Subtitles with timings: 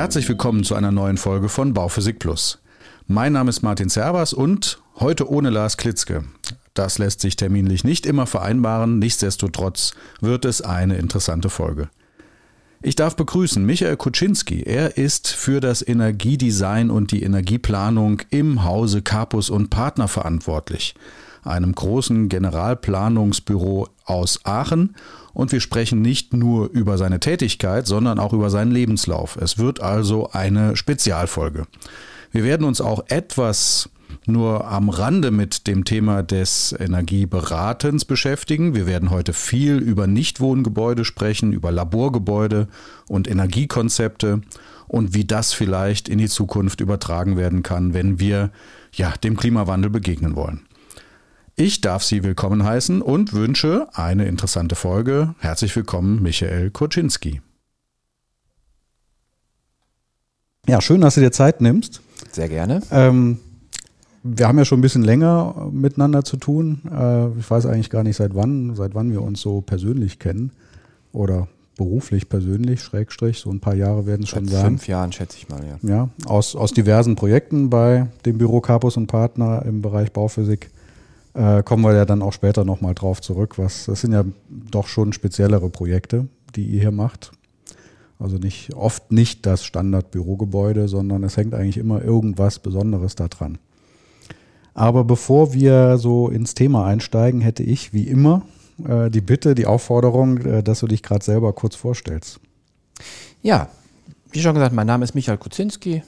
[0.00, 2.58] Herzlich willkommen zu einer neuen Folge von Bauphysik Plus.
[3.06, 6.24] Mein Name ist Martin Servas und heute ohne Lars Klitzke.
[6.72, 9.92] Das lässt sich terminlich nicht immer vereinbaren, nichtsdestotrotz
[10.22, 11.90] wird es eine interessante Folge.
[12.80, 14.62] Ich darf begrüßen Michael Kuczynski.
[14.62, 20.94] Er ist für das Energiedesign und die Energieplanung im Hause Capus und Partner verantwortlich,
[21.42, 24.94] einem großen Generalplanungsbüro aus Aachen.
[25.32, 29.36] Und wir sprechen nicht nur über seine Tätigkeit, sondern auch über seinen Lebenslauf.
[29.36, 31.66] Es wird also eine Spezialfolge.
[32.32, 33.88] Wir werden uns auch etwas
[34.26, 38.74] nur am Rande mit dem Thema des Energieberatens beschäftigen.
[38.74, 42.68] Wir werden heute viel über Nichtwohngebäude sprechen, über Laborgebäude
[43.08, 44.42] und Energiekonzepte
[44.88, 48.50] und wie das vielleicht in die Zukunft übertragen werden kann, wenn wir
[48.92, 50.62] ja, dem Klimawandel begegnen wollen.
[51.60, 55.34] Ich darf Sie willkommen heißen und wünsche eine interessante Folge.
[55.40, 57.42] Herzlich willkommen, Michael Kurczynski.
[60.66, 62.00] Ja, schön, dass du dir Zeit nimmst.
[62.32, 62.80] Sehr gerne.
[62.90, 63.40] Ähm,
[64.22, 66.80] wir haben ja schon ein bisschen länger miteinander zu tun.
[66.90, 70.52] Äh, ich weiß eigentlich gar nicht, seit wann, seit wann wir uns so persönlich kennen
[71.12, 74.64] oder beruflich persönlich, Schrägstrich, so ein paar Jahre werden es schon sein.
[74.64, 75.78] Fünf Jahren, schätze ich mal, ja.
[75.86, 80.70] Ja, aus, aus diversen Projekten bei dem Büro Capus und Partner im Bereich Bauphysik
[81.34, 83.58] äh, kommen wir ja dann auch später nochmal drauf zurück.
[83.58, 87.32] Was, das sind ja doch schon speziellere Projekte, die ihr hier macht.
[88.18, 93.58] Also nicht, oft nicht das Standardbürogebäude, sondern es hängt eigentlich immer irgendwas Besonderes da dran.
[94.74, 98.42] Aber bevor wir so ins Thema einsteigen, hätte ich wie immer
[98.86, 102.40] äh, die Bitte, die Aufforderung, äh, dass du dich gerade selber kurz vorstellst.
[103.42, 103.68] Ja,
[104.32, 106.02] wie schon gesagt, mein Name ist Michael Kuczynski.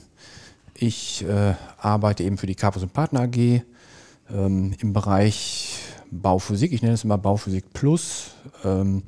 [0.75, 3.63] Ich äh, arbeite eben für die Capus und Partner AG
[4.33, 5.79] ähm, im Bereich
[6.11, 6.73] Bauphysik.
[6.73, 8.31] Ich nenne es immer Bauphysik Plus.
[8.63, 9.03] Ähm,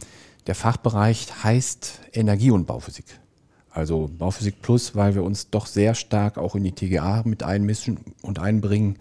[0.47, 3.05] der Fachbereich heißt Energie- und Bauphysik.
[3.71, 7.99] Also Bauphysik Plus, weil wir uns doch sehr stark auch in die TGA mit einmischen
[8.21, 8.97] und einbringen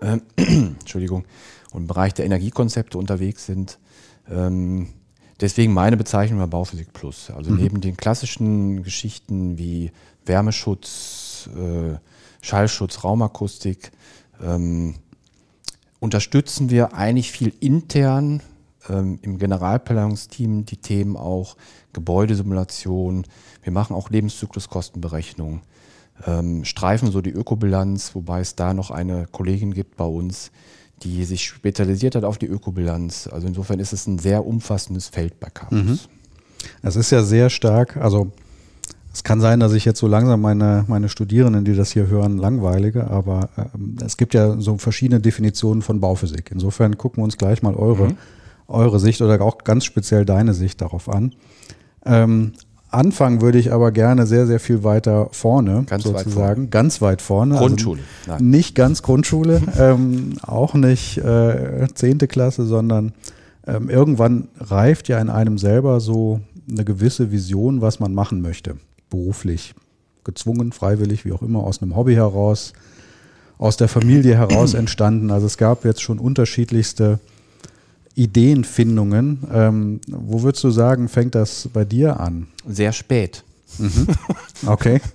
[0.00, 1.24] äh, Entschuldigung,
[1.72, 3.78] und im Bereich der Energiekonzepte unterwegs sind.
[4.28, 4.88] Ähm,
[5.40, 7.30] deswegen meine Bezeichnung war Bauphysik Plus.
[7.30, 7.56] Also mhm.
[7.58, 9.92] neben den klassischen Geschichten wie
[10.24, 11.98] Wärmeschutz, äh,
[12.42, 13.92] Schallschutz, Raumakustik,
[14.42, 14.94] ähm,
[16.00, 18.42] unterstützen wir eigentlich viel intern
[18.88, 21.56] ähm, im Generalplanungsteam die Themen auch
[21.92, 23.26] Gebäudesimulation.
[23.62, 25.62] Wir machen auch Lebenszykluskostenberechnung
[26.26, 30.50] ähm, streifen so die Ökobilanz, wobei es da noch eine Kollegin gibt bei uns,
[31.02, 33.28] die sich spezialisiert hat auf die Ökobilanz.
[33.30, 35.78] Also insofern ist es ein sehr umfassendes Feld bei Campus.
[35.78, 35.98] Mhm.
[36.82, 38.32] Es ist ja sehr stark, also
[39.12, 42.38] es kann sein, dass ich jetzt so langsam meine, meine Studierenden, die das hier hören,
[42.38, 46.50] langweilige, aber ähm, es gibt ja so verschiedene Definitionen von Bauphysik.
[46.52, 48.16] Insofern gucken wir uns gleich mal eure, mhm.
[48.68, 51.34] eure Sicht oder auch ganz speziell deine Sicht darauf an.
[52.04, 52.52] Ähm,
[52.92, 56.32] Anfangen würde ich aber gerne sehr, sehr viel weiter vorne, ganz sozusagen.
[56.32, 56.66] Weit vorne.
[56.68, 57.54] Ganz weit vorne.
[57.54, 58.00] Also Grundschule.
[58.26, 63.12] Also nicht ganz Grundschule, ähm, auch nicht äh, zehnte äh, Klasse, sondern
[63.64, 68.76] ähm, irgendwann reift ja in einem selber so eine gewisse Vision, was man machen möchte.
[69.10, 69.74] Beruflich.
[70.24, 72.72] Gezwungen, freiwillig, wie auch immer, aus einem Hobby heraus,
[73.58, 75.30] aus der Familie heraus entstanden.
[75.30, 77.18] Also es gab jetzt schon unterschiedlichste
[78.14, 79.38] Ideenfindungen.
[79.52, 82.46] Ähm, wo würdest du sagen, fängt das bei dir an?
[82.68, 83.44] Sehr spät.
[83.78, 84.06] Mhm.
[84.66, 85.00] Okay.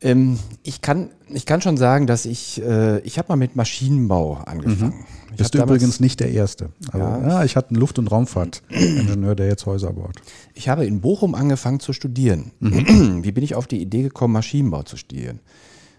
[0.00, 4.34] ähm, ich, kann, ich kann schon sagen, dass ich, äh, ich habe mal mit Maschinenbau
[4.34, 4.94] angefangen.
[4.98, 5.36] Mhm.
[5.36, 6.70] Bist du übrigens nicht der Erste.
[6.90, 10.16] Also, ja, ja, ich hatte einen Luft- und Raumfahrtingenieur, der jetzt Häuser baut.
[10.54, 12.52] Ich habe in Bochum angefangen zu studieren.
[12.60, 13.22] Mhm.
[13.24, 15.40] Wie bin ich auf die Idee gekommen, Maschinenbau zu studieren?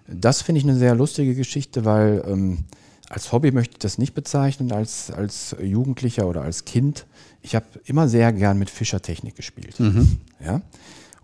[0.08, 2.66] Das finde ich eine sehr lustige Geschichte, weil ähm,
[3.10, 7.06] als Hobby möchte ich das nicht bezeichnen, als, als Jugendlicher oder als Kind.
[7.42, 9.80] Ich habe immer sehr gern mit Fischertechnik gespielt.
[9.80, 10.18] Mhm.
[10.44, 10.62] Ja?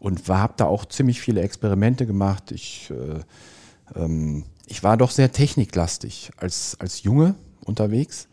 [0.06, 2.52] Und habe da auch ziemlich viele Experimente gemacht.
[2.52, 7.34] Ich, äh, ähm, ich war doch sehr techniklastig als, als Junge
[7.66, 8.28] unterwegs.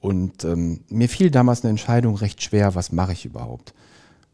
[0.00, 3.74] Und ähm, mir fiel damals eine Entscheidung recht schwer, was mache ich überhaupt.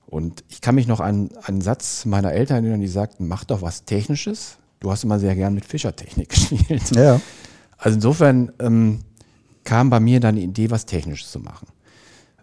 [0.06, 3.60] Und ich kann mich noch an, einen Satz meiner Eltern erinnern, die sagten, mach doch
[3.60, 4.58] was Technisches.
[4.78, 6.94] Du hast immer sehr gern mit Fischertechnik gespielt.
[6.94, 7.20] Ja.
[7.76, 9.00] Also insofern ähm,
[9.64, 11.66] kam bei mir dann die Idee, was Technisches zu machen.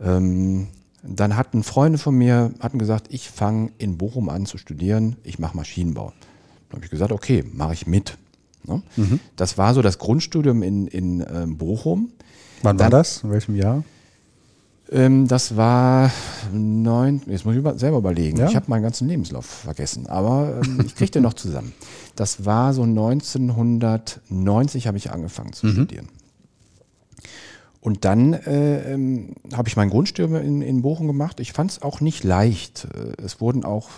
[0.02, 0.68] Ähm,
[1.08, 5.40] dann hatten Freunde von mir hatten gesagt, ich fange in Bochum an zu studieren, ich
[5.40, 6.14] mache Maschinenbau.
[6.70, 8.18] Dann habe ich gesagt, okay, mache ich mit.
[8.66, 8.82] Ne?
[8.96, 9.20] Mhm.
[9.36, 12.12] Das war so das Grundstudium in, in ähm, Bochum.
[12.64, 13.24] Wann dann, war das?
[13.24, 13.84] In welchem Jahr?
[14.92, 16.12] Ähm, das war
[16.52, 18.38] neun, jetzt muss ich selber überlegen.
[18.38, 18.48] Ja?
[18.48, 21.74] Ich habe meinen ganzen Lebenslauf vergessen, aber ähm, ich kriege den noch zusammen.
[22.16, 25.72] Das war so 1990 habe ich angefangen zu mhm.
[25.72, 26.10] studieren.
[27.86, 31.40] Und dann äh, ähm, habe ich mein Grundstudium in, in Bochum gemacht.
[31.40, 32.88] Ich fand es auch nicht leicht.
[32.96, 33.90] Äh, es wurden auch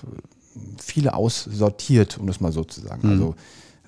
[0.77, 3.07] viele aussortiert, um das mal so zu sagen.
[3.07, 3.35] Also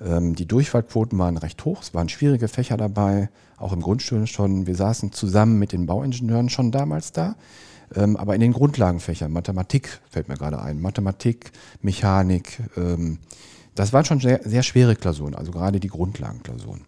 [0.02, 4.66] ähm, die Durchfallquoten waren recht hoch, es waren schwierige Fächer dabei, auch im Grundstudium schon.
[4.66, 7.36] Wir saßen zusammen mit den Bauingenieuren schon damals da.
[7.94, 13.18] Ähm, aber in den Grundlagenfächern, Mathematik fällt mir gerade ein, Mathematik, Mechanik, ähm,
[13.74, 16.86] das waren schon sehr, sehr schwere Klausuren, also gerade die Grundlagenklausuren.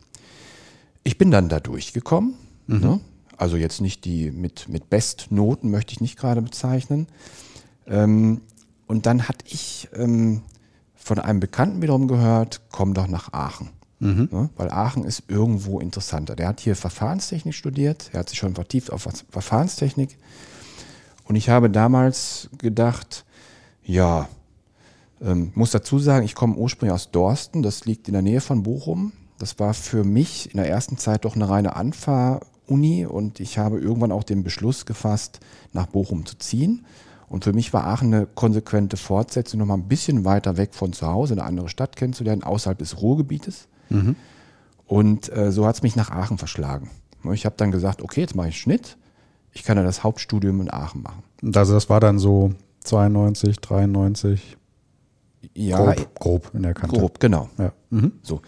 [1.05, 2.37] Ich bin dann da durchgekommen,
[2.81, 3.01] ne?
[3.37, 7.07] also jetzt nicht die mit, mit Bestnoten möchte ich nicht gerade bezeichnen.
[7.87, 8.41] Ähm,
[8.87, 10.43] und dann hatte ich ähm,
[10.95, 13.71] von einem Bekannten wiederum gehört, komm doch nach Aachen.
[14.31, 14.51] Ne?
[14.57, 16.35] Weil Aachen ist irgendwo interessanter.
[16.35, 20.19] Der hat hier Verfahrenstechnik studiert, er hat sich schon vertieft auf Verfahrenstechnik.
[21.25, 23.25] Und ich habe damals gedacht,
[23.85, 24.29] ja,
[25.21, 28.65] ähm, muss dazu sagen, ich komme ursprünglich aus Dorsten, das liegt in der Nähe von
[28.65, 29.13] Bochum.
[29.39, 31.77] Das war für mich in der ersten Zeit doch eine reine
[32.73, 35.41] Anfahr-Uni und ich habe irgendwann auch den Beschluss gefasst,
[35.73, 36.85] nach Bochum zu ziehen.
[37.29, 41.07] Und für mich war Aachen eine konsequente Fortsetzung, nochmal ein bisschen weiter weg von zu
[41.07, 43.69] Hause, eine andere Stadt kennenzulernen, außerhalb des Ruhrgebietes.
[44.87, 46.91] Und äh, so hat es mich nach Aachen verschlagen.
[47.33, 48.97] Ich habe dann gesagt, okay, jetzt mache ich Schnitt.
[49.53, 51.23] Ich kann ja das Hauptstudium in Aachen machen.
[51.55, 52.53] Also das war dann so
[52.85, 54.57] 92, 93,
[55.55, 56.97] Ja, grob, grob in der Kante.
[56.99, 57.49] grob, genau.
[57.59, 57.73] Ja.
[57.91, 58.13] Mhm.
[58.23, 58.41] So.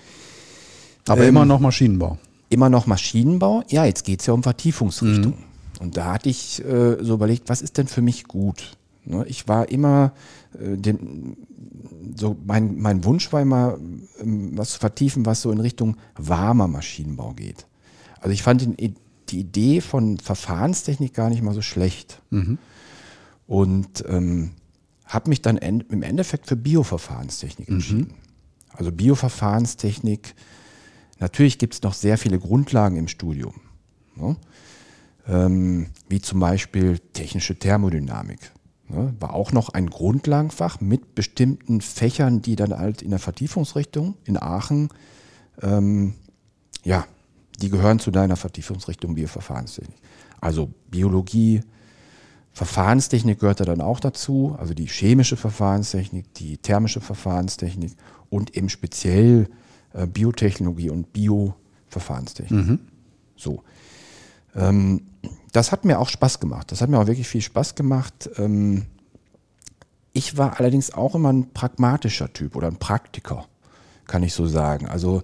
[1.08, 2.18] Aber Ähm, immer noch Maschinenbau.
[2.54, 3.62] Immer noch Maschinenbau.
[3.68, 5.34] Ja, jetzt geht es ja um Vertiefungsrichtung.
[5.80, 8.76] Und da hatte ich äh, so überlegt, was ist denn für mich gut?
[9.04, 10.12] Ne, ich war immer,
[10.58, 11.36] äh, den,
[12.16, 13.76] so mein, mein Wunsch war immer,
[14.20, 17.66] ähm, was zu vertiefen, was so in Richtung warmer Maschinenbau geht.
[18.20, 18.76] Also ich fand den,
[19.28, 22.22] die Idee von Verfahrenstechnik gar nicht mal so schlecht.
[23.46, 24.52] Und ähm,
[25.04, 28.14] habe mich dann end, im Endeffekt für Bioverfahrenstechnik entschieden.
[28.72, 30.34] Also Bioverfahrenstechnik,
[31.18, 33.54] natürlich gibt es noch sehr viele Grundlagen im Studium.
[34.16, 34.36] Ne?
[35.26, 38.52] Ähm, wie zum Beispiel technische Thermodynamik.
[38.88, 39.14] Ne?
[39.18, 44.36] War auch noch ein Grundlagenfach mit bestimmten Fächern, die dann halt in der Vertiefungsrichtung in
[44.36, 44.90] Aachen,
[45.62, 46.14] ähm,
[46.84, 47.06] ja,
[47.60, 49.96] die gehören zu deiner Vertiefungsrichtung Bioverfahrenstechnik.
[50.40, 51.62] Also Biologie,
[52.52, 57.92] Verfahrenstechnik gehört da dann auch dazu, also die chemische Verfahrenstechnik, die thermische Verfahrenstechnik
[58.28, 59.48] und eben speziell
[60.12, 62.66] Biotechnologie und Bioverfahrenstechnik.
[63.36, 63.62] So.
[64.54, 65.02] Ähm,
[65.52, 66.72] das hat mir auch Spaß gemacht.
[66.72, 68.28] Das hat mir auch wirklich viel Spaß gemacht.
[68.36, 68.86] Ähm,
[70.12, 73.46] ich war allerdings auch immer ein pragmatischer Typ oder ein Praktiker,
[74.06, 74.88] kann ich so sagen.
[74.88, 75.22] Also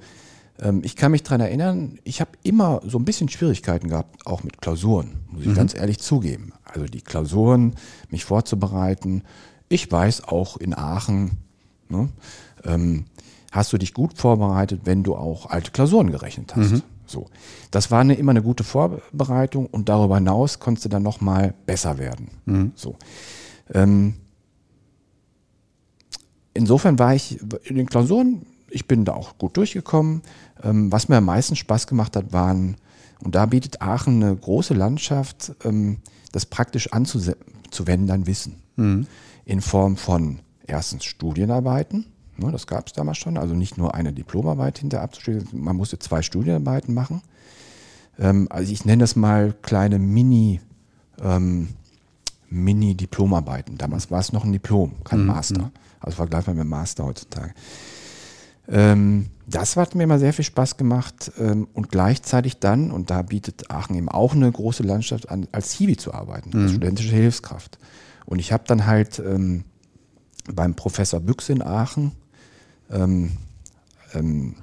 [0.60, 4.42] ähm, ich kann mich daran erinnern, ich habe immer so ein bisschen Schwierigkeiten gehabt, auch
[4.42, 6.52] mit Klausuren, muss ich ganz ehrlich zugeben.
[6.64, 7.74] Also die Klausuren,
[8.08, 9.22] mich vorzubereiten.
[9.68, 11.38] Ich weiß auch in Aachen,
[11.88, 12.08] ne,
[12.64, 13.04] ähm,
[13.50, 16.70] hast du dich gut vorbereitet, wenn du auch alte Klausuren gerechnet hast.
[17.06, 17.26] So.
[17.70, 21.98] Das war eine, immer eine gute Vorbereitung und darüber hinaus konntest du dann nochmal besser
[21.98, 22.72] werden.
[22.76, 22.96] So.
[23.72, 24.14] Ähm,
[26.54, 30.22] insofern war ich in den Klausuren, ich bin da auch gut durchgekommen.
[30.62, 32.76] Ähm, was mir am meisten Spaß gemacht hat, waren,
[33.24, 35.98] und da bietet Aachen eine große Landschaft, ähm,
[36.30, 38.62] das praktisch anzuwenden, dein Wissen.
[39.44, 42.06] In Form von erstens Studienarbeiten,
[42.48, 46.22] das gab es damals schon, also nicht nur eine Diplomarbeit hinter abzuschließen, man musste zwei
[46.22, 47.20] Studienarbeiten machen.
[48.18, 50.60] Ähm, also ich nenne das mal kleine Mini-
[51.20, 51.68] ähm,
[52.48, 53.78] Mini-Diplomarbeiten.
[53.78, 55.70] Damals war es noch ein Diplom, kein Master.
[56.00, 57.52] Also vergleichbar mit dem Master heutzutage.
[58.68, 63.22] Ähm, das hat mir immer sehr viel Spaß gemacht ähm, und gleichzeitig dann, und da
[63.22, 67.78] bietet Aachen eben auch eine große Landschaft an, als Hiwi zu arbeiten, als studentische Hilfskraft.
[68.26, 69.64] Und ich habe dann halt ähm,
[70.52, 72.12] beim Professor Büchse in Aachen
[72.90, 73.32] ähm,
[74.14, 74.56] ähm,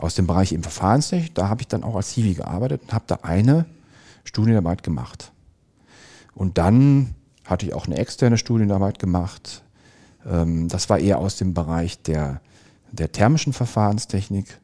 [0.00, 3.04] aus dem Bereich im Verfahrenstechnik, da habe ich dann auch als Hiwi gearbeitet und habe
[3.06, 3.66] da eine
[4.24, 5.32] Studienarbeit gemacht.
[6.34, 9.62] Und dann hatte ich auch eine externe Studienarbeit gemacht.
[10.26, 12.40] Ähm, das war eher aus dem Bereich der,
[12.92, 14.60] der thermischen Verfahrenstechnik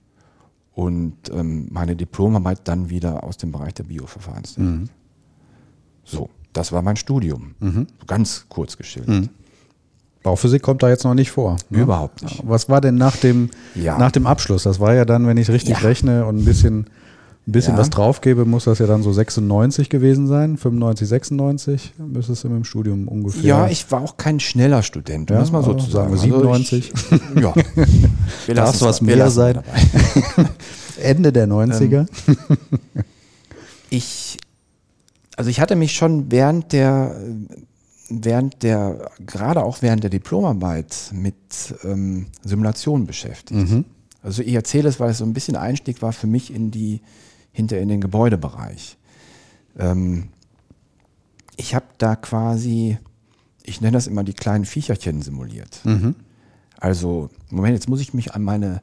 [0.72, 4.88] und ähm, meine Diplomarbeit dann wieder aus dem Bereich der Bioverfahrenstechnik.
[6.04, 7.54] So, das war mein Studium.
[8.06, 9.30] Ganz kurz geschildert.
[10.24, 11.56] Bauphysik kommt da jetzt noch nicht vor.
[11.70, 11.78] ne?
[11.82, 12.40] Überhaupt nicht.
[12.44, 13.96] Was war denn nach dem, Ja.
[13.98, 14.64] nach dem Abschluss?
[14.64, 15.86] Das war ja dann, wenn ich richtig Ja.
[15.86, 16.86] rechne und ein bisschen,
[17.46, 17.80] ein bisschen Ja.
[17.80, 20.56] was draufgebe, muss das ja dann so 96 gewesen sein.
[20.56, 23.42] 95, 96 müsste es im Studium ungefähr.
[23.44, 26.16] Ja, ich war auch kein schneller Student, um Ja, das mal so aber zu sagen
[26.16, 26.32] sagen.
[26.32, 26.92] wir Also 97.
[27.10, 27.54] Ich, ja.
[28.46, 29.60] Wir Darf lassen's was mal- mehr sein?
[31.02, 32.06] Ende der 90er.
[33.90, 34.38] Ich,
[35.36, 37.14] also ich hatte mich schon während der,
[38.08, 41.34] während der, gerade auch während der Diplomarbeit mit
[41.84, 43.70] ähm, Simulationen beschäftigt.
[44.22, 47.00] Also ich erzähle es, weil es so ein bisschen Einstieg war für mich in die,
[47.52, 48.96] hinter in den Gebäudebereich.
[49.78, 50.28] Ähm,
[51.56, 52.98] ich habe da quasi
[53.64, 55.80] ich nenne das immer die kleinen Viecherchen simuliert.
[56.78, 58.82] Also, Moment, jetzt muss ich mich an meine,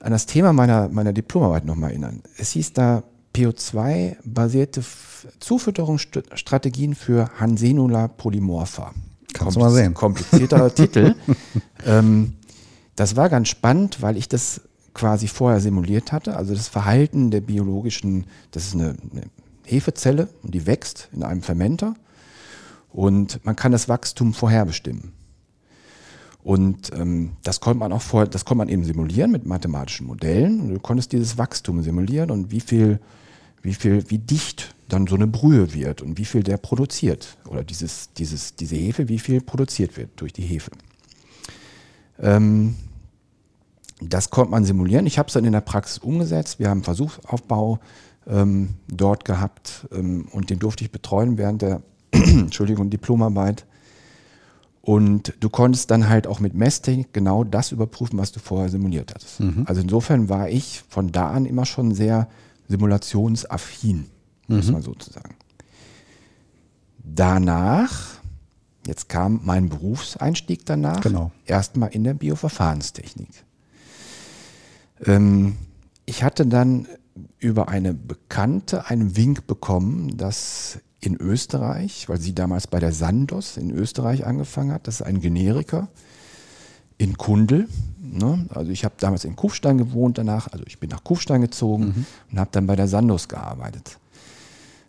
[0.00, 2.20] an das Thema meiner, meiner Diplomarbeit nochmal erinnern.
[2.36, 4.82] Es hieß da PO2-basierte
[5.38, 8.92] Zufütterungsstrategien für Hansenula polymorpha.
[9.32, 9.94] Kannst du mal sehen.
[9.94, 11.14] Komplizierter Titel.
[11.86, 12.34] Ähm,
[12.96, 14.60] das war ganz spannend, weil ich das
[14.94, 16.36] quasi vorher simuliert hatte.
[16.36, 19.22] Also das Verhalten der biologischen, das ist eine, eine
[19.64, 21.94] Hefezelle und die wächst in einem Fermenter
[22.92, 25.12] und man kann das Wachstum vorherbestimmen.
[26.42, 30.60] Und ähm, das konnte man auch vorher, das konnte man eben simulieren mit mathematischen Modellen.
[30.60, 32.98] Und du konntest dieses Wachstum simulieren und wie viel,
[33.62, 37.38] wie viel, wie dicht dann so eine Brühe wird und wie viel der produziert.
[37.48, 40.70] Oder dieses, dieses, diese Hefe, wie viel produziert wird durch die Hefe.
[42.20, 42.76] Ähm,
[44.00, 45.06] das konnte man simulieren.
[45.06, 46.58] Ich habe es dann in der Praxis umgesetzt.
[46.58, 47.78] Wir haben einen Versuchsaufbau
[48.26, 53.64] ähm, dort gehabt ähm, und den durfte ich betreuen während der Entschuldigung, Diplomarbeit.
[54.82, 59.14] Und du konntest dann halt auch mit Messtechnik genau das überprüfen, was du vorher simuliert
[59.14, 59.40] hattest.
[59.66, 62.28] Also insofern war ich von da an immer schon sehr
[62.72, 64.06] simulationsaffin,
[64.48, 65.34] muss man sozusagen.
[67.04, 68.18] Danach,
[68.86, 71.32] jetzt kam mein Berufseinstieg danach, Genau.
[71.46, 73.44] erstmal in der Bioverfahrenstechnik.
[75.04, 75.56] Ähm,
[76.06, 76.88] ich hatte dann
[77.38, 83.56] über eine Bekannte einen Wink bekommen, dass in Österreich, weil sie damals bei der Sandos
[83.56, 85.88] in Österreich angefangen hat, das ist ein Generiker
[86.96, 87.68] in Kundl.
[88.12, 88.46] Ne?
[88.54, 92.38] Also ich habe damals in Kufstein gewohnt danach, also ich bin nach Kufstein gezogen und
[92.38, 93.98] habe dann bei der Sandos gearbeitet.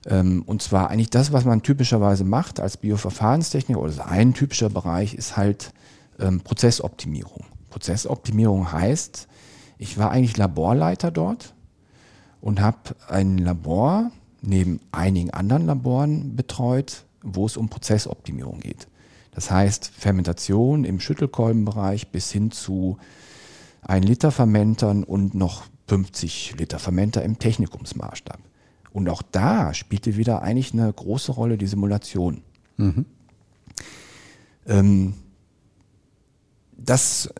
[0.05, 4.69] Ähm, und zwar eigentlich das, was man typischerweise macht als Bioverfahrenstechniker, oder das ein typischer
[4.69, 5.71] Bereich ist halt
[6.19, 7.45] ähm, Prozessoptimierung.
[7.69, 9.27] Prozessoptimierung heißt,
[9.77, 11.53] ich war eigentlich Laborleiter dort
[12.41, 14.11] und habe ein Labor
[14.41, 18.87] neben einigen anderen Laboren betreut, wo es um Prozessoptimierung geht.
[19.35, 22.97] Das heißt Fermentation im Schüttelkolbenbereich bis hin zu
[23.81, 28.39] 1 Liter Fermentern und noch 50 Liter Fermenter im Technikumsmaßstab.
[28.91, 32.43] Und auch da spielte wieder eigentlich eine große Rolle die Simulation.
[34.67, 35.15] Ähm,
[36.77, 37.33] das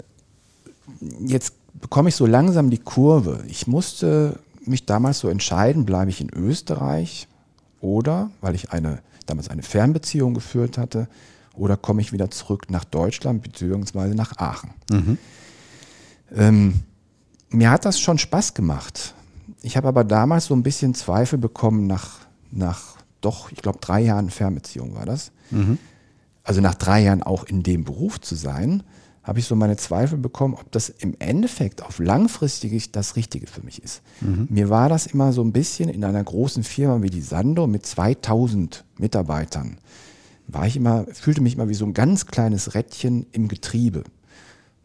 [1.19, 3.43] jetzt bekomme ich so langsam die Kurve.
[3.47, 7.27] Ich musste mich damals so entscheiden, bleibe ich in Österreich
[7.81, 11.07] oder, weil ich eine, damals eine Fernbeziehung geführt hatte,
[11.53, 14.71] oder komme ich wieder zurück nach Deutschland beziehungsweise nach Aachen.
[16.35, 16.81] Ähm,
[17.49, 19.13] mir hat das schon Spaß gemacht.
[19.61, 22.19] Ich habe aber damals so ein bisschen Zweifel bekommen nach,
[22.51, 25.31] nach doch, ich glaube, drei Jahren Fernbeziehung war das.
[26.43, 28.83] Also nach drei Jahren auch in dem Beruf zu sein,
[29.23, 33.61] habe ich so meine Zweifel bekommen, ob das im Endeffekt auf langfristig das Richtige für
[33.63, 34.01] mich ist.
[34.49, 37.85] Mir war das immer so ein bisschen in einer großen Firma wie die Sando mit
[37.85, 39.77] 2000 Mitarbeitern,
[40.47, 44.03] war ich immer, fühlte mich immer wie so ein ganz kleines Rädchen im Getriebe.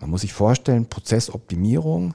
[0.00, 2.14] Man muss sich vorstellen, Prozessoptimierung,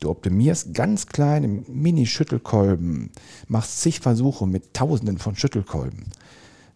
[0.00, 3.10] du optimierst ganz klein im Mini-Schüttelkolben,
[3.48, 6.04] machst zig Versuche mit tausenden von Schüttelkolben.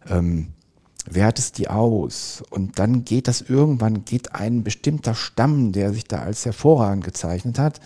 [0.09, 0.47] Ähm,
[1.09, 6.19] wertest die aus und dann geht das irgendwann, geht ein bestimmter Stamm, der sich da
[6.19, 7.79] als hervorragend gezeichnet hat,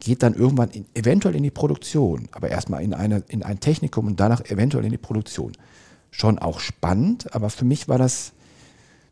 [0.00, 4.06] geht dann irgendwann in, eventuell in die Produktion, aber erstmal in, eine, in ein Technikum
[4.06, 5.52] und danach eventuell in die Produktion.
[6.18, 8.32] Schon auch spannend, aber für mich war das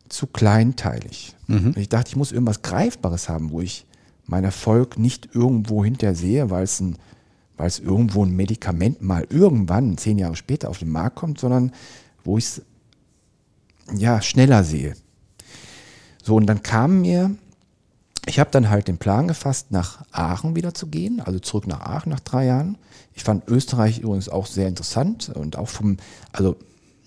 [0.09, 1.35] zu kleinteilig.
[1.67, 3.87] Und Ich dachte, ich muss irgendwas Greifbares haben, wo ich
[4.27, 6.97] meinen Erfolg nicht irgendwo hinter sehe, weil es ein
[7.57, 11.73] weil es irgendwo ein Medikament mal irgendwann, zehn Jahre später, auf den Markt kommt, sondern
[12.25, 12.63] wo ich es
[13.95, 14.95] ja, schneller sehe.
[16.23, 17.35] So, und dann kam mir,
[18.27, 21.81] ich habe dann halt den Plan gefasst, nach Aachen wieder zu gehen, also zurück nach
[21.81, 22.79] Aachen nach drei Jahren.
[23.15, 25.97] Ich fand Österreich übrigens auch sehr interessant und auch vom,
[26.33, 26.57] also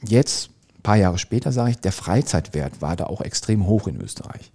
[0.03, 4.00] jetzt, ein paar Jahre später, sage ich, der Freizeitwert war da auch extrem hoch in
[4.01, 4.51] Österreich.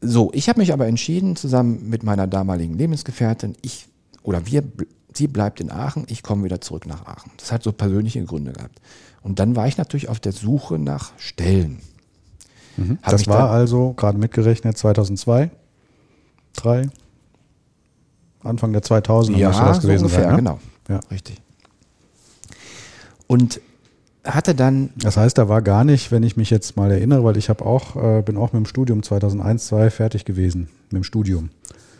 [0.00, 3.86] So, ich habe mich aber entschieden, zusammen mit meiner damaligen Lebensgefährtin, ich
[4.22, 4.62] oder wir,
[5.14, 7.30] sie bleibt in Aachen, ich komme wieder zurück nach Aachen.
[7.36, 8.80] Das hat so persönliche Gründe gehabt.
[9.22, 11.80] Und dann war ich natürlich auf der Suche nach Stellen.
[13.02, 15.50] Hab Das war also gerade mitgerechnet 2002,
[16.54, 16.88] 3,
[18.42, 20.30] Anfang der 2000 ja, müsste das so gewesen ungefähr, sein.
[20.30, 20.36] Ne?
[20.36, 20.60] genau.
[20.88, 21.00] Ja.
[21.10, 21.40] Richtig.
[23.26, 23.60] Und
[24.24, 27.36] hatte dann, Das heißt, da war gar nicht, wenn ich mich jetzt mal erinnere, weil
[27.36, 31.04] ich habe auch, äh, bin auch mit dem Studium 2001, 2 fertig gewesen, mit dem
[31.04, 31.50] Studium.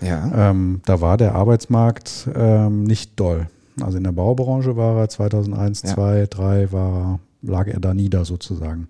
[0.00, 3.48] ja, Ähm, da war der Arbeitsmarkt ähm, nicht doll.
[3.80, 5.94] Also in der Baubranche war er 2001, Ja.
[5.94, 8.88] 2, 3, war, lag er da nieder sozusagen.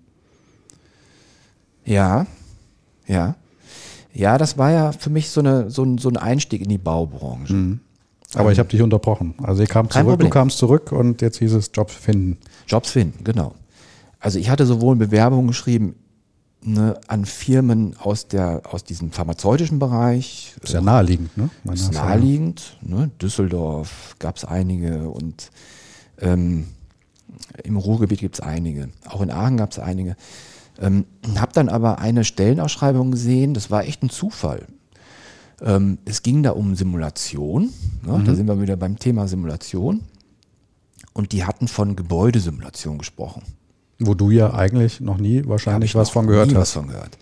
[1.85, 2.25] ja,
[3.07, 3.35] ja.
[4.15, 6.77] Ja, das war ja für mich so, eine, so, ein, so ein Einstieg in die
[6.77, 7.79] Baubranche.
[8.35, 9.33] Aber ich habe dich unterbrochen.
[9.41, 10.29] Also ich kam zurück, Problem.
[10.29, 12.37] du kamst zurück und jetzt hieß es Job finden.
[12.67, 13.55] Jobs finden, genau.
[14.19, 15.95] Also ich hatte sowohl Bewerbungen geschrieben
[16.61, 20.55] ne, an Firmen aus, der, aus diesem pharmazeutischen Bereich.
[20.61, 21.49] Ist ja naheliegend, ne?
[21.63, 22.77] Meine ist naheliegend.
[22.81, 23.11] Ne?
[23.21, 25.51] Düsseldorf gab es einige und
[26.19, 26.67] ähm,
[27.63, 28.89] im Ruhrgebiet gibt es einige.
[29.07, 30.15] Auch in Aachen gab es einige.
[30.79, 31.05] Ähm,
[31.35, 34.65] habe dann aber eine Stellenausschreibung gesehen, das war echt ein Zufall.
[35.61, 37.69] Ähm, es ging da um Simulation.
[38.05, 38.17] Ne?
[38.17, 38.25] Mhm.
[38.25, 40.01] Da sind wir wieder beim Thema Simulation.
[41.11, 43.43] Und die hatten von Gebäudesimulation gesprochen.
[43.99, 46.57] Wo du ja eigentlich noch nie wahrscheinlich was von gehört hast.
[46.57, 47.17] Was von gehört.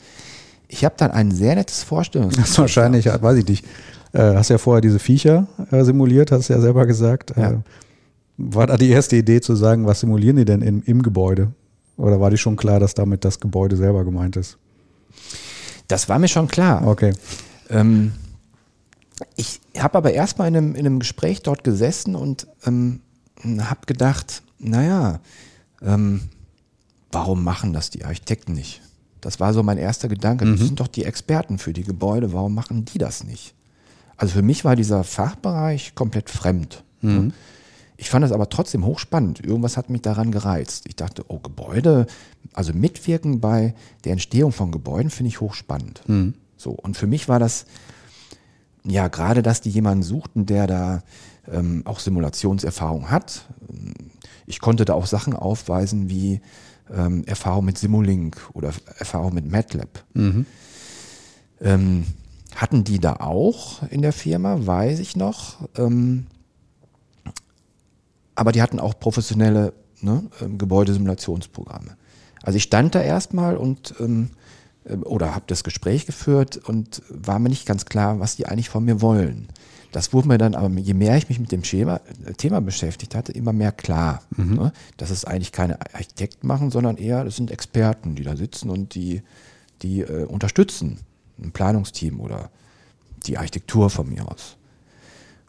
[0.68, 2.48] Ich habe dann ein sehr nettes Vorstellungsgespräch.
[2.48, 3.24] Das wahrscheinlich, gehabt.
[3.24, 3.66] weiß ich nicht.
[4.14, 7.34] Äh, hast ja vorher diese Viecher äh, simuliert, hast du ja selber gesagt.
[7.36, 7.52] Ja.
[7.52, 7.58] Äh,
[8.38, 11.52] war da die erste Idee zu sagen, was simulieren die denn im, im Gebäude?
[11.98, 14.58] Oder war dir schon klar, dass damit das Gebäude selber gemeint ist?
[15.88, 16.88] Das war mir schon klar.
[16.88, 17.14] Okay.
[17.70, 18.14] Ähm,
[19.36, 23.02] ich habe aber erstmal in einem, in einem Gespräch dort gesessen und ähm,
[23.44, 25.20] habe gedacht, naja,
[25.82, 26.30] ähm,
[27.12, 28.82] warum machen das die Architekten nicht?
[29.22, 30.46] Das war so mein erster Gedanke.
[30.46, 30.52] Mhm.
[30.58, 33.54] Das sind doch die Experten für die Gebäude, warum machen die das nicht?
[34.18, 36.84] Also für mich war dieser Fachbereich komplett fremd.
[37.02, 37.34] Mhm.
[37.98, 39.46] Ich fand das aber trotzdem hochspannend.
[39.46, 40.86] Irgendwas hat mich daran gereizt.
[40.88, 42.08] Ich dachte, oh, Gebäude,
[42.54, 46.02] also mitwirken bei der Entstehung von Gebäuden finde ich hochspannend.
[46.08, 46.34] Mhm.
[46.58, 47.66] So, und für mich war das,
[48.84, 51.04] ja, gerade, dass die jemanden suchten, der da
[51.50, 53.46] ähm, auch Simulationserfahrung hat.
[54.46, 56.42] Ich konnte da auch Sachen aufweisen wie
[56.94, 60.04] ähm, Erfahrung mit Simulink oder Erfahrung mit MATLAB.
[60.14, 60.46] Mhm.
[61.62, 62.06] Ähm,
[62.56, 65.70] hatten die da auch in der Firma, weiß ich noch.
[65.78, 66.28] Ähm,
[68.36, 71.96] aber die hatten auch professionelle ne, ähm, Gebäudesimulationsprogramme.
[72.44, 74.32] Also ich stand da erstmal und ähm,
[74.86, 78.70] äh, oder habe das Gespräch geführt und war mir nicht ganz klar, was die eigentlich
[78.70, 79.48] von mir wollen.
[79.92, 82.00] Das wurde mir dann aber, je mehr ich mich mit dem Schema,
[82.38, 84.56] Thema beschäftigt hatte, immer mehr klar, mhm.
[84.56, 88.70] ne, dass es eigentlich keine Architekten machen, sondern eher, das sind Experten, die da sitzen
[88.70, 89.22] und die,
[89.82, 91.00] die äh, unterstützen,
[91.42, 92.50] ein Planungsteam oder
[93.26, 94.56] die Architektur von mir aus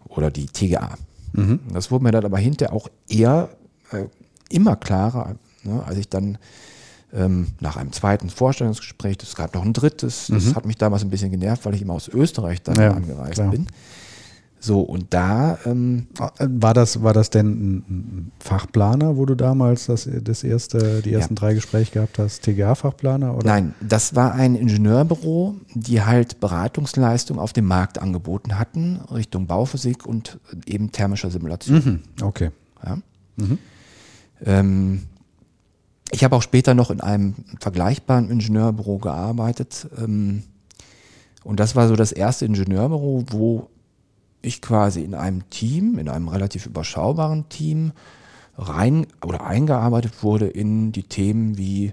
[0.08, 0.96] oder die TGA.
[1.32, 1.60] Mhm.
[1.72, 3.50] Das wurde mir dann aber hinterher auch eher
[3.92, 4.04] äh,
[4.48, 6.38] immer klarer, ne, als ich dann
[7.12, 10.54] ähm, nach einem zweiten Vorstellungsgespräch, es gab noch ein drittes, das mhm.
[10.56, 13.50] hat mich damals ein bisschen genervt, weil ich immer aus Österreich dann ja, angereist klar.
[13.50, 13.66] bin.
[14.64, 15.58] So, und da.
[15.66, 16.06] Ähm,
[16.38, 21.34] war, das, war das denn ein Fachplaner, wo du damals das, das erste, die ersten
[21.34, 21.40] ja.
[21.40, 22.44] drei Gespräche gehabt hast?
[22.44, 23.36] TGA-Fachplaner?
[23.42, 30.06] Nein, das war ein Ingenieurbüro, die halt Beratungsleistung auf dem Markt angeboten hatten, Richtung Bauphysik
[30.06, 32.02] und eben thermischer Simulation.
[32.16, 32.24] Mhm.
[32.24, 32.50] Okay.
[32.84, 32.98] Ja.
[33.38, 33.58] Mhm.
[34.44, 35.02] Ähm,
[36.12, 39.88] ich habe auch später noch in einem vergleichbaren Ingenieurbüro gearbeitet.
[39.98, 40.44] Ähm,
[41.42, 43.68] und das war so das erste Ingenieurbüro, wo
[44.42, 47.92] ich quasi in einem Team, in einem relativ überschaubaren Team,
[48.56, 51.92] rein oder eingearbeitet wurde in die Themen wie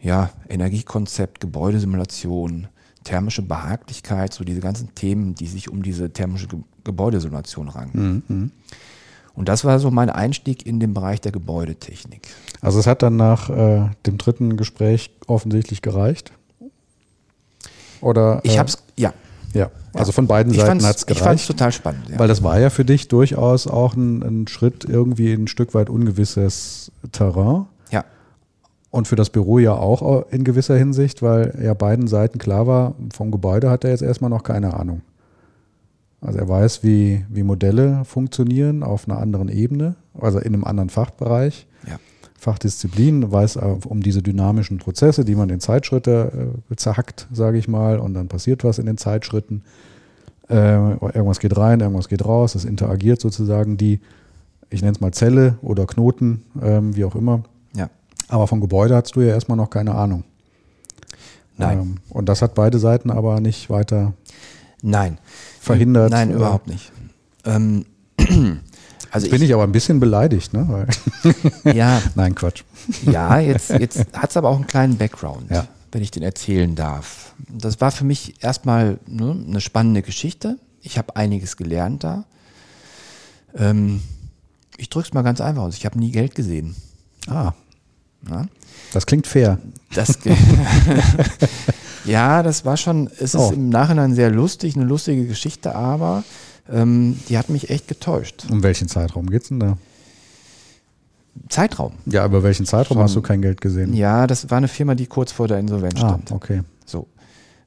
[0.00, 2.68] ja, Energiekonzept, Gebäudesimulation,
[3.04, 8.22] thermische Behaglichkeit, so diese ganzen Themen, die sich um diese thermische Ge Gebäudesimulation ranken.
[8.28, 8.50] Mhm.
[9.34, 12.28] Und das war so mein Einstieg in den Bereich der Gebäudetechnik.
[12.60, 16.30] Also es hat dann nach äh, dem dritten Gespräch offensichtlich gereicht?
[18.00, 18.40] Oder?
[18.44, 19.12] Ich äh, habe es, ja,
[19.56, 21.20] ja, also von beiden Seiten hat es gereicht.
[21.20, 22.08] Ich fand es total spannend.
[22.10, 22.18] Ja.
[22.18, 25.90] Weil das war ja für dich durchaus auch ein, ein, Schritt irgendwie ein Stück weit
[25.90, 27.66] ungewisses Terrain.
[27.90, 28.04] Ja.
[28.90, 32.94] Und für das Büro ja auch in gewisser Hinsicht, weil ja beiden Seiten klar war,
[33.14, 35.02] vom Gebäude hat er jetzt erstmal noch keine Ahnung.
[36.20, 40.90] Also er weiß, wie, wie Modelle funktionieren auf einer anderen Ebene, also in einem anderen
[40.90, 41.66] Fachbereich.
[41.86, 41.98] Ja.
[42.46, 47.98] Fachdisziplin, weiß um diese dynamischen Prozesse, die man in Zeitschritte äh, zerhackt, sage ich mal,
[47.98, 49.64] und dann passiert was in den Zeitschritten.
[50.48, 53.98] Äh, irgendwas geht rein, irgendwas geht raus, es interagiert sozusagen die,
[54.70, 57.42] ich nenne es mal Zelle oder Knoten, ähm, wie auch immer.
[57.74, 57.90] Ja.
[58.28, 60.22] Aber vom Gebäude hast du ja erstmal noch keine Ahnung.
[61.56, 61.80] Nein.
[61.80, 64.12] Ähm, und das hat beide Seiten aber nicht weiter
[64.82, 65.18] Nein.
[65.58, 66.12] verhindert.
[66.12, 66.92] Nein, überhaupt nicht.
[67.44, 67.86] Ähm,
[69.10, 70.86] also bin ich, ich, aber ein bisschen beleidigt, ne?
[71.64, 72.02] Ja.
[72.14, 72.62] Nein, Quatsch.
[73.04, 75.66] Ja, jetzt, jetzt hat es aber auch einen kleinen Background, ja.
[75.92, 77.34] wenn ich den erzählen darf.
[77.48, 80.58] Das war für mich erstmal ne, eine spannende Geschichte.
[80.82, 82.24] Ich habe einiges gelernt da.
[83.56, 84.02] Ähm,
[84.76, 85.76] ich drücke es mal ganz einfach aus.
[85.76, 86.76] Ich habe nie Geld gesehen.
[87.26, 87.52] Ah.
[88.22, 88.46] Na?
[88.92, 89.58] Das klingt fair.
[89.94, 90.18] Das,
[92.04, 93.52] ja, das war schon, es ist oh.
[93.52, 96.24] im Nachhinein sehr lustig, eine lustige Geschichte, aber
[96.70, 98.46] ähm, die hat mich echt getäuscht.
[98.50, 99.76] Um welchen Zeitraum geht es denn da?
[101.48, 101.92] Zeitraum.
[102.06, 103.92] Ja, über welchen Zeitraum Von, hast du kein Geld gesehen?
[103.92, 106.32] Ja, das war eine Firma, die kurz vor der Insolvenz ah, stand.
[106.32, 106.62] okay.
[106.86, 107.08] So.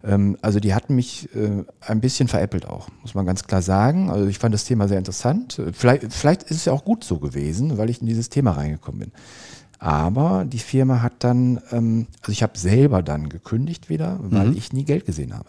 [0.04, 4.10] Ähm, also die hatten mich äh, ein bisschen veräppelt auch, muss man ganz klar sagen.
[4.10, 5.62] Also ich fand das Thema sehr interessant.
[5.74, 9.00] Vielleicht, vielleicht ist es ja auch gut so gewesen, weil ich in dieses Thema reingekommen
[9.00, 9.12] bin.
[9.78, 14.58] Aber die Firma hat dann, ähm, also ich habe selber dann gekündigt wieder, weil Mhm.
[14.58, 15.48] ich nie Geld gesehen habe.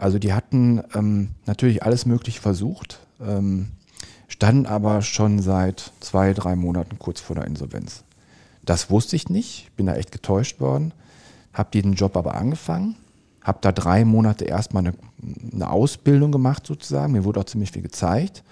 [0.00, 3.68] Also die hatten ähm, natürlich alles Mögliche versucht, ähm,
[4.28, 8.02] standen aber schon seit zwei, drei Monaten kurz vor der Insolvenz.
[8.64, 10.94] Das wusste ich nicht, bin da echt getäuscht worden,
[11.52, 12.96] habe den Job aber angefangen,
[13.42, 14.94] habe da drei Monate erstmal eine,
[15.52, 18.42] eine Ausbildung gemacht sozusagen, mir wurde auch ziemlich viel gezeigt.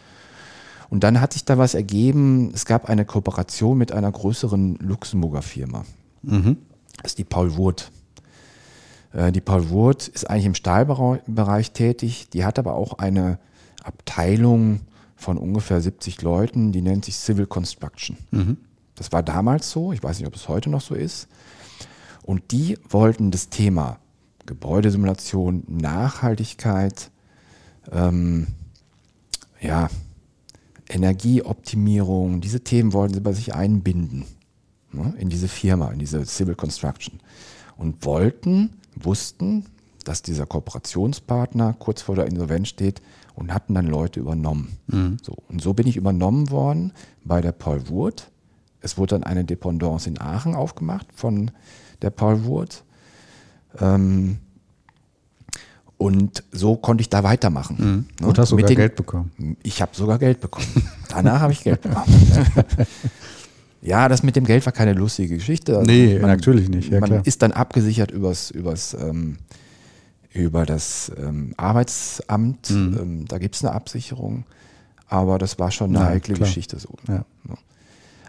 [0.90, 5.42] Und dann hat sich da was ergeben, es gab eine Kooperation mit einer größeren Luxemburger
[5.42, 5.86] Firma.
[7.02, 7.90] Das ist die Paul Wurth.
[9.12, 13.38] Äh, Die Paul Wurth ist eigentlich im Stahlbereich tätig, die hat aber auch eine
[13.82, 14.80] Abteilung
[15.16, 18.16] von ungefähr 70 Leuten, die nennt sich Civil Construction.
[18.94, 21.28] Das war damals so, ich weiß nicht, ob es heute noch so ist.
[22.22, 23.98] Und die wollten das Thema
[24.46, 27.10] Gebäudesimulation, Nachhaltigkeit,
[27.90, 28.48] ähm,
[29.60, 29.88] ja,
[30.88, 34.24] Energieoptimierung, diese Themen wollten sie bei sich einbinden
[34.92, 37.20] ne, in diese Firma, in diese Civil Construction.
[37.76, 38.70] Und wollten,
[39.04, 39.66] wussten,
[40.04, 43.02] dass dieser Kooperationspartner kurz vor der Insolvenz steht
[43.34, 44.76] und hatten dann Leute übernommen.
[45.22, 46.92] So, und so bin ich übernommen worden
[47.24, 48.30] bei der Paul Wurth.
[48.80, 51.50] Es wurde dann eine Dependance in Aachen aufgemacht von
[52.02, 52.84] der Paul Wurth.
[53.80, 54.38] Ähm,
[55.98, 58.06] und so konnte ich da weitermachen.
[58.20, 59.32] Ne, Und hast sogar den- Geld bekommen.
[59.64, 60.66] ich habe sogar Geld bekommen.
[61.08, 62.06] Danach habe ich Geld bekommen.
[63.80, 65.78] ja, das mit dem Geld war keine lustige Geschichte.
[65.78, 67.26] Also Nee, natürlich nicht, ja, man klar.
[67.26, 69.38] ist dann abgesichert übers, übers, ähm,
[70.32, 72.70] über das ähm, Arbeitsamt.
[72.70, 72.98] Mhm.
[73.00, 74.44] Ähm, da gibt es eine Absicherung.
[75.08, 76.46] Aber das war schon eine Ja, heikle klar.
[76.46, 76.78] Geschichte.
[76.78, 76.90] So.
[77.08, 77.24] Ja.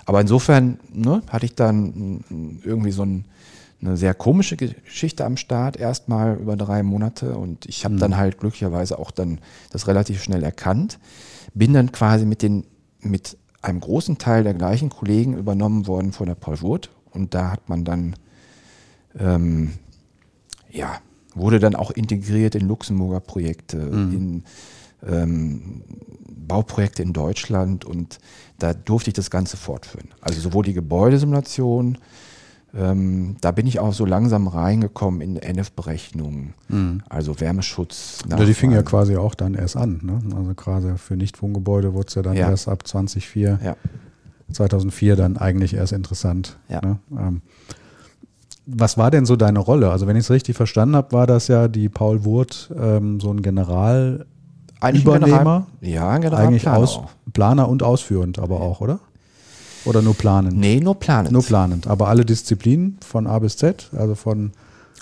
[0.06, 3.26] Aber insofern ne, hatte ich dann mm, irgendwie so ein,
[3.82, 7.36] eine sehr komische Geschichte am Start, erstmal über drei Monate.
[7.36, 9.40] Und ich habe dann halt glücklicherweise auch dann
[9.72, 11.00] das relativ schnell erkannt.
[11.54, 12.66] Bin dann quasi mit, den,
[13.02, 16.90] mit einem großen Teil der gleichen Kollegen übernommen worden von der Paul Wurth.
[17.12, 18.16] Und da hat man dann,
[19.18, 19.74] ähm,
[20.70, 21.00] ja,
[21.34, 24.44] wurde dann auch integriert in Luxemburger Projekte, in
[25.06, 25.84] ähm,
[26.48, 28.20] Bauprojekte in Deutschland und
[28.58, 30.10] da durfte ich das Ganze fortführen.
[30.20, 31.98] Also sowohl die Gebäudesimulation,
[32.78, 36.54] ähm, da bin ich auch so langsam reingekommen in NF-Berechnungen,
[37.10, 38.20] also Wärmeschutz.
[38.32, 40.00] Oder die fing ja quasi auch dann erst an.
[40.04, 40.20] Ne?
[40.38, 42.50] Also gerade für Nichtwohngebäude wurde es ja dann Ja.
[42.50, 43.76] erst ab 2004, Ja.
[44.52, 46.58] 2004 dann eigentlich erst interessant.
[46.70, 46.82] Ja.
[46.84, 47.00] Ne?
[47.18, 47.42] Ähm,
[48.66, 49.90] was war denn so deine Rolle?
[49.92, 53.32] Also wenn ich es richtig verstanden habe, war das ja die Paul Wurth ähm, so
[53.32, 54.26] ein General
[54.80, 55.38] Eigentlich ein Übernehmer?
[55.38, 57.00] General, ja, ein eigentlich Generalplaner aus.
[57.34, 59.00] Planer und ausführend aber auch, oder?
[59.86, 60.58] Oder nur planend?
[60.58, 61.32] Nee, nur planend.
[61.32, 61.88] Nur planend.
[61.88, 64.52] Aber alle Disziplinen von A bis Z, also von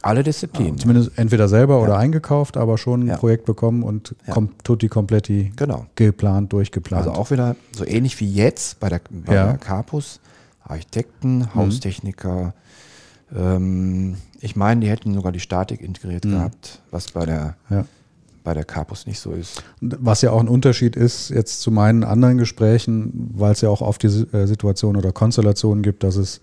[0.03, 0.77] Alle Disziplinen.
[0.77, 3.17] zumindest entweder selber oder eingekauft, aber schon ein Ja.
[3.17, 4.33] Projekt bekommen und Ja.
[4.33, 5.87] kom tutti completi Genau.
[5.95, 7.07] geplant, durchgeplant.
[7.07, 9.45] Also auch wieder so ähnlich wie jetzt bei der, bei Ja.
[9.47, 10.19] der Carpus.
[10.63, 12.53] Architekten, Haustechniker.
[13.35, 17.85] Ähm, ich meine, die hätten sogar die Statik integriert gehabt, was bei der, ja.
[18.47, 19.61] Bei der Carpus nicht so ist.
[19.81, 23.81] Was ja auch ein Unterschied ist jetzt zu meinen anderen Gesprächen, weil es ja auch
[23.81, 26.39] oft die äh, Situation oder Konstellation gibt, dass es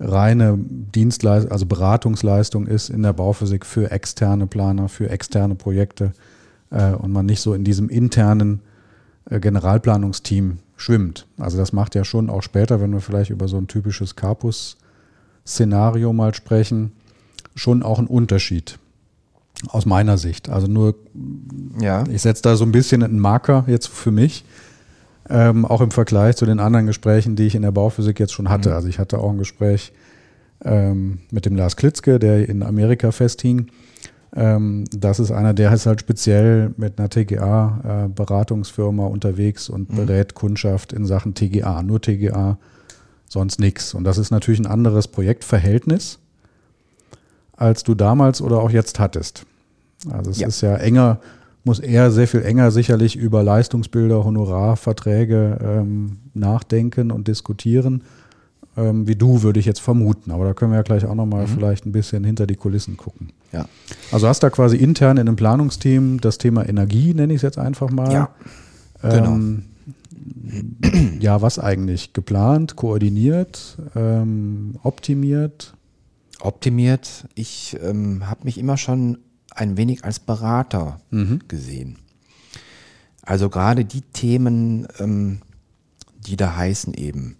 [0.00, 6.10] reine Dienstleistung, also Beratungsleistung ist in der Bauphysik für externe Planer, für externe Projekte
[6.70, 8.60] äh, und man nicht so in diesem internen
[9.30, 11.28] äh, Generalplanungsteam schwimmt.
[11.38, 16.12] Also das macht ja schon auch später, wenn wir vielleicht über so ein typisches Carpus-Szenario
[16.12, 16.90] mal sprechen,
[17.54, 18.80] schon auch einen Unterschied
[19.68, 20.48] aus meiner Sicht.
[20.48, 20.94] Also nur
[21.80, 22.04] Ja.
[22.10, 24.44] ich setze da so ein bisschen einen Marker jetzt für mich,
[25.28, 28.48] ähm, auch im Vergleich zu den anderen Gesprächen, die ich in der Bauphysik jetzt schon
[28.48, 28.74] hatte.
[28.74, 29.92] Also ich hatte auch ein Gespräch
[30.64, 33.66] ähm, mit dem Lars Klitzke, der in Amerika festhing.
[34.34, 40.92] Ähm, das ist einer, der ist halt speziell mit einer TGA-Beratungsfirma unterwegs und berät Kundschaft
[40.92, 42.58] in Sachen TGA, nur TGA,
[43.28, 43.94] sonst nichts.
[43.94, 46.18] Und das ist natürlich ein anderes Projektverhältnis,
[47.58, 49.44] als du damals oder auch jetzt hattest.
[50.10, 50.46] Also es Ja.
[50.48, 51.18] ist ja enger,
[51.64, 58.04] muss eher sehr viel enger sicherlich über Leistungsbilder, Honorarverträge ähm, nachdenken und diskutieren,
[58.76, 60.30] ähm, wie du, würde ich jetzt vermuten.
[60.30, 63.30] Aber da können wir ja gleich auch nochmal vielleicht ein bisschen hinter die Kulissen gucken.
[63.52, 63.66] Ja.
[64.12, 67.58] Also hast da quasi intern in einem Planungsteam das Thema Energie, nenne ich es jetzt
[67.58, 68.12] einfach mal.
[68.12, 68.28] Ja,
[69.02, 69.32] genau.
[69.32, 69.64] Ähm,
[71.20, 72.12] ja, was eigentlich?
[72.12, 75.74] Geplant, koordiniert, ähm, optimiert?
[76.40, 77.26] Optimiert.
[77.34, 79.18] Ich ähm, habe mich immer schon
[79.50, 81.00] ein wenig als Berater
[81.48, 81.98] gesehen.
[83.22, 85.40] Also gerade die Themen, ähm,
[86.26, 87.36] die da heißen eben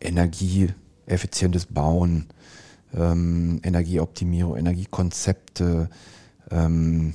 [0.00, 2.26] energieeffizientes Bauen,
[2.94, 5.88] ähm, Energieoptimierung, Energiekonzepte,
[6.50, 7.14] ähm,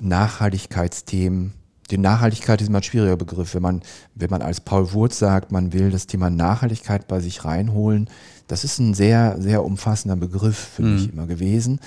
[0.00, 1.52] Nachhaltigkeitsthemen,
[1.90, 3.54] die Nachhaltigkeit ist immer ein schwieriger Begriff.
[3.54, 3.82] Wenn man,
[4.14, 8.08] wenn man als Paul Wurz sagt, man will das Thema Nachhaltigkeit bei sich reinholen,
[8.46, 10.94] das ist ein sehr, sehr umfassender Begriff für mhm.
[10.94, 11.80] mich immer gewesen.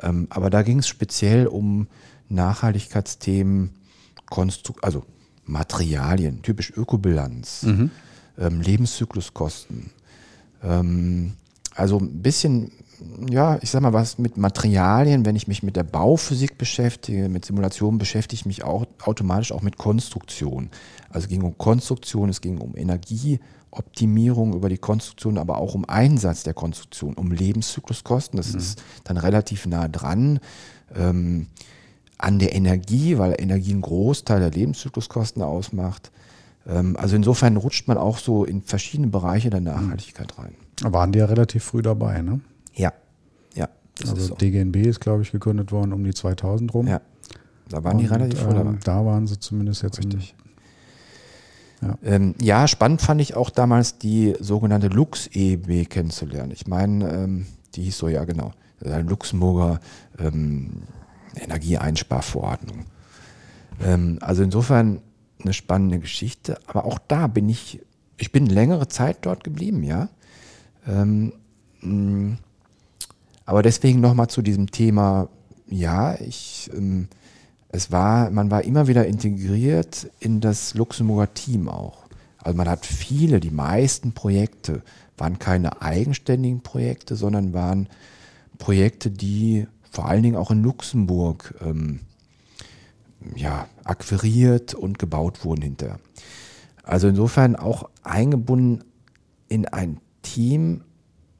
[0.00, 1.86] Ähm, aber da ging es speziell um
[2.28, 3.70] Nachhaltigkeitsthemen,
[4.28, 5.04] Konstru also
[5.44, 7.90] Materialien, typisch Ökobilanz, mhm.
[8.38, 9.90] ähm, Lebenszykluskosten.
[10.62, 11.34] Ähm,
[11.74, 12.72] also ein bisschen
[13.30, 17.44] ja, ich sag mal, was mit Materialien, wenn ich mich mit der Bauphysik beschäftige, mit
[17.44, 20.70] Simulationen beschäftige ich mich auch automatisch auch mit Konstruktion.
[21.08, 25.84] Also es ging um Konstruktion, es ging um Energieoptimierung über die Konstruktion, aber auch um
[25.84, 28.36] Einsatz der Konstruktion, um Lebenszykluskosten.
[28.36, 28.58] Das mhm.
[28.58, 30.40] ist dann relativ nah dran.
[30.94, 31.48] Ähm,
[32.18, 36.12] an der Energie, weil Energie einen Großteil der Lebenszykluskosten ausmacht.
[36.66, 40.54] Ähm, also insofern rutscht man auch so in verschiedene Bereiche der Nachhaltigkeit rein.
[40.82, 42.40] Waren die ja relativ früh dabei, ne?
[42.74, 42.92] Ja,
[43.54, 43.68] ja.
[44.00, 44.34] also ist so.
[44.34, 46.86] DGNB ist, glaube ich, gegründet worden um die 2000 rum.
[46.86, 47.00] Ja,
[47.68, 50.34] da waren Und, die relativ früh ähm, Da waren sie zumindest jetzt Richtig.
[51.80, 51.98] Ja.
[52.04, 52.68] Ähm, ja.
[52.68, 56.52] spannend fand ich auch damals die sogenannte Lux-EB kennenzulernen.
[56.52, 58.52] Ich meine, ähm, die hieß so, ja genau,
[58.84, 59.80] eine Luxemburger
[60.18, 60.82] ähm,
[61.34, 62.84] Energieeinsparverordnung.
[63.82, 65.00] Ähm, also insofern
[65.42, 67.80] eine spannende Geschichte, aber auch da bin ich,
[68.16, 70.08] ich bin längere Zeit dort geblieben, ja.
[73.44, 75.28] Aber deswegen nochmal zu diesem Thema,
[75.68, 77.08] ja, ich, ähm,
[77.68, 82.02] es war, man war immer wieder integriert in das Luxemburger Team auch.
[82.38, 84.82] Also man hat viele, die meisten Projekte
[85.16, 87.88] waren keine eigenständigen Projekte, sondern waren
[88.58, 92.00] Projekte, die vor allen Dingen auch in Luxemburg ähm,
[93.36, 96.00] ja, akquiriert und gebaut wurden hinterher.
[96.82, 98.84] Also insofern auch eingebunden
[99.48, 100.82] in ein Team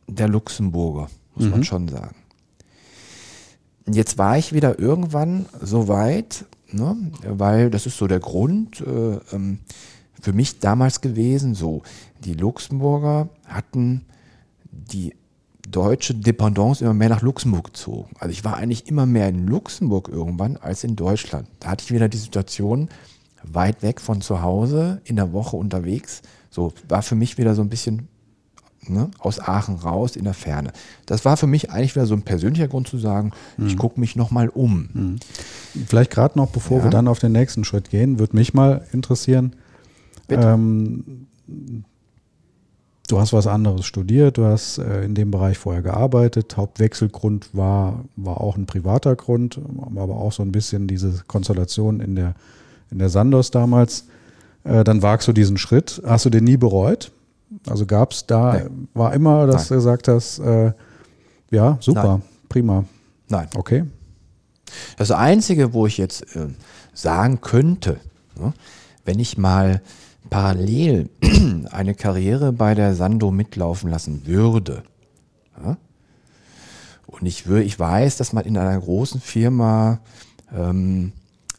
[0.06, 1.50] der Luxemburger muss mhm.
[1.50, 2.16] man schon sagen.
[3.90, 9.18] Jetzt war ich wieder irgendwann so weit, ne, weil das ist so der Grund äh,
[9.32, 9.58] ähm,
[10.20, 11.82] für mich damals gewesen, so
[12.24, 14.04] die Luxemburger hatten
[14.70, 15.14] die
[15.68, 18.14] deutsche Dependance immer mehr nach Luxemburg gezogen.
[18.18, 21.48] Also ich war eigentlich immer mehr in Luxemburg irgendwann als in Deutschland.
[21.60, 22.88] Da hatte ich wieder die Situation,
[23.42, 26.22] weit weg von zu Hause, in der Woche unterwegs.
[26.50, 28.08] So war für mich wieder so ein bisschen
[28.88, 30.72] ne, aus Aachen raus in der Ferne.
[31.06, 33.66] Das war für mich eigentlich wieder so ein persönlicher Grund zu sagen, mhm.
[33.66, 34.88] ich gucke mich nochmal um.
[34.92, 35.16] Mhm.
[35.86, 36.84] Vielleicht gerade noch, bevor ja.
[36.84, 39.54] wir dann auf den nächsten Schritt gehen, würde mich mal interessieren.
[40.28, 41.26] Ähm,
[43.08, 46.56] du hast was anderes studiert, du hast äh, in dem Bereich vorher gearbeitet.
[46.56, 49.60] Hauptwechselgrund war, war auch ein privater Grund,
[49.94, 52.34] aber auch so ein bisschen diese Konstellation in der,
[52.90, 54.06] in der Sandos damals.
[54.64, 56.02] Äh, dann wagst du diesen Schritt.
[56.06, 57.12] Hast du den nie bereut?
[57.68, 58.88] Also gab es da, Nein.
[58.94, 59.68] war immer, dass Nein.
[59.68, 60.72] du gesagt hast, äh,
[61.50, 62.22] ja, super, Nein.
[62.48, 62.84] prima.
[63.28, 63.48] Nein.
[63.54, 63.84] Okay.
[64.96, 66.48] Das Einzige, wo ich jetzt äh,
[66.94, 68.00] sagen könnte,
[68.38, 68.52] ne,
[69.04, 69.82] wenn ich mal
[70.30, 71.10] parallel
[71.70, 74.82] eine Karriere bei der Sando mitlaufen lassen würde,
[75.62, 75.76] ja,
[77.06, 80.00] und ich, würde, ich weiß, dass man in einer großen Firma
[80.54, 81.12] ähm,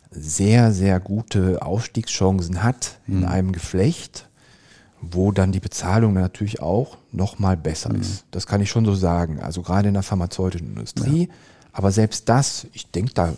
[0.10, 3.26] sehr, sehr gute Aufstiegschancen hat in mhm.
[3.26, 4.30] einem Geflecht,
[5.12, 8.02] wo dann die Bezahlung natürlich auch noch mal besser mhm.
[8.02, 8.26] ist.
[8.32, 9.40] Das kann ich schon so sagen.
[9.40, 11.28] Also gerade in der pharmazeutischen Industrie.
[11.28, 11.34] Ja.
[11.72, 13.34] Aber selbst das, ich denke da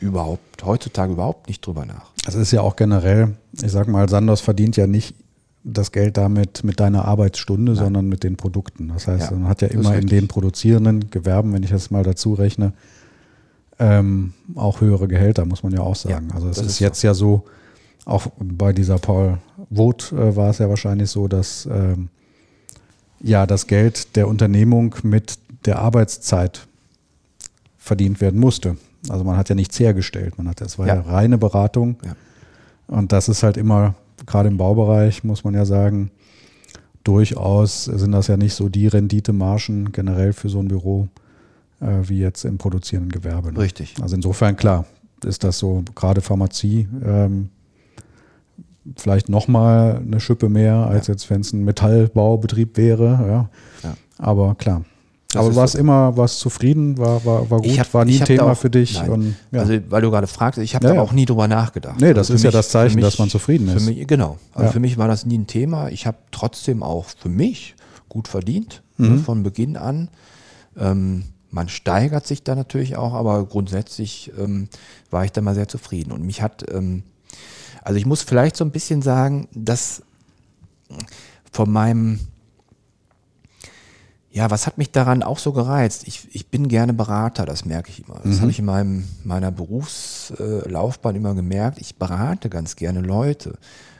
[0.00, 2.10] überhaupt heutzutage überhaupt nicht drüber nach.
[2.26, 5.14] Es ist ja auch generell, ich sag mal, Sandos verdient ja nicht
[5.62, 7.84] das Geld damit mit deiner Arbeitsstunde, Nein.
[7.84, 8.88] sondern mit den Produkten.
[8.88, 12.02] Das heißt, ja, man hat ja immer in den produzierenden Gewerben, wenn ich das mal
[12.02, 12.72] dazu rechne,
[13.78, 16.28] ähm, auch höhere Gehälter, muss man ja auch sagen.
[16.30, 17.06] Ja, also es ist, ist jetzt so.
[17.06, 17.44] ja so,
[18.04, 19.38] auch bei dieser Paul
[19.70, 22.08] Vogt äh, war es ja wahrscheinlich so, dass ähm,
[23.20, 26.66] ja das Geld der Unternehmung mit der Arbeitszeit
[27.78, 28.76] verdient werden musste.
[29.08, 31.96] Also man hat ja nichts hergestellt, man hat das war ja, ja reine Beratung.
[32.04, 32.16] Ja.
[32.86, 33.94] Und das ist halt immer,
[34.26, 36.10] gerade im Baubereich, muss man ja sagen,
[37.04, 41.08] durchaus sind das ja nicht so die Renditemargen generell für so ein Büro
[41.80, 43.52] äh, wie jetzt im produzierenden Gewerbe.
[43.52, 43.58] Ne?
[43.58, 43.94] Richtig.
[44.02, 44.84] Also insofern klar
[45.24, 47.50] ist das so, gerade Pharmazie ähm,
[48.96, 51.14] vielleicht nochmal eine Schippe mehr, als ja.
[51.14, 53.06] jetzt, wenn es ein Metallbaubetrieb wäre.
[53.06, 53.88] Ja.
[53.88, 53.96] ja.
[54.18, 54.84] Aber klar.
[55.32, 55.78] Das Aber du warst so.
[55.78, 59.00] immer was zufrieden, war, war, war gut, hab, war nie ein Thema auch, für dich.
[59.00, 59.60] Und, ja.
[59.60, 62.00] Also, weil du gerade fragst, ich habe ja, da auch nie drüber nachgedacht.
[62.00, 63.86] Nee, das also ist mich, ja das Zeichen, mich, dass man zufrieden ist.
[63.86, 64.38] Mich, genau.
[64.52, 65.88] Also für mich war das nie ein Thema.
[65.90, 67.76] Ich habe trotzdem auch für mich
[68.08, 69.14] gut verdient, ne, mhm.
[69.14, 70.08] ne, von Beginn an.
[70.76, 74.68] Ähm, man steigert sich da natürlich auch, aber grundsätzlich ähm,
[75.10, 76.10] war ich da mal sehr zufrieden.
[76.10, 77.04] Und mich hat ähm,
[77.82, 80.02] also ich muss vielleicht so ein bisschen sagen, dass
[81.52, 82.20] von meinem,
[84.32, 86.06] Ja, was hat mich daran auch so gereizt?
[86.06, 88.20] Ich, ich bin gerne Berater, das merke ich immer.
[88.22, 88.40] Das Mhm.
[88.42, 91.80] habe ich in meinem, meiner Berufslaufbahn immer gemerkt.
[91.80, 93.58] Ich berate ganz gerne Leute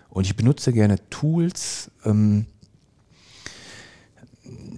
[0.09, 1.91] und ich benutze gerne Tools.
[2.05, 2.47] Ähm,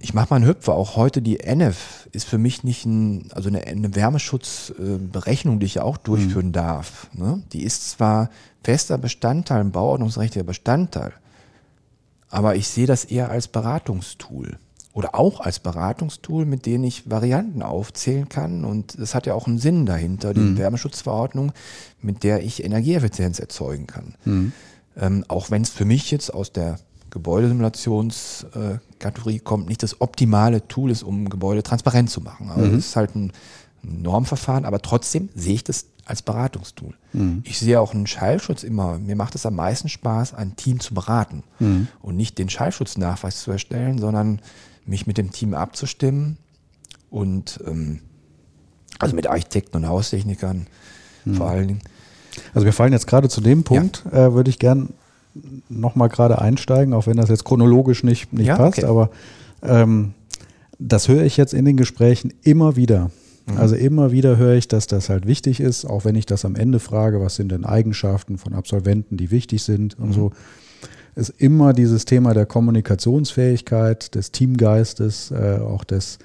[0.01, 0.73] ich mache mal einen Hüpfer.
[0.73, 5.75] Auch heute die NF ist für mich nicht ein, also eine, eine Wärmeschutzberechnung, die ich
[5.75, 7.09] ja auch durchführen darf.
[7.13, 7.43] Ne?
[7.53, 8.29] Die ist zwar
[8.63, 11.13] fester Bestandteil, ein bauordnungsrechtlicher Bestandteil,
[12.29, 14.57] aber ich sehe das eher als Beratungstool
[14.93, 18.65] oder auch als Beratungstool, mit dem ich Varianten aufzählen kann.
[18.65, 21.51] Und es hat ja auch einen Sinn dahinter, die Wärmeschutzverordnung,
[22.01, 24.13] mit der ich Energieeffizienz erzeugen kann.
[24.95, 26.77] Ähm, auch wenn es für mich jetzt aus der
[27.09, 32.51] Gebäudesimulationskategorie kommt, nicht das optimale Tool ist, um Gebäude transparent zu machen.
[32.51, 33.31] Also es ist halt ein
[33.81, 36.93] Normverfahren, aber trotzdem sehe ich das als Beratungstool.
[37.43, 38.97] Ich sehe auch einen Schallschutz immer.
[38.99, 41.43] Mir macht es am meisten Spaß, ein Team zu beraten
[42.01, 44.39] und nicht den Schallschutznachweis zu erstellen, sondern
[44.85, 46.37] mich mit dem Team abzustimmen
[47.09, 47.99] und ähm,
[48.99, 50.67] also mit Architekten und Haustechnikern
[51.33, 51.81] vor allen Dingen.
[52.53, 54.89] Also wir fallen jetzt gerade zu dem Punkt, äh, würde ich gern
[55.69, 58.87] nochmal gerade einsteigen, auch wenn das jetzt chronologisch nicht, nicht Ja, passt, okay.
[58.87, 59.09] aber
[59.61, 60.13] ähm,
[60.79, 63.09] das höre ich jetzt in den Gesprächen immer wieder.
[63.45, 63.57] Mhm.
[63.57, 66.55] Also immer wieder höre ich, dass das halt wichtig ist, auch wenn ich das am
[66.55, 70.05] Ende frage, was sind denn Eigenschaften von Absolventen, die wichtig sind Mhm.
[70.05, 70.31] und so,
[71.15, 76.17] ist immer dieses Thema der Kommunikationsfähigkeit, des Teamgeistes, äh, auch des,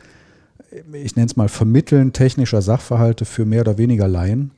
[0.92, 4.50] ich nenne es mal, Vermitteln technischer Sachverhalte für mehr oder weniger Laien.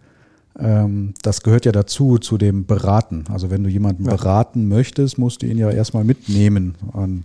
[0.58, 3.24] Ähm, das gehört ja dazu, zu dem Beraten.
[3.30, 4.10] Also wenn du jemanden Ja.
[4.14, 7.24] beraten möchtest, musst du ihn ja erstmal mitnehmen und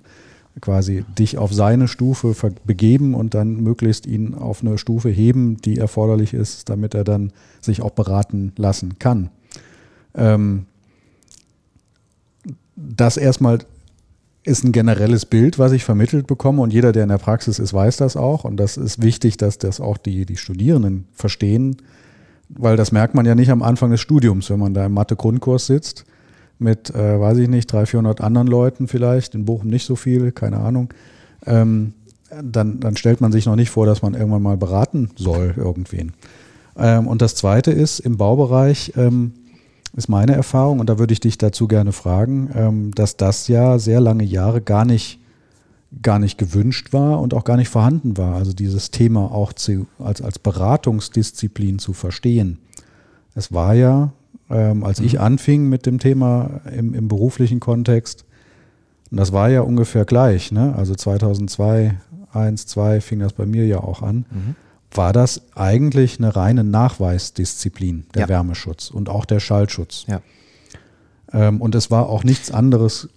[0.61, 2.33] quasi dich auf seine Stufe
[2.65, 7.33] begeben und dann möglichst ihn auf eine Stufe heben, die erforderlich ist, damit er dann
[7.59, 9.29] sich auch beraten lassen kann.
[10.13, 10.65] Ähm,
[12.75, 13.59] das erstmal
[14.43, 17.73] ist ein generelles Bild, was ich vermittelt bekomme und jeder, der in der Praxis ist,
[17.73, 21.77] weiß das auch und das ist wichtig, dass das auch die, die Studierenden verstehen,
[22.49, 25.65] weil das merkt man ja nicht am Anfang des Studiums, wenn man da im Mathe-Grundkurs
[25.65, 26.05] sitzt
[26.59, 30.31] mit, äh, weiß ich nicht, 300, 400 anderen Leuten vielleicht, in Bochum nicht so viel,
[30.31, 30.93] keine Ahnung,
[31.45, 31.93] ähm,
[32.43, 36.13] dann, dann stellt man sich noch nicht vor, dass man irgendwann mal beraten soll irgendwen.
[36.77, 39.33] Ähm, und das Zweite ist, im Baubereich ähm,
[39.95, 43.79] ist meine Erfahrung, und da würde ich dich dazu gerne fragen, ähm, dass das ja
[43.79, 45.19] sehr lange Jahre gar nicht,
[46.01, 48.35] gar nicht gewünscht war und auch gar nicht vorhanden war.
[48.35, 52.59] Also dieses Thema auch zu, als, als Beratungsdisziplin zu verstehen.
[53.35, 54.11] Es war ja,
[54.49, 58.25] ähm, als ich anfing mit dem Thema im, im beruflichen Kontext,
[59.11, 60.73] und das war ja ungefähr gleich, ne?
[60.75, 61.97] also 2002,
[62.33, 64.25] 1, 2 fing das bei mir ja auch an,
[64.91, 68.29] war das eigentlich eine reine Nachweisdisziplin, der Ja.
[68.29, 70.05] Wärmeschutz und auch der Schallschutz.
[70.07, 70.21] Ja.
[71.33, 73.09] Ähm, und es war auch nichts anderes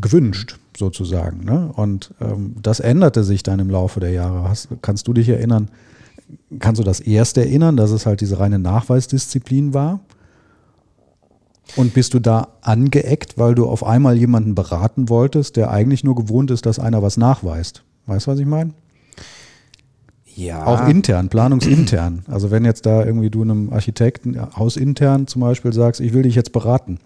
[0.00, 1.44] gewünscht, sozusagen.
[1.44, 1.70] Ne?
[1.74, 4.48] Und ähm, das änderte sich dann im Laufe der Jahre.
[4.48, 5.68] Hast, kannst du dich erinnern,
[6.58, 10.00] kannst du das erst erinnern, dass es halt diese reine Nachweisdisziplin war?
[11.76, 16.14] Und bist du da angeeckt, weil du auf einmal jemanden beraten wolltest, der eigentlich nur
[16.14, 17.82] gewohnt ist, dass einer was nachweist?
[18.06, 18.72] Weißt du, was ich meine?
[20.34, 20.66] Ja.
[20.66, 22.24] Auch intern, planungsintern.
[22.28, 26.34] Also wenn jetzt da irgendwie du einem Architekten hausintern zum Beispiel sagst, ich will dich
[26.34, 26.98] jetzt beraten.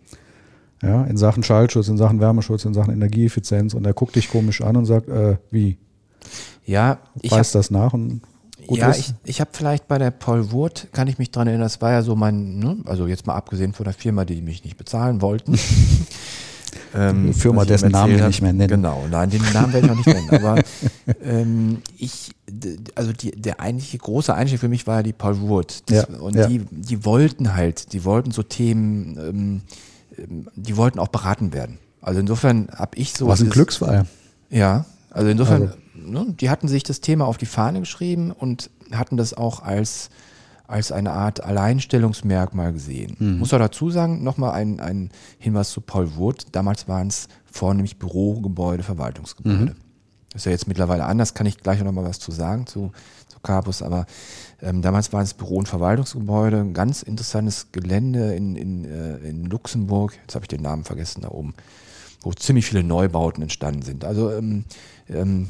[0.82, 4.60] Ja, in Sachen Schallschutz, in Sachen Wärmeschutz, in Sachen Energieeffizienz und er guckt dich komisch
[4.60, 5.78] an und sagt, äh, wie,
[6.64, 8.20] ja, ich hab, weißt das nach und
[8.66, 8.98] gut ja, ist?
[8.98, 11.92] ich, ich habe vielleicht bei der Paul Wurt, kann ich mich dran erinnern, das war
[11.92, 15.20] ja so mein, ne, also jetzt mal abgesehen von der Firma, die mich nicht bezahlen
[15.22, 15.58] wollten.
[16.94, 18.28] ähm, Firma, ich dessen Namen hab.
[18.28, 18.68] nicht mehr nennen.
[18.68, 20.30] Genau, nein, den Namen werde ich auch nicht nennen.
[20.30, 20.62] Aber
[21.22, 22.30] ähm, ich,
[22.94, 25.90] also die, der eigentliche große Einstieg für mich war ja die Paul Wurt.
[25.90, 26.46] Das, Ja, und ja.
[26.46, 29.60] die, die wollten halt, die wollten so Themen, ähm,
[30.18, 31.78] ähm, die wollten auch beraten werden.
[32.00, 33.26] Also insofern habe ich so.
[33.26, 34.06] Was ein Glücksfall.
[34.50, 38.70] ja, also insofern, Also- ne, die hatten sich das Thema auf die Fahne geschrieben und
[38.92, 40.10] hatten das auch als,
[40.66, 43.16] als eine Art Alleinstellungsmerkmal gesehen.
[43.38, 46.46] Muss auch dazu sagen, nochmal ein, ein Hinweis zu Paul Wurth.
[46.52, 49.74] Damals waren es vornehmlich Bürogebäude, Verwaltungsgebäude.
[50.32, 52.92] Das ist ja jetzt mittlerweile anders, kann ich gleich noch mal was zu sagen zu,
[53.26, 54.04] zu Capus, aber
[54.60, 59.46] ähm, damals waren es Büro- und Verwaltungsgebäude, ein ganz interessantes Gelände in, in, äh, in
[59.46, 61.54] Luxemburg, jetzt habe ich den Namen vergessen da oben,
[62.20, 64.04] wo ziemlich viele Neubauten entstanden sind.
[64.04, 64.64] Also ähm,
[65.08, 65.48] ähm,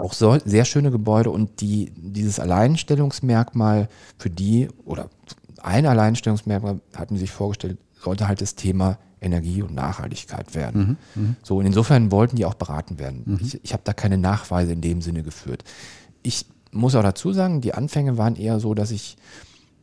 [0.00, 3.88] auch so, sehr schöne Gebäude und die, dieses Alleinstellungsmerkmal
[4.18, 5.08] für die, oder
[5.62, 10.96] ein Alleinstellungsmerkmal hatten sie sich vorgestellt, sollte halt das Thema Energie und Nachhaltigkeit werden.
[11.42, 13.38] So, und insofern wollten die auch beraten werden.
[13.42, 15.64] Ich, ich habe da keine Nachweise in dem Sinne geführt.
[16.22, 19.16] Ich muss auch dazu sagen, die Anfänge waren eher so, dass ich,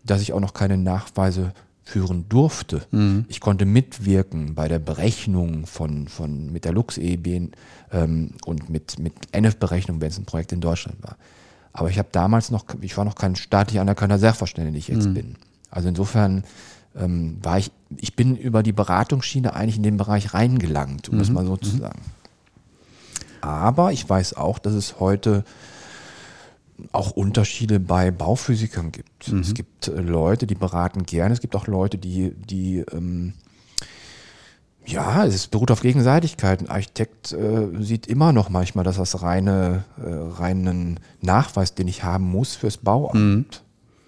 [0.03, 1.53] dass ich auch noch keine Nachweise
[1.88, 2.82] führen durfte.
[2.92, 3.24] Mhm.
[3.30, 7.50] Ich konnte mitwirken bei der Berechnung von, von mit der Lux-EB
[7.94, 11.16] ähm, und mit, mit NF-Berechnung, wenn es ein Projekt in Deutschland war.
[11.72, 15.14] Aber ich habe damals noch, ich war noch kein staatlich anerkannter Sachverständiger, ich jetzt mhm.
[15.14, 15.36] bin.
[15.72, 16.44] Also insofern
[16.94, 21.20] ähm, war ich, ich bin über die Beratungsschiene eigentlich in den Bereich reingelangt, um mhm.
[21.20, 21.80] das mal so zu mhm.
[21.80, 22.02] sagen.
[23.40, 25.46] Aber ich weiß auch, dass es heute
[26.91, 29.32] auch Unterschiede bei Bauphysikern gibt.
[29.32, 29.39] Mhm.
[29.39, 33.34] Es gibt äh, Leute, die beraten gerne, es gibt auch Leute, die, die ähm,
[34.86, 36.61] ja, es beruht auf Gegenseitigkeit.
[36.61, 42.03] Ein Architekt äh, sieht immer noch manchmal das als reine, äh, reinen Nachweis, den ich
[42.03, 43.15] haben muss fürs Bauamt.
[43.15, 43.45] Mhm.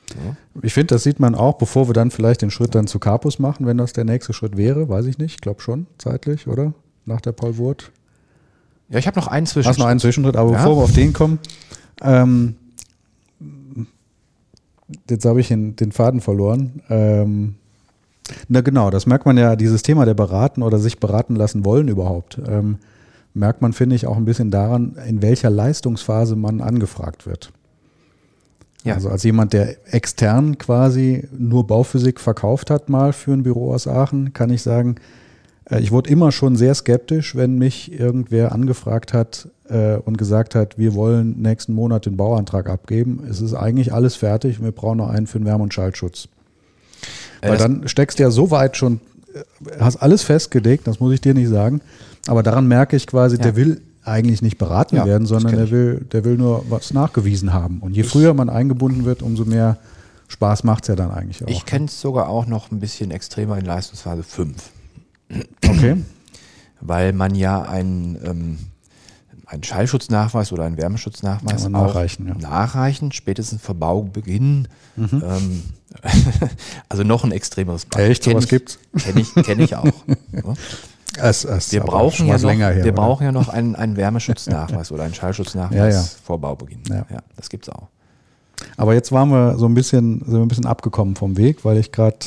[0.09, 0.37] Ja.
[0.63, 3.39] Ich finde, das sieht man auch, bevor wir dann vielleicht den Schritt dann zu Capus
[3.39, 5.35] machen, wenn das der nächste Schritt wäre, weiß ich nicht.
[5.35, 6.73] Ich glaube schon, zeitlich, oder?
[7.05, 7.91] Nach der Paul Wurt.
[8.89, 9.69] Ja, ich habe noch einen Zwischenschritt.
[9.69, 10.57] Hast noch einen Zwischenschritt, aber ja.
[10.57, 11.39] bevor wir auf den kommen,
[12.01, 12.55] ähm,
[15.09, 16.81] jetzt habe ich den, den, Faden verloren.
[16.89, 17.55] Ähm,
[18.47, 21.87] na genau, das merkt man ja, dieses Thema der Beraten oder sich beraten lassen wollen
[21.87, 22.77] überhaupt, ähm,
[23.33, 27.51] merkt man, finde ich, auch ein bisschen daran, in welcher Leistungsphase man angefragt wird.
[28.83, 28.95] Ja.
[28.95, 33.87] Also als jemand, der extern quasi nur Bauphysik verkauft hat mal für ein Büro aus
[33.87, 34.95] Aachen, kann ich sagen,
[35.77, 40.77] ich wurde immer schon sehr skeptisch, wenn mich irgendwer angefragt hat äh, und gesagt hat,
[40.77, 43.23] wir wollen nächsten Monat den Bauantrag abgeben.
[43.29, 46.27] Es ist eigentlich alles fertig, wir brauchen noch einen für den Wärme- und Schaltschutz.
[47.41, 48.99] Weil dann steckst du ja so weit schon,
[49.33, 51.81] äh, hast alles festgelegt, das muss ich dir nicht sagen.
[52.27, 53.43] Aber daran merke ich quasi, ja.
[53.43, 57.53] der will eigentlich nicht beraten ja, werden, sondern der will, der will nur was nachgewiesen
[57.53, 57.79] haben.
[57.79, 59.77] Und je ich früher man eingebunden wird, umso mehr
[60.29, 61.47] Spaß macht es ja dann eigentlich auch.
[61.47, 64.55] Ich kenne es sogar auch noch ein bisschen extremer in Leistungsphase 5.
[65.79, 65.95] Okay.
[66.81, 68.57] Weil man ja ein, ähm,
[69.45, 72.35] einen Schallschutznachweis oder einen Wärmeschutznachweis ja, nachreichen, ja.
[72.35, 74.67] nachreichen, spätestens vor Baubeginn.
[74.95, 75.23] Mhm.
[75.25, 75.63] Ähm,
[76.89, 78.11] also noch ein extremeres Beispiel.
[78.11, 78.79] Echt, sowas gibt's?
[78.97, 79.85] Kenne ich, kenn ich auch.
[81.17, 85.03] Es, es wir brauchen, ja noch, her, wir brauchen ja noch einen, einen Wärmeschutznachweis oder
[85.03, 86.05] einen Schallschutznachweis ja, ja.
[86.23, 86.83] vor Baubeginn.
[86.87, 87.87] Ja, ja das gibt's auch.
[88.77, 91.77] Aber jetzt waren wir so ein bisschen, sind wir ein bisschen abgekommen vom Weg, weil
[91.77, 92.17] ich gerade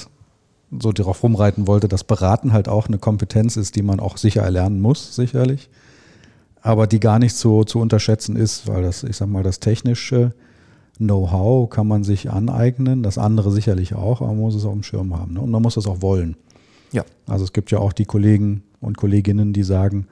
[0.80, 4.42] so darauf rumreiten wollte, dass Beraten halt auch eine Kompetenz ist, die man auch sicher
[4.42, 5.68] erlernen muss, sicherlich.
[6.62, 10.32] Aber die gar nicht so zu unterschätzen ist, weil das, ich sag mal, das technische
[10.98, 14.82] Know-how kann man sich aneignen, das andere sicherlich auch, aber man muss es auf dem
[14.82, 15.34] Schirm haben.
[15.34, 15.40] Ne?
[15.40, 16.36] Und man muss es auch wollen.
[16.92, 17.04] Ja.
[17.26, 20.06] Also es gibt ja auch die Kollegen und Kolleginnen, die sagen,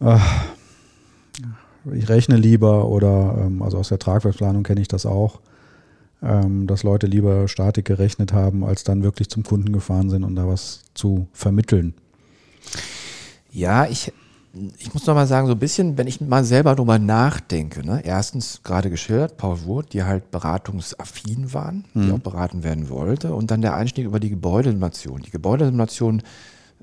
[0.00, 0.18] äh,
[1.92, 5.40] ich rechne lieber oder, ähm, also aus der Tragwerksplanung kenne ich das auch,
[6.20, 10.48] dass Leute lieber Statik gerechnet haben, als dann wirklich zum Kunden gefahren sind und da
[10.48, 11.92] was zu vermitteln.
[13.50, 14.12] Ja, ich,
[14.78, 18.00] ich muss noch mal sagen, so ein bisschen, wenn ich mal selber drüber nachdenke, ne?
[18.04, 22.14] erstens gerade geschildert, Paul Wurt, die halt beratungsaffin waren, die mhm.
[22.14, 25.22] auch beraten werden wollte und dann der Einstieg über die Gebäudesimulation.
[25.22, 26.22] Die Gebäudesimulation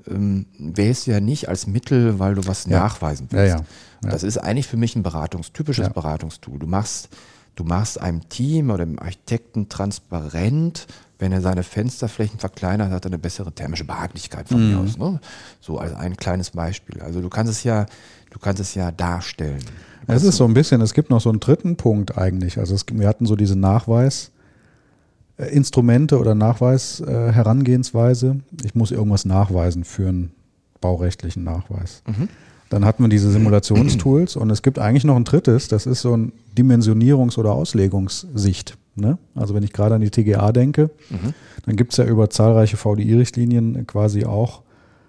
[0.08, 2.78] ähm, wählst du ja nicht als Mittel, weil du was ja.
[2.78, 3.54] nachweisen willst.
[3.54, 3.64] Ja,
[4.04, 4.10] ja.
[4.10, 6.58] Das ist eigentlich für mich ein Beratungstypisches Beratungstool.
[6.58, 7.08] Du machst
[7.54, 10.86] Du machst einem Team oder dem Architekten transparent,
[11.18, 14.72] wenn er seine Fensterflächen verkleinert, hat er eine bessere thermische Behaglichkeit von mhm.
[14.72, 14.98] mir aus.
[14.98, 15.20] Ne?
[15.60, 17.00] So als ein kleines Beispiel.
[17.00, 17.86] Also du kannst es ja,
[18.30, 19.62] du kannst es ja darstellen.
[20.08, 22.58] Es ist so ein bisschen, es gibt noch so einen dritten Punkt eigentlich.
[22.58, 28.30] Also es, wir hatten so diese Nachweisinstrumente oder Nachweis-Herangehensweise.
[28.30, 30.32] Äh, ich muss irgendwas nachweisen für einen
[30.80, 32.02] baurechtlichen Nachweis.
[32.06, 32.28] Mhm.
[32.72, 36.16] Dann hat man diese Simulationstools und es gibt eigentlich noch ein drittes, das ist so
[36.16, 38.78] ein Dimensionierungs- oder Auslegungssicht.
[38.94, 39.18] Ne?
[39.34, 41.34] Also wenn ich gerade an die TGA denke, mhm.
[41.66, 44.62] dann gibt es ja über zahlreiche VDI-Richtlinien quasi auch,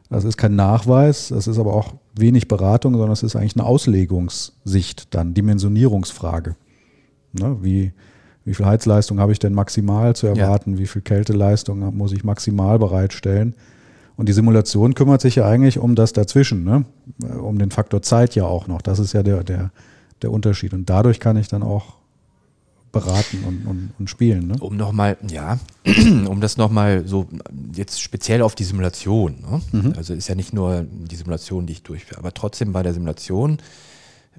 [0.10, 3.66] das ist kein Nachweis, das ist aber auch wenig Beratung, sondern es ist eigentlich eine
[3.66, 6.58] Auslegungssicht dann, Dimensionierungsfrage.
[7.32, 7.60] Ne?
[7.62, 7.94] Wie,
[8.44, 10.74] wie viel Heizleistung habe ich denn maximal zu erwarten?
[10.74, 10.80] Ja.
[10.80, 13.56] Wie viel Kälteleistung muss ich maximal bereitstellen?
[14.16, 16.86] Und die Simulation kümmert sich ja eigentlich um das dazwischen, ne?
[17.42, 18.82] um den Faktor Zeit ja auch noch.
[18.82, 19.72] Das ist ja der, der,
[20.22, 20.74] der Unterschied.
[20.74, 21.96] Und dadurch kann ich dann auch
[22.92, 24.48] beraten und, und, und spielen.
[24.48, 24.56] Ne?
[24.60, 25.58] Um nochmal, ja,
[26.28, 27.28] um das nochmal so
[27.74, 29.36] jetzt speziell auf die Simulation.
[29.42, 29.62] Ne?
[29.72, 29.94] Mhm.
[29.98, 33.58] Also ist ja nicht nur die Simulation, die ich durchführe, aber trotzdem bei der Simulation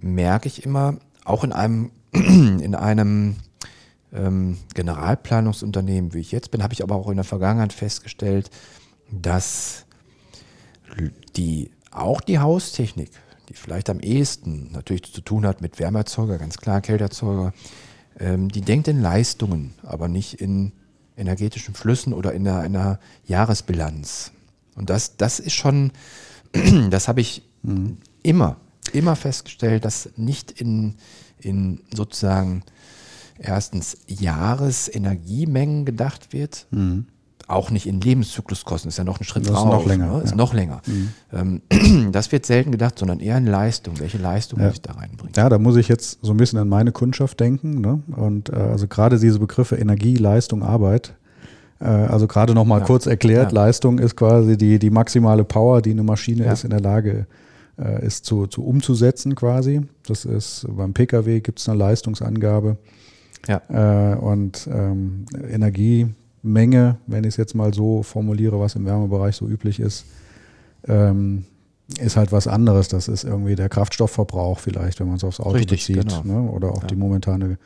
[0.01, 3.37] merke ich immer, auch in einem, in einem
[4.13, 8.51] ähm, Generalplanungsunternehmen, wie ich jetzt bin, habe ich aber auch in der Vergangenheit festgestellt,
[9.11, 9.85] dass
[11.37, 13.11] die, auch die Haustechnik,
[13.49, 17.53] die vielleicht am ehesten natürlich zu tun hat mit Wärmeerzeuger, ganz klar Kälteerzeuger,
[18.19, 20.73] ähm, die denkt in Leistungen, aber nicht in
[21.17, 24.33] energetischen Flüssen oder in einer, einer Jahresbilanz.
[24.75, 25.93] Und das, das ist schon,
[26.91, 27.99] das habe ich mhm.
[28.23, 28.57] immer,
[28.93, 30.97] immer festgestellt, dass nicht in,
[31.39, 32.63] in sozusagen
[33.39, 37.07] erstens Jahresenergiemengen gedacht wird, mhm
[37.47, 40.23] auch nicht in Lebenszykluskosten, ist ja noch ein Schritt Das ist noch länger, Ne?
[40.23, 40.37] Ist ja.
[40.37, 40.81] noch länger.
[41.33, 41.61] Ähm,
[42.13, 43.99] das wird selten gedacht, sondern eher in Leistung.
[44.01, 44.67] Welche Leistung Ja.
[44.67, 45.33] muss ich da reinbringen?
[45.37, 47.81] Ja, da muss ich jetzt so ein bisschen an meine Kundschaft denken.
[47.81, 48.03] Ne?
[48.17, 51.15] Und äh, also gerade diese Begriffe Energie, Leistung, Arbeit.
[51.81, 52.87] Äh, also gerade noch mal Ja.
[52.87, 53.63] kurz erklärt, Ja.
[53.65, 57.27] Leistung ist quasi die, die maximale Power, die eine Maschine ist in der Lage
[57.79, 59.83] äh, ist zu, zu umzusetzen quasi.
[60.07, 62.79] Das ist beim Pkw gibt es eine Leistungsangabe.
[63.49, 63.61] Ja.
[64.13, 65.27] Äh, und ähm,
[66.45, 70.05] Energiemenge, wenn ich es jetzt mal so formuliere, was im Wärmebereich so üblich ist,
[70.87, 71.45] ähm,
[71.99, 72.89] ist halt was anderes.
[72.89, 76.09] Das ist irgendwie der Kraftstoffverbrauch vielleicht, wenn man es aufs Auto Richtig, bezieht.
[76.09, 76.23] genau.
[76.43, 76.51] Ne?
[76.51, 76.89] Oder auch Ja.
[76.89, 77.59] die momentane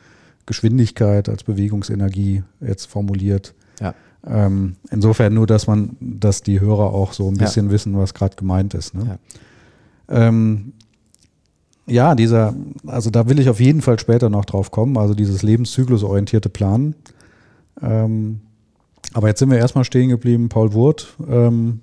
[0.45, 3.53] Geschwindigkeit als Bewegungsenergie jetzt formuliert.
[3.81, 3.93] Ja.
[4.25, 7.43] Ähm, insofern nur, dass man, dass die Hörer auch so ein Ja.
[7.45, 8.93] bisschen wissen, was gerade gemeint ist.
[8.93, 9.17] Ne?
[10.09, 10.27] Ja.
[10.27, 10.73] Ähm,
[11.85, 12.53] ja, dieser,
[12.85, 16.95] also da will ich auf jeden Fall später noch drauf kommen, also dieses lebenszyklusorientierte Planen.
[17.81, 18.41] Ähm,
[19.13, 21.15] aber jetzt sind wir erstmal stehen geblieben, Paul Wurth.
[21.27, 21.81] Ähm,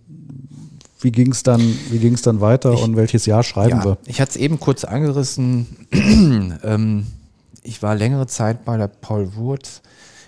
[1.01, 1.61] wie ging es dann,
[1.91, 3.99] wie ging's dann weiter Ich- und welches Jahr schreiben ja, wir?
[4.07, 5.66] Ich hatte es eben kurz angerissen.
[6.64, 7.07] ähm,
[7.62, 9.83] ich war längere Zeit bei der Paul Wurth.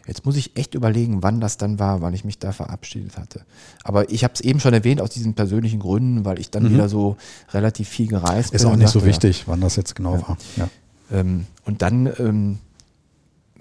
[0.06, 3.42] Jetzt muss ich echt überlegen, wann das dann war, wann ich mich da verabschiedet hatte.
[3.84, 6.88] Aber ich habe es eben schon erwähnt aus diesen persönlichen Gründen, weil ich dann wieder
[6.88, 7.16] so
[7.52, 8.56] relativ viel gereist Mhm.
[8.56, 10.38] Ist bin auch und nicht so dachte, ja, wichtig, wann das jetzt genau war.
[10.56, 10.68] Ja.
[11.12, 12.58] Ähm, und dann ähm,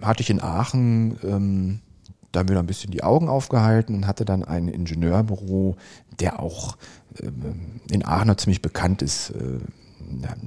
[0.01, 1.81] hatte ich in Aachen
[2.27, 5.75] ähm, dann wieder ein bisschen die Augen aufgehalten und hatte dann ein Ingenieurbüro,
[6.19, 6.77] der auch
[7.21, 9.59] ähm, in Aachen ziemlich bekannt ist, äh,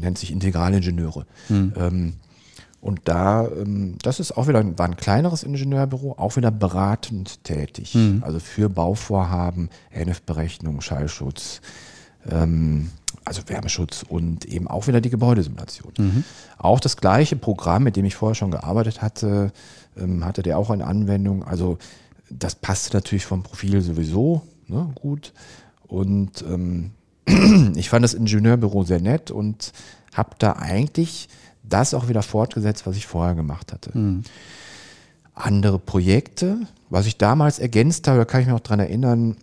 [0.00, 1.26] nennt sich Integralingenieure.
[1.76, 2.14] Ähm,
[2.80, 7.94] und da, ähm, das ist auch wieder, war ein kleineres Ingenieurbüro, auch wieder beratend tätig.
[8.22, 11.60] Also für Bauvorhaben, NF-Berechnung, Schallschutz,
[12.30, 12.90] ähm,
[13.30, 15.92] also Wärmeschutz und eben auch wieder die Gebäudesimulation.
[16.58, 19.52] Auch das gleiche Programm, mit dem ich vorher schon gearbeitet hatte,
[19.96, 21.44] ähm, hatte der auch eine Anwendung.
[21.44, 21.78] Also
[22.28, 25.32] das passte natürlich vom Profil sowieso ne, gut.
[25.86, 26.90] Und ähm,
[27.76, 29.72] ich fand das Ingenieurbüro sehr nett und
[30.12, 31.28] habe da eigentlich
[31.62, 33.92] das auch wieder fortgesetzt, was ich vorher gemacht hatte.
[35.34, 36.58] Andere Projekte,
[36.88, 39.36] was ich damals ergänzt habe, da kann ich mich noch dran erinnern,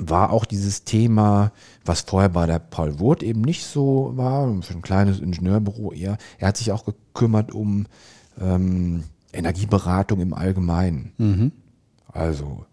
[0.00, 1.52] war auch dieses Thema,
[1.84, 6.16] was vorher bei der Paul Wurth eben nicht so war, für ein kleines Ingenieurbüro eher.
[6.38, 7.86] Er hat sich auch gekümmert um
[8.40, 11.12] ähm, Energieberatung im Allgemeinen.
[12.06, 12.64] Also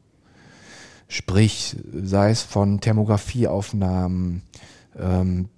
[1.08, 4.44] sprich, sei es von Thermografieaufnahmen
[4.98, 5.50] ähm,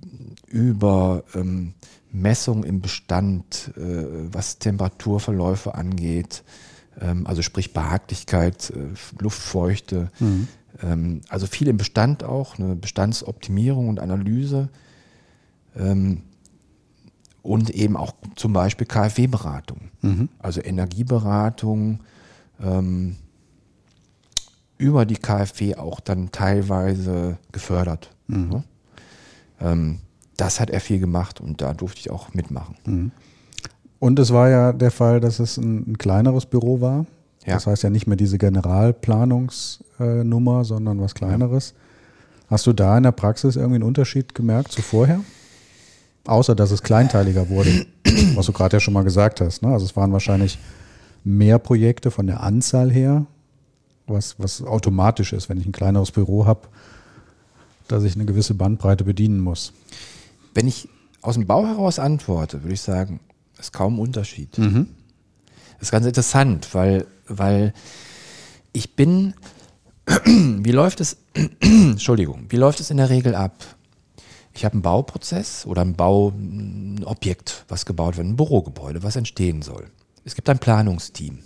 [0.47, 1.73] über ähm,
[2.11, 6.43] Messung im Bestand, äh, was Temperaturverläufe angeht,
[7.01, 10.11] ähm, also sprich Behaglichkeit, äh, Luftfeuchte,
[10.81, 14.69] ähm, also viel im Bestand auch, eine Bestandsoptimierung und Analyse
[15.75, 16.21] ähm,
[17.41, 19.89] und eben auch zum Beispiel KfW-Beratung,
[20.39, 21.99] also Energieberatung
[22.61, 23.17] ähm,
[24.77, 28.09] über die KfW auch dann teilweise gefördert.
[28.49, 28.63] ne?
[29.61, 29.99] Ähm,
[30.37, 32.75] das hat er viel gemacht und da durfte ich auch mitmachen.
[33.99, 37.05] Und es war ja der Fall, dass es ein, ein kleineres Büro war.
[37.45, 37.55] Ja.
[37.55, 41.73] Das heißt ja nicht mehr diese Generalplanungsnummer, sondern was kleineres.
[42.49, 45.19] Hast du da in der Praxis irgendwie einen Unterschied gemerkt zu vorher?
[46.25, 47.85] Außer, dass es kleinteiliger wurde,
[48.35, 49.61] was du gerade ja schon mal gesagt hast.
[49.61, 49.73] Ne?
[49.73, 50.57] Also es waren wahrscheinlich
[51.23, 53.25] mehr Projekte von der Anzahl her,
[54.07, 56.67] was, was automatisch ist, wenn ich ein kleineres Büro habe,
[57.87, 59.73] dass ich eine gewisse Bandbreite bedienen muss.
[60.53, 60.87] Wenn ich
[61.21, 63.19] aus dem Bau heraus antworte, würde ich sagen,
[63.59, 64.57] ist kaum Unterschied.
[65.83, 67.73] Das ist ganz interessant, weil, weil
[68.71, 69.33] ich bin,
[70.25, 71.17] wie läuft es,
[71.59, 73.57] Entschuldigung, wie läuft es in der Regel ab?
[74.53, 79.89] Ich habe einen Bauprozess oder ein Bauobjekt, was gebaut wird, ein Bürogebäude, was entstehen soll.
[80.23, 81.39] Es gibt ein Planungsteam.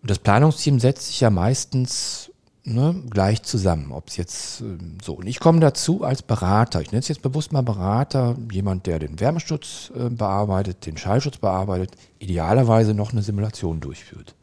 [0.00, 2.30] Und das Planungsteam setzt sich ja meistens
[2.64, 3.92] ne, gleich zusammen.
[3.92, 5.14] Ob es jetzt ähm, so.
[5.14, 6.80] Und ich komme dazu als Berater.
[6.80, 11.38] Ich nenne es jetzt bewusst mal Berater, jemand, der den Wärmeschutz äh, bearbeitet, den Schallschutz
[11.38, 14.34] bearbeitet, idealerweise noch eine Simulation durchführt.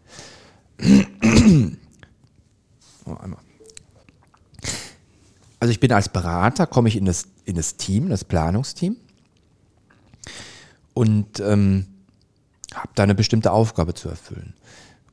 [5.59, 8.95] Also ich bin als Berater, komme ich in das, in das Team, das Planungsteam
[10.93, 11.85] und ähm,
[12.73, 14.55] habe da eine bestimmte Aufgabe zu erfüllen.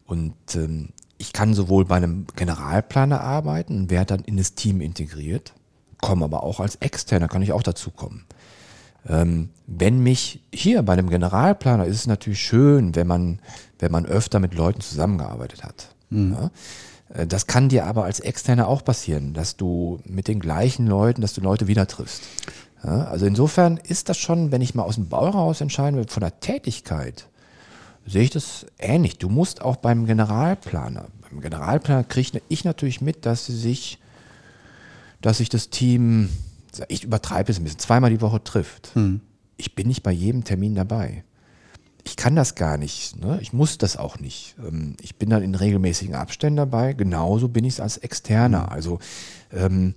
[0.07, 4.81] Und ähm, ich kann sowohl bei einem Generalplaner arbeiten und werde dann in das Team
[4.81, 5.53] integriert,
[6.01, 8.25] komme aber auch als Externer, kann ich auch dazu kommen.
[9.09, 13.41] Ähm, wenn mich hier bei einem Generalplaner ist es natürlich schön, wenn man,
[13.79, 15.95] wenn man öfter mit Leuten zusammengearbeitet hat.
[16.33, 16.51] Ja?
[17.15, 21.21] Äh, Das kann dir aber als Externer auch passieren, dass du mit den gleichen Leuten,
[21.21, 22.23] dass du Leute wieder triffst.
[22.85, 23.05] Ja?
[23.05, 26.21] Also insofern ist das schon, wenn ich mal aus dem Bau raus entscheiden will, von
[26.21, 27.29] der Tätigkeit,
[28.09, 29.19] sehe ich das ähnlich.
[29.19, 33.99] Du musst auch beim Generalplaner, beim Generalplaner kriege ich natürlich mit, dass sie sich,
[35.21, 36.31] dass sich das Team,
[36.89, 38.95] ich übertreibe es ein bisschen, zweimal die Woche trifft.
[38.95, 39.21] Hm.
[39.57, 41.25] Ich bin nicht bei jedem Termin dabei.
[42.05, 43.21] Ich kann das gar nicht.
[43.21, 43.39] Ne?
[43.43, 44.57] Ich muss das auch nicht.
[44.59, 46.95] Ähm, ich bin dann in regelmäßigen Abständen dabei.
[46.95, 48.73] Genauso bin ich es als Externer.
[48.73, 48.99] Also
[49.53, 49.95] ähm,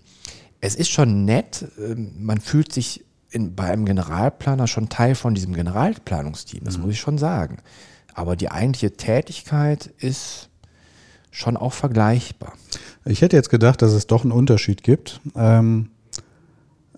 [0.60, 1.68] es ist schon nett.
[1.80, 6.66] Ähm, man fühlt sich in, bei einem Generalplaner schon Teil von diesem Generalplanungsteam.
[6.66, 7.60] Das muss ich schon sagen.
[8.14, 10.50] Aber die eigentliche Tätigkeit ist
[11.32, 12.54] schon auch vergleichbar.
[13.06, 15.22] Ich hätte jetzt gedacht, dass es doch einen Unterschied gibt.
[15.36, 15.90] Ähm,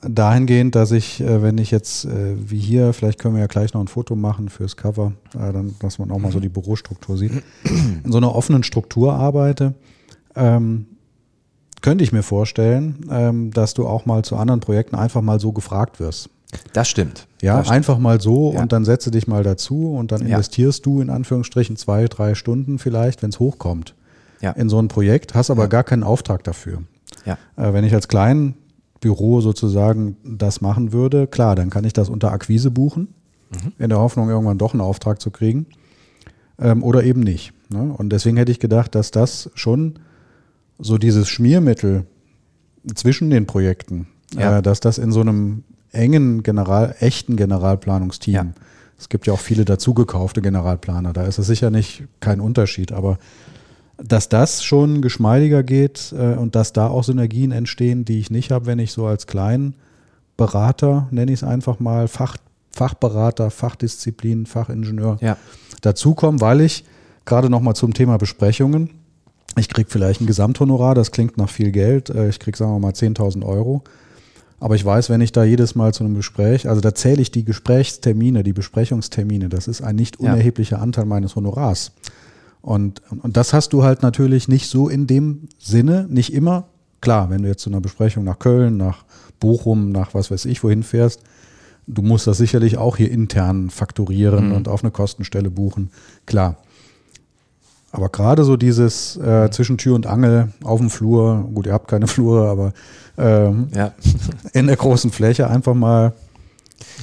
[0.02, 3.74] dahingehend, dass ich, äh, wenn ich jetzt äh, wie hier, vielleicht können wir ja gleich
[3.74, 7.18] noch ein Foto machen fürs Cover, äh, dann, dass man auch mal so die Bürostruktur
[7.18, 7.32] sieht,
[7.64, 9.76] in so einer offenen Struktur arbeite,
[10.36, 10.88] ähm,
[11.82, 15.52] könnte ich mir vorstellen, ähm, dass du auch mal zu anderen Projekten einfach mal so
[15.52, 16.30] gefragt wirst.
[16.74, 17.28] Das stimmt.
[17.42, 17.76] Ja, das stimmt.
[17.78, 18.62] einfach mal so Ja.
[18.62, 20.28] und dann setze dich mal dazu und dann Ja.
[20.28, 23.96] investierst du in Anführungsstrichen zwei, drei Stunden vielleicht, wenn es hochkommt,
[24.42, 24.52] Ja.
[24.52, 26.84] in so ein Projekt, hast aber gar keinen Auftrag dafür.
[27.26, 27.38] Ja.
[27.56, 28.56] Äh, wenn ich als kleinen
[29.02, 33.10] Büro sozusagen das machen würde, klar, dann kann ich das unter Akquise buchen,
[33.78, 35.68] in der Hoffnung, irgendwann doch einen Auftrag zu kriegen.
[36.60, 37.52] Ähm, oder eben nicht.
[37.70, 37.94] Ne?
[37.98, 40.00] Und deswegen hätte ich gedacht, dass das schon
[40.80, 42.06] so dieses Schmiermittel
[42.96, 44.58] zwischen den Projekten, Ja.
[44.60, 45.64] äh, dass das in so einem
[45.94, 48.46] engen General, echten Generalplanungsteam, Ja.
[49.00, 53.18] es gibt ja auch viele dazugekaufte Generalplaner, da ist es sicher nicht kein Unterschied, aber
[53.98, 58.52] dass das schon geschmeidiger geht äh, und dass da auch Synergien entstehen, die ich nicht
[58.52, 59.76] habe, wenn ich so als kleinen
[60.36, 62.38] Berater, nenne ich es einfach mal, Fach,
[62.72, 65.38] Fachberater, Fachdisziplin, Fachingenieur Ja.
[65.82, 66.84] dazukomme, weil ich
[67.26, 68.90] gerade nochmal zum Thema Besprechungen,
[69.56, 72.80] ich kriege vielleicht ein Gesamthonorar, das klingt nach viel Geld, äh, ich kriege sagen wir
[72.80, 73.84] mal 10.000 Euro,
[74.64, 77.32] aber ich weiß, wenn ich da jedes Mal zu einem Gespräch, also da zähle ich
[77.32, 80.32] die Gesprächstermine, die Besprechungstermine, das ist ein nicht Ja.
[80.32, 81.92] unerheblicher Anteil meines Honorars.
[82.62, 86.68] Und, und das hast du halt natürlich nicht so in dem Sinne, nicht immer.
[87.02, 89.04] Klar, wenn du jetzt zu einer Besprechung nach Köln, nach
[89.42, 91.20] Bochum, nach was weiß ich wohin fährst,
[91.86, 95.90] du musst das sicherlich auch hier intern fakturieren und auf eine Kostenstelle buchen.
[96.26, 96.56] Klar.
[97.94, 101.88] Aber gerade so dieses äh, zwischen Tür und Angel auf dem Flur, gut, ihr habt
[101.88, 102.74] keine Flure, aber
[103.18, 103.94] ähm, Ja.
[104.54, 106.14] in der großen Fläche einfach mal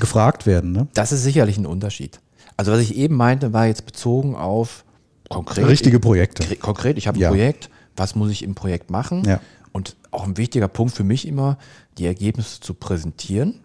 [0.01, 0.73] gefragt werden.
[0.73, 0.89] Ne?
[0.95, 2.21] Das ist sicherlich ein Unterschied.
[2.57, 4.85] Also was ich eben meinte, war jetzt bezogen auf
[5.31, 5.67] konkret.
[5.67, 6.43] Richtige Projekte.
[6.43, 7.29] Kre- Konkret, ich habe ein Ja.
[7.31, 9.23] Projekt, was muss ich im Projekt machen?
[9.25, 9.41] Ja.
[9.73, 11.57] Und auch ein wichtiger Punkt für mich immer,
[11.99, 13.61] die Ergebnisse zu präsentieren.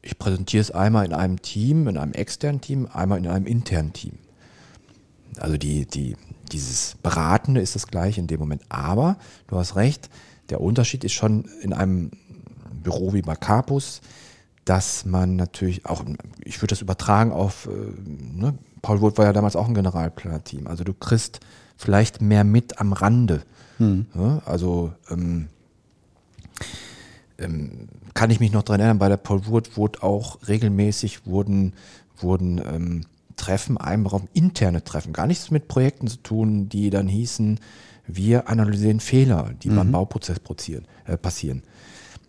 [0.00, 3.92] Ich präsentiere es einmal in einem Team, in einem externen Team, einmal in einem internen
[3.92, 4.12] Team.
[5.40, 6.16] Also die, die,
[6.52, 8.62] dieses Beratende ist das gleiche in dem Moment.
[8.68, 10.10] Aber du hast recht,
[10.50, 12.10] der Unterschied ist schon in einem
[12.82, 14.00] Büro wie bei Capus,
[14.64, 16.04] dass man natürlich auch,
[16.44, 17.70] ich würde das übertragen auf, äh,
[18.38, 20.66] ne, Paul Wood war ja damals auch ein Generalplaner-Team.
[20.66, 21.40] Also du kriegst
[21.76, 23.42] vielleicht mehr mit am Rande.
[24.14, 25.48] Ja, also ähm,
[27.38, 31.74] ähm, kann ich mich noch dran erinnern, bei der Paul Wood wurde auch regelmäßig wurden,
[32.16, 33.06] wurden ähm,
[33.42, 37.58] Treffen einberaumt, interne Treffen, gar nichts mit Projekten zu tun, die dann hießen,
[38.06, 41.64] wir analysieren Fehler, die beim Bauprozess passieren, äh, passieren.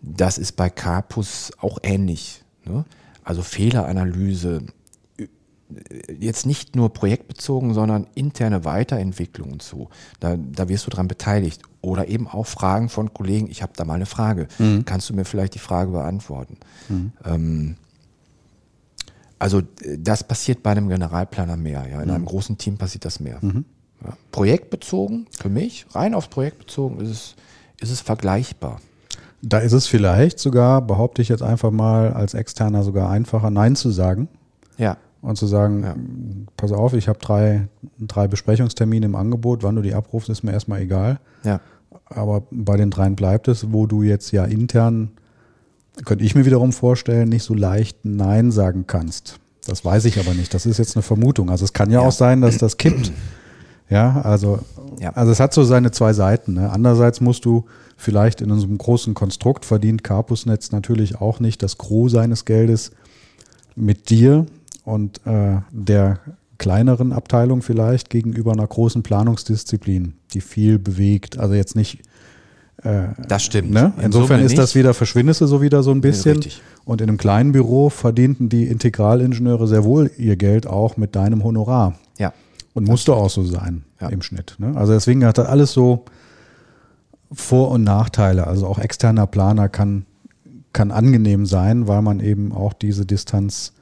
[0.02, 2.44] Das ist bei Capus auch ähnlich.
[2.66, 2.84] Ne?
[3.24, 4.64] Also Fehleranalyse,
[6.20, 9.90] jetzt nicht nur projektbezogen, sondern interne Weiterentwicklung und so.
[10.20, 11.62] Da, da wirst du dran beteiligt.
[11.82, 14.48] Oder eben auch Fragen von Kollegen, ich habe da mal eine Frage.
[14.86, 16.58] Kannst du mir vielleicht die Frage beantworten?
[17.24, 17.76] Ähm,
[19.44, 21.86] also äh, das passiert bei einem Generalplaner mehr.
[21.92, 22.02] Ja?
[22.02, 23.40] In einem großen Team passiert das mehr.
[23.44, 24.18] Ja.
[24.32, 27.36] Projektbezogen, für mich, rein aufs Projekt bezogen, ist es,
[27.80, 28.80] ist es vergleichbar.
[29.42, 33.76] Da ist es vielleicht sogar, behaupte ich jetzt einfach mal, als Externer sogar einfacher, Nein
[33.76, 34.30] zu sagen
[34.78, 35.96] Ja, und zu sagen, Ja.
[36.58, 37.68] pass auf, ich habe drei,
[38.00, 41.20] drei Besprechungstermine im Angebot, wann du die abrufst, ist mir erstmal egal.
[41.44, 41.60] ja,
[42.06, 45.12] Aber bei den dreien bleibt es, wo du jetzt ja intern,
[46.06, 49.40] könnte ich mir wiederum vorstellen, nicht so leicht Nein sagen kannst.
[49.66, 50.54] Das weiß ich aber nicht.
[50.54, 51.50] Das ist jetzt eine Vermutung.
[51.50, 52.08] Also es kann ja, Ja.
[52.08, 53.12] auch sein, dass das kippt.
[53.90, 54.60] Ja, also,
[55.00, 55.12] Ja.
[55.12, 56.54] also es hat so seine zwei Seiten.
[56.54, 56.70] Ne?
[56.70, 57.66] Andererseits musst du
[57.96, 62.92] vielleicht in unserem großen Konstrukt verdient Carpusnetz natürlich auch nicht das Gros seines Geldes
[63.76, 64.46] mit dir
[64.84, 66.20] und äh, der
[66.58, 71.38] kleineren Abteilung vielleicht gegenüber einer großen Planungsdisziplin, die viel bewegt.
[71.38, 72.00] Also jetzt nicht
[73.28, 73.72] das stimmt.
[73.72, 73.94] Ne?
[73.98, 76.38] In Insofern Summe ist das wieder, verschwindest du so wieder so ein bisschen.
[76.38, 76.62] richtig.
[76.86, 81.44] Und in einem kleinen Büro verdienten die Integralingenieure sehr wohl ihr Geld auch mit deinem
[81.46, 81.96] Honorar.
[82.18, 82.34] Ja,
[82.74, 84.10] Und musste auch so sein Ja.
[84.10, 84.56] im Schnitt.
[84.58, 84.74] Ne?
[84.76, 86.04] Also deswegen hat das alles so
[87.32, 88.48] Vor- und Nachteile.
[88.48, 90.06] Also auch externer Planer kann,
[90.74, 93.74] kann angenehm sein, weil man eben auch diese Distanz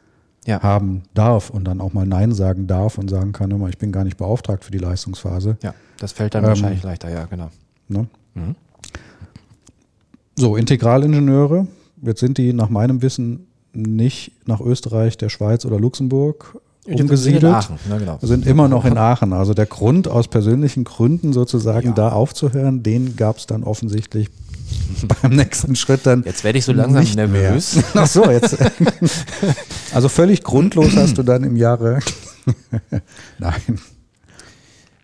[0.45, 0.61] Ja.
[0.61, 3.91] haben darf und dann auch mal Nein sagen darf und sagen kann, immer, ich bin
[3.91, 5.57] gar nicht beauftragt für die Leistungsphase.
[5.63, 7.49] Ja, das fällt dann Ähm, wahrscheinlich leichter, ja, genau.
[7.89, 8.07] Ne?
[10.37, 11.67] So, Integralingenieure,
[12.01, 16.99] jetzt sind die nach meinem Wissen nicht nach Österreich, der Schweiz oder Luxemburg Die sind
[16.99, 17.43] in umgesiedelt.
[17.45, 18.17] Aachen, ne, genau.
[18.21, 19.33] Sind immer noch in Aachen.
[19.33, 21.93] Also der Grund aus persönlichen Gründen sozusagen Ja.
[21.93, 24.29] da aufzuhören, den gab es dann offensichtlich
[25.21, 26.23] beim nächsten Schritt dann.
[26.23, 27.75] Jetzt werde ich so langsam nervös.
[27.75, 27.83] Mehr.
[27.95, 28.57] Ach so, jetzt.
[29.93, 31.99] Also völlig grundlos hast du dann im Jahre.
[33.39, 33.79] Nein.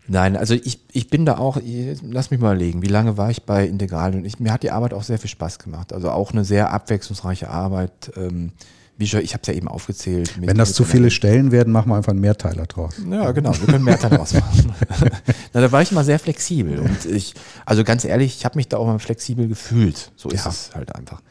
[0.07, 1.57] Nein, also ich, ich bin da auch,
[2.01, 4.71] lass mich mal überlegen, wie lange war ich bei Integral und ich, mir hat die
[4.71, 5.91] Arbeit auch sehr viel Spaß gemacht.
[5.93, 8.11] Also auch eine sehr abwechslungsreiche Arbeit.
[8.15, 8.51] Ähm,
[8.99, 10.33] wie schon, ich habe es ja eben aufgezählt.
[10.41, 12.95] Wenn das zu viele Stellen werden, machen wir einfach einen Mehrteiler draus.
[13.11, 14.73] Ja, genau, wir können mehr daraus machen.
[15.53, 17.35] Na, da war ich immer sehr flexibel und ich,
[17.65, 20.11] also ganz ehrlich, ich habe mich da auch mal flexibel gefühlt.
[20.15, 20.49] So ist Ja.
[20.49, 21.21] es halt einfach.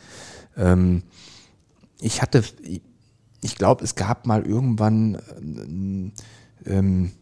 [0.56, 1.02] Ähm,
[2.00, 2.44] ich hatte,
[3.42, 6.12] ich glaube, es gab mal irgendwann, ähm,
[6.66, 7.12] ähm,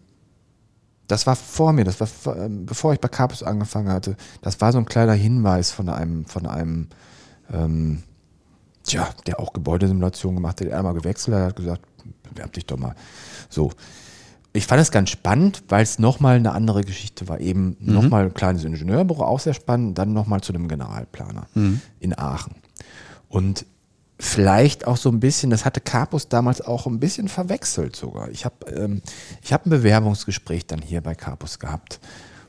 [1.07, 4.61] das war vor mir, das war vor- ähm, bevor ich bei Capus angefangen hatte, das
[4.61, 6.89] war so ein kleiner Hinweis von einem, von einem,
[7.53, 8.03] ähm,
[8.85, 11.83] tja, der auch Gebäudesimulation gemacht hat, der einmal gewechselt hat, hat gesagt,
[12.23, 12.95] bewerb dich doch mal.
[13.49, 13.71] So.
[14.57, 17.41] Ich fand es ganz spannend, weil es nochmal eine andere Geschichte war.
[17.41, 21.49] Eben nochmal ein kleines Ingenieurbüro, auch sehr spannend, dann nochmal zu einem Generalplaner
[21.99, 22.55] in Aachen.
[23.29, 23.67] Und
[24.25, 28.31] vielleicht auch so ein bisschen, das hatte Capus damals auch ein bisschen verwechselt sogar.
[28.31, 29.03] Ich habe ähm,
[29.43, 32.01] ich hab ein Bewerbungsgespräch dann hier bei Capus gehabt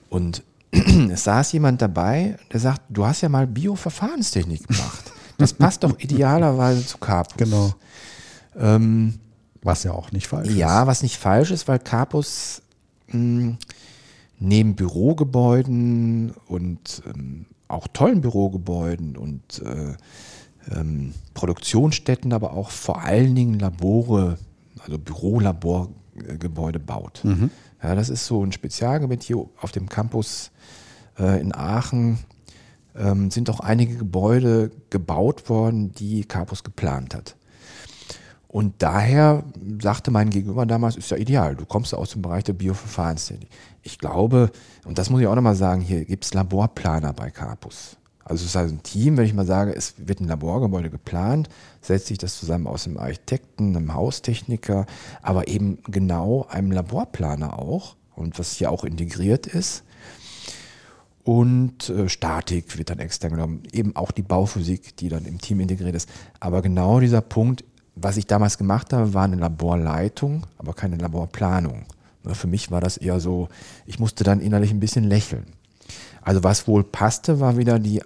[0.10, 5.12] und es saß jemand dabei, der sagt, du hast ja mal Bioverfahrenstechnik gemacht.
[5.38, 7.36] Das passt doch idealerweise zu Capus.
[7.38, 7.74] Genau.
[8.58, 9.20] Ähm,
[9.62, 10.56] Was ja auch nicht falsch ist.
[10.56, 12.62] ja, was nicht falsch ist, weil Capus
[13.08, 13.58] mh,
[14.40, 19.96] neben Bürogebäuden und ähm, auch tollen Bürogebäuden und äh,
[20.72, 24.38] ähm, Produktionsstätten, aber auch vor allen Dingen Labore,
[24.80, 27.22] also Bürolaborgebäude baut.
[27.84, 30.52] Ja, das ist so ein Spezialgebiet hier auf dem Campus
[31.20, 32.20] äh, in Aachen.
[32.96, 37.36] Ähm, sind auch einige Gebäude gebaut worden, die Capus geplant hat.
[38.48, 39.44] Und daher
[39.82, 43.50] sagte mein Gegenüber damals, ist ja ideal, du kommst aus dem Bereich der Bioverfahrenstechnik.
[43.82, 44.50] Ich glaube,
[44.86, 47.98] und das muss ich auch nochmal sagen, hier gibt es Laborplaner bei Capus.
[48.28, 51.48] Also es ist also ein Team, wenn ich mal sage, es wird ein Laborgebäude geplant,
[51.80, 54.88] setzt sich das zusammen aus einem Architekten, einem Haustechniker,
[55.22, 59.84] aber eben genau einem Laborplaner auch und was hier auch integriert ist.
[61.24, 65.60] Und äh, Statik wird dann extern genommen, eben auch die Bauphysik, die dann im Team
[65.60, 66.10] integriert ist.
[66.40, 67.64] Aber genau dieser Punkt,
[67.96, 71.86] was ich damals gemacht habe, war eine Laborleitung, aber keine Laborplanung.
[72.24, 73.50] Ne, Für mich war das eher so,
[73.86, 75.46] ich musste dann innerlich ein bisschen lächeln.
[76.22, 78.02] Also was wohl passte, war wieder die,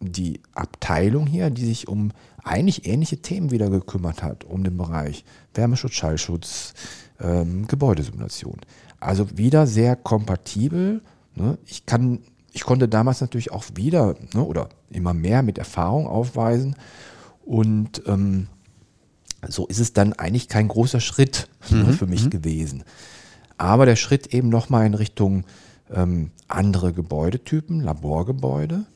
[0.00, 5.24] die Abteilung hier, die sich um eigentlich ähnliche Themen wieder gekümmert hat, um den Bereich
[5.54, 6.74] Wärmeschutz, Schallschutz,
[7.20, 8.60] ähm, Gebäudesimulation.
[8.98, 11.02] Also wieder sehr kompatibel.
[11.34, 11.58] Ne?
[11.66, 12.20] Ich kann,
[12.52, 16.76] ich konnte damals natürlich auch wieder ne, oder immer mehr mit Erfahrung aufweisen
[17.44, 18.48] und ähm,
[19.48, 22.84] so ist es dann eigentlich kein großer Schritt ne, für mich gewesen.
[23.56, 25.44] Aber der Schritt eben nochmal in Richtung
[25.90, 28.86] ähm, andere Gebäudetypen, Laborgebäude,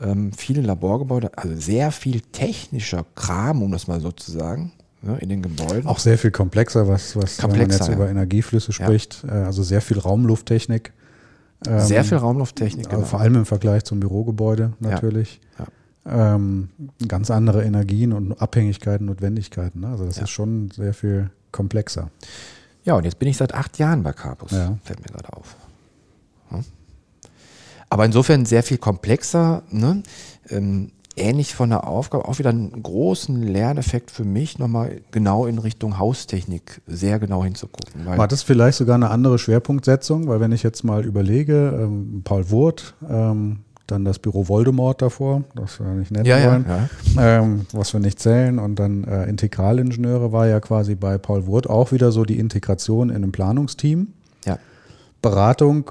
[0.00, 4.72] ähm, viele Laborgebäude, also sehr viel technischer Kram, um das mal so zu sagen,
[5.02, 5.86] ne, in den Gebäuden.
[5.86, 7.94] Auch sehr viel komplexer, was, was wenn man Komplexer, jetzt ja.
[7.94, 9.24] über Energieflüsse spricht.
[9.24, 10.92] Äh, Also sehr viel Raumlufttechnik.
[11.66, 13.06] Ähm, sehr viel Raumlufttechnik, also genau.
[13.08, 15.40] Vor allem im Vergleich zum Bürogebäude natürlich.
[15.58, 15.66] Ja.
[16.34, 16.70] Ähm,
[17.06, 19.80] ganz andere Energien und Abhängigkeiten, Notwendigkeiten.
[19.80, 19.88] Ne?
[19.88, 20.22] Also das Ja.
[20.22, 22.10] ist schon sehr viel komplexer.
[22.84, 24.52] Ja, und jetzt bin ich seit acht Jahren bei Capus.
[24.52, 24.78] Ja.
[24.82, 25.54] Fällt mir gerade auf.
[26.48, 26.64] Hm?
[27.90, 29.62] Aber insofern sehr viel komplexer.
[29.70, 30.02] Ne?
[30.48, 35.58] Ähm, ähnlich von der Aufgabe, auch wieder einen großen Lerneffekt für mich, nochmal genau in
[35.58, 38.06] Richtung Haustechnik sehr genau hinzugucken.
[38.06, 40.28] War das vielleicht sogar eine andere Schwerpunktsetzung?
[40.28, 45.42] Weil wenn ich jetzt mal überlege, ähm, Paul Wurth, ähm, dann das Büro Voldemort davor,
[45.56, 46.66] das wir nicht nennen ja, ja, wollen,
[47.16, 47.38] ja.
[47.40, 48.60] ähm, was wir nicht zählen.
[48.60, 53.10] Und dann äh, Integralingenieure war ja quasi bei Paul Wurth auch wieder so die Integration
[53.10, 54.08] in einem Planungsteam.
[54.44, 54.58] ja.
[55.22, 55.90] Beratung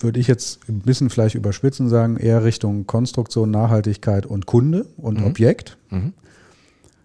[0.00, 5.22] würde ich jetzt ein bisschen vielleicht überspitzen sagen, eher Richtung Konstruktion, Nachhaltigkeit und Kunde und
[5.22, 5.76] Objekt.
[5.90, 6.12] Mhm.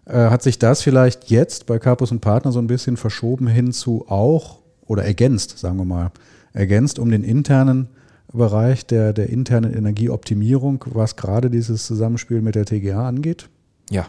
[0.06, 3.72] Äh, hat sich das vielleicht jetzt bei Capus und Partner so ein bisschen verschoben hin
[3.72, 6.10] zu auch oder ergänzt, sagen wir mal,
[6.52, 7.88] ergänzt um den internen
[8.32, 13.48] Bereich der, der internen Energieoptimierung, was gerade dieses Zusammenspiel mit der TGA angeht?
[13.90, 14.06] ja,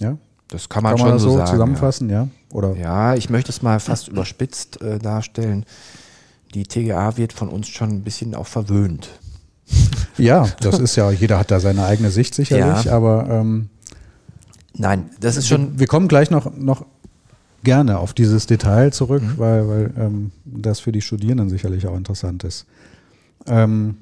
[0.00, 0.16] Ja?
[0.48, 1.50] das kann man Kann schon man das so so sagen.
[1.50, 2.28] zusammenfassen, ja?
[2.52, 3.12] Oder Ja.
[3.12, 5.64] ja, ich möchte es mal fast überspitzt äh, darstellen.
[6.54, 9.10] Die TGA wird von uns schon ein bisschen auch verwöhnt.
[10.18, 12.92] ja, das ist ja, jeder hat da seine eigene Sicht sicherlich, Ja.
[12.92, 13.68] aber ähm,
[14.74, 16.86] Nein, das ist schon Wir kommen gleich noch, noch
[17.62, 19.38] gerne auf dieses Detail zurück, mhm.
[19.38, 22.66] weil, weil ähm, das für die Studierenden sicherlich auch interessant ist.
[23.46, 23.96] Ähm,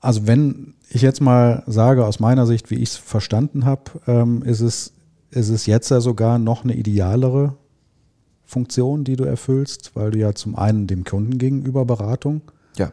[0.00, 4.42] also wenn ich jetzt mal sage, aus meiner Sicht, wie ich es verstanden habe, ähm,
[4.42, 4.92] ist, es,
[5.30, 7.54] ist es jetzt ja sogar noch eine idealere
[8.46, 12.40] Funktion, die du erfüllst, weil du ja zum einen dem Kunden gegenüber Beratung
[12.76, 12.92] ja.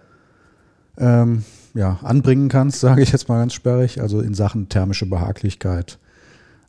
[0.97, 1.43] Ähm,
[1.73, 5.99] ja, anbringen kannst, sage ich jetzt mal ganz sperrig, also in Sachen thermische Behaglichkeit,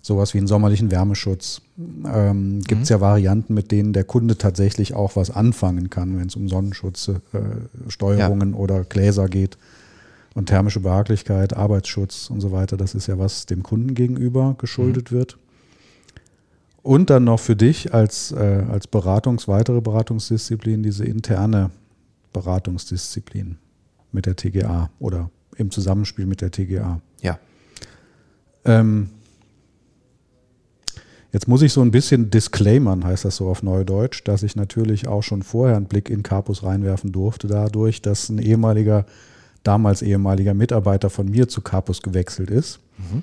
[0.02, 1.62] sowas wie einen sommerlichen Wärmeschutz.
[1.78, 2.94] Ähm, Gibt es mhm.
[2.94, 8.50] ja Varianten, mit denen der Kunde tatsächlich auch was anfangen kann, wenn es um Sonnenschutzsteuerungen
[8.50, 8.58] äh, ja.
[8.58, 9.56] oder Gläser geht.
[10.34, 15.12] Und thermische Behaglichkeit, Arbeitsschutz und so weiter, das ist ja was dem Kunden gegenüber geschuldet
[15.12, 15.16] mhm.
[15.16, 15.38] wird.
[16.84, 21.70] Und dann noch für dich als, äh, als Beratungs-, weitere Beratungsdisziplin diese interne
[22.34, 23.56] Beratungsdisziplin
[24.12, 27.00] mit der TGA oder im Zusammenspiel mit der TGA.
[27.22, 27.38] Ja.
[28.66, 29.08] Ähm,
[31.32, 35.08] jetzt muss ich so ein bisschen disclaimern, heißt das so auf Neudeutsch, dass ich natürlich
[35.08, 39.06] auch schon vorher einen Blick in Carpus reinwerfen durfte, dadurch, dass ein ehemaliger,
[39.62, 42.80] damals ehemaliger Mitarbeiter von mir zu Carpus gewechselt ist.
[42.98, 43.22] Mhm.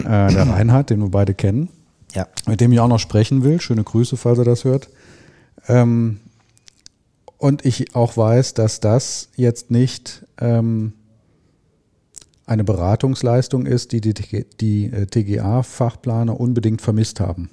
[0.00, 1.68] Äh, der Reinhard, den wir beide kennen.
[2.14, 2.26] Ja.
[2.46, 3.60] Mit dem ich auch noch sprechen will.
[3.60, 4.88] Schöne Grüße, falls er das hört.
[5.66, 6.20] Ähm,
[7.36, 10.92] und ich auch weiß, dass das jetzt nicht ähm,
[12.46, 14.14] eine Beratungsleistung ist, die die,
[14.60, 17.50] die äh, TGA-Fachplaner unbedingt vermisst haben.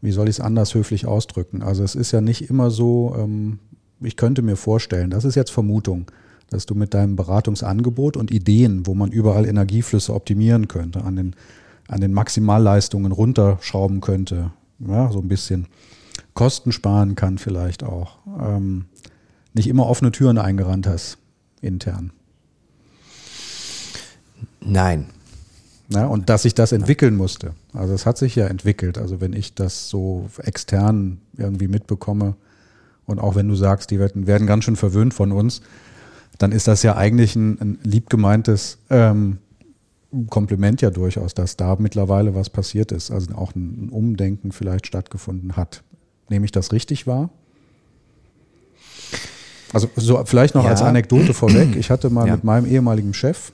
[0.00, 1.62] Wie soll ich es anders höflich ausdrücken?
[1.62, 3.58] Also es ist ja nicht immer so, ähm,
[4.00, 6.10] ich könnte mir vorstellen, das ist jetzt Vermutung,
[6.50, 11.36] dass du mit deinem Beratungsangebot und Ideen, wo man überall Energieflüsse optimieren könnte, an den,
[11.88, 15.66] an den Maximalleistungen runterschrauben könnte, ja, so ein bisschen,
[16.34, 18.18] Kosten sparen kann vielleicht auch.
[18.40, 18.86] Ähm,
[19.52, 21.18] nicht immer offene Türen eingerannt hast,
[21.60, 22.12] intern.
[24.60, 25.06] Nein.
[25.88, 27.54] Na, und dass sich das entwickeln musste.
[27.72, 28.98] Also es hat sich ja entwickelt.
[28.98, 32.36] Also wenn ich das so extern irgendwie mitbekomme
[33.06, 35.60] und auch wenn du sagst, die werden, werden ganz schön verwöhnt von uns,
[36.38, 39.38] dann ist das ja eigentlich ein, ein lieb gemeintes ähm,
[40.30, 43.10] Kompliment ja durchaus, dass da mittlerweile was passiert ist.
[43.10, 45.82] Also auch ein Umdenken vielleicht stattgefunden hat.
[46.28, 47.30] Nehme ich das richtig wahr?
[49.72, 50.70] Also so vielleicht noch ja.
[50.70, 51.76] als Anekdote vorweg.
[51.76, 52.34] Ich hatte mal ja.
[52.34, 53.52] mit meinem ehemaligen Chef,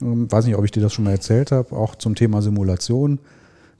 [0.00, 3.18] ähm, weiß nicht, ob ich dir das schon mal erzählt habe, auch zum Thema Simulation,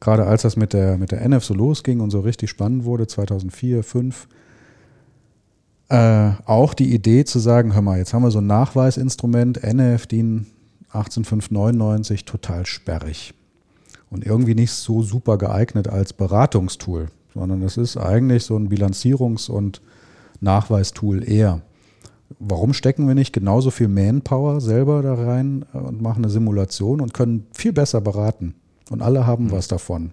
[0.01, 3.07] gerade als das mit der, mit der NF so losging und so richtig spannend wurde,
[3.07, 4.29] 2004, 2005,
[5.89, 10.09] äh, auch die Idee zu sagen, hör mal, jetzt haben wir so ein Nachweisinstrument, NF
[10.09, 10.47] DIN
[10.97, 13.34] 18599, total sperrig
[14.11, 19.51] und irgendwie nicht so super geeignet als Beratungstool sondern es ist eigentlich so ein Bilanzierungs-
[19.51, 19.82] und
[20.40, 21.61] Nachweistool eher.
[22.38, 27.01] Warum stecken wir nicht genauso viel Manpower selber da rein äh, und machen eine Simulation
[27.01, 28.55] und können viel besser beraten?
[28.90, 29.53] Und alle haben mhm.
[29.53, 30.12] was davon.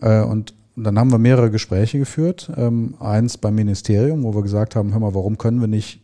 [0.00, 2.50] Äh, und dann haben wir mehrere Gespräche geführt.
[2.56, 6.00] Ähm, eins beim Ministerium, wo wir gesagt haben, hör mal, warum können wir nicht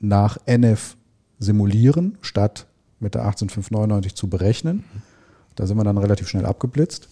[0.00, 0.96] nach NF
[1.42, 2.66] simulieren, statt
[3.00, 4.84] mit der 18599 zu berechnen?
[5.56, 7.08] Da sind wir dann relativ schnell abgeblitzt.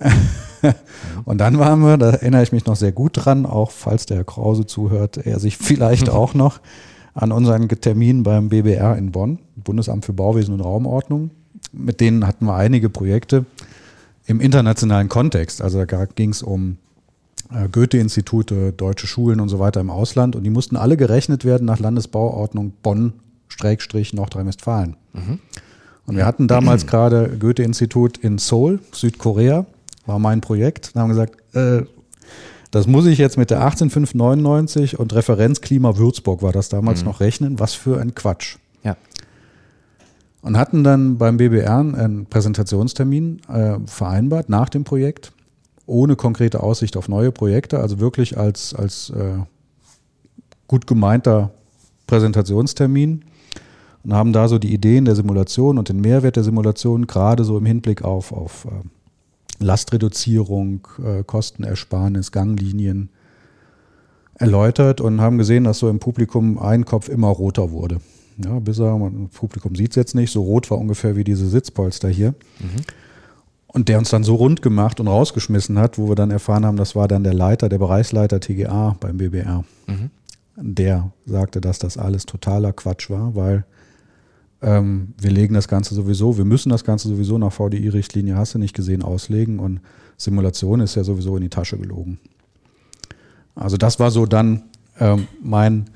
[1.24, 4.18] und dann waren wir, da erinnere ich mich noch sehr gut dran, auch falls der
[4.18, 6.60] Herr Krause zuhört, er sich vielleicht auch noch
[7.14, 11.30] an unseren Termin beim BBR in Bonn, Bundesamt für Bauwesen und Raumordnung.
[11.72, 13.44] Mit denen hatten wir einige Projekte
[14.26, 15.60] im internationalen Kontext.
[15.60, 16.78] Also da ging es um
[17.50, 21.64] äh, Goethe-Institute, deutsche Schulen und so weiter im Ausland und die mussten alle gerechnet werden
[21.64, 22.72] nach Landesbauordnung
[23.58, 24.96] Bonn-Nordrhein-Westfalen.
[25.12, 25.38] Mhm.
[26.06, 29.66] Und wir hatten damals gerade Goethe-Institut in Seoul, Südkorea
[30.06, 30.94] war mein Projekt.
[30.94, 31.86] Dann haben wir gesagt, äh,
[32.70, 37.08] das muss ich jetzt mit der 18599 und Referenzklima Würzburg war das damals mhm.
[37.08, 37.60] noch rechnen.
[37.60, 38.56] Was für ein Quatsch.
[38.82, 38.96] Ja.
[40.40, 45.32] Und hatten dann beim BBR einen Präsentationstermin äh, vereinbart nach dem Projekt,
[45.86, 49.38] ohne konkrete Aussicht auf neue Projekte, also wirklich als, als äh,
[50.66, 51.52] gut gemeinter
[52.06, 53.24] Präsentationstermin
[54.04, 57.56] und haben da so die Ideen der Simulation und den Mehrwert der Simulation gerade so
[57.58, 63.10] im Hinblick auf, auf äh, Lastreduzierung, äh, Kostenersparnis, Ganglinien
[64.34, 67.98] erläutert und haben gesehen, dass so im Publikum ein Kopf immer roter wurde.
[68.42, 71.48] Ja, bis er, das Publikum sieht es jetzt nicht, so rot war ungefähr wie diese
[71.48, 72.30] Sitzpolster hier.
[72.58, 72.82] Mhm.
[73.68, 76.76] Und der uns dann so rund gemacht und rausgeschmissen hat, wo wir dann erfahren haben,
[76.76, 79.64] das war dann der Leiter, der Bereichsleiter TGA beim BBR.
[79.86, 80.10] Mhm.
[80.56, 83.64] Der sagte, dass das alles totaler Quatsch war, weil
[84.62, 88.58] ähm, wir legen das Ganze sowieso, wir müssen das Ganze sowieso nach VDI-Richtlinie, hast du
[88.58, 89.80] nicht gesehen, auslegen und
[90.16, 92.18] Simulation ist ja sowieso in die Tasche gelogen.
[93.54, 94.62] Also das war so dann
[94.98, 95.90] ähm, mein,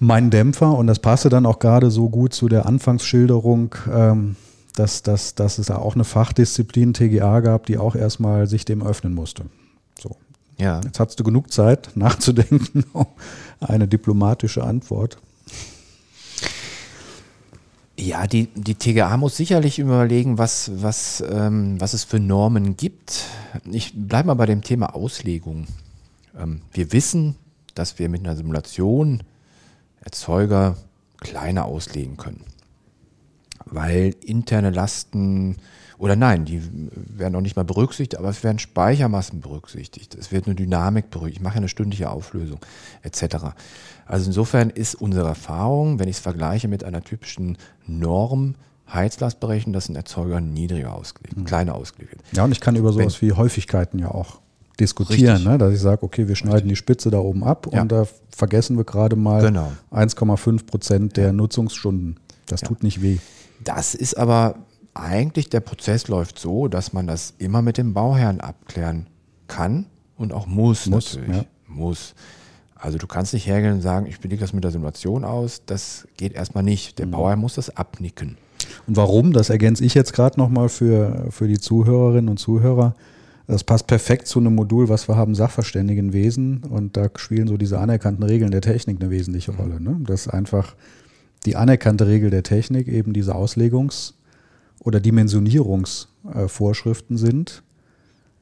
[0.00, 4.36] mein Dämpfer und das passte dann auch gerade so gut zu der Anfangsschilderung, ähm,
[4.74, 8.82] dass, dass, dass es da auch eine Fachdisziplin TGA gab, die auch erstmal sich dem
[8.82, 9.44] öffnen musste.
[10.00, 10.16] So.
[10.56, 10.80] Ja.
[10.84, 12.84] Jetzt hast du genug Zeit nachzudenken,
[13.60, 15.18] eine diplomatische Antwort.
[18.00, 23.24] Ja, die, die TGA muss sicherlich überlegen, was, was, ähm, was es für Normen gibt.
[23.68, 25.66] Ich bleibe mal bei dem Thema Auslegung.
[26.38, 27.34] Ähm, wir wissen,
[27.74, 29.24] dass wir mit einer Simulation
[30.00, 30.76] Erzeuger
[31.18, 32.44] kleiner auslegen können.
[33.64, 35.56] Weil interne Lasten
[35.98, 40.14] oder nein, die werden noch nicht mal berücksichtigt, aber es werden Speichermassen berücksichtigt.
[40.14, 41.40] Es wird eine Dynamik berücksichtigt.
[41.40, 42.60] Ich mache eine stündliche Auflösung
[43.02, 43.56] etc.
[44.08, 48.54] Also insofern ist unsere Erfahrung, wenn ich es vergleiche mit einer typischen Norm,
[48.92, 51.44] Heizlastberechnung, dass ein Erzeuger niedriger ausgelegt, mhm.
[51.44, 52.22] kleiner ausgelegt wird.
[52.32, 54.40] Ja, und ich kann über sowas wenn, wie Häufigkeiten ja auch
[54.80, 55.58] diskutieren, ne?
[55.58, 56.70] dass ich sage, okay, wir schneiden richtig.
[56.70, 57.82] die Spitze da oben ab ja.
[57.82, 59.72] und da vergessen wir gerade mal genau.
[59.92, 61.32] 1,5 Prozent der ja.
[61.32, 62.18] Nutzungsstunden.
[62.46, 62.68] Das ja.
[62.68, 63.18] tut nicht weh.
[63.62, 64.54] Das ist aber
[64.94, 69.08] eigentlich der Prozess läuft so, dass man das immer mit dem Bauherrn abklären
[69.48, 69.86] kann
[70.16, 71.42] und auch muss, muss natürlich.
[71.42, 71.44] Ja.
[71.66, 72.14] Muss.
[72.78, 75.62] Also du kannst nicht hergehen und sagen, ich belege das mit der Simulation aus.
[75.66, 76.98] Das geht erstmal nicht.
[76.98, 77.12] Der mhm.
[77.12, 78.36] Bauherr muss das abnicken.
[78.86, 79.32] Und warum?
[79.32, 82.94] Das ergänze ich jetzt gerade nochmal für, für die Zuhörerinnen und Zuhörer.
[83.46, 86.64] Das passt perfekt zu einem Modul, was wir haben, Sachverständigenwesen.
[86.68, 89.80] Und da spielen so diese anerkannten Regeln der Technik eine wesentliche Rolle.
[89.80, 89.96] Ne?
[90.00, 90.76] Das einfach
[91.46, 94.14] die anerkannte Regel der Technik eben diese Auslegungs-
[94.80, 97.62] oder Dimensionierungsvorschriften sind,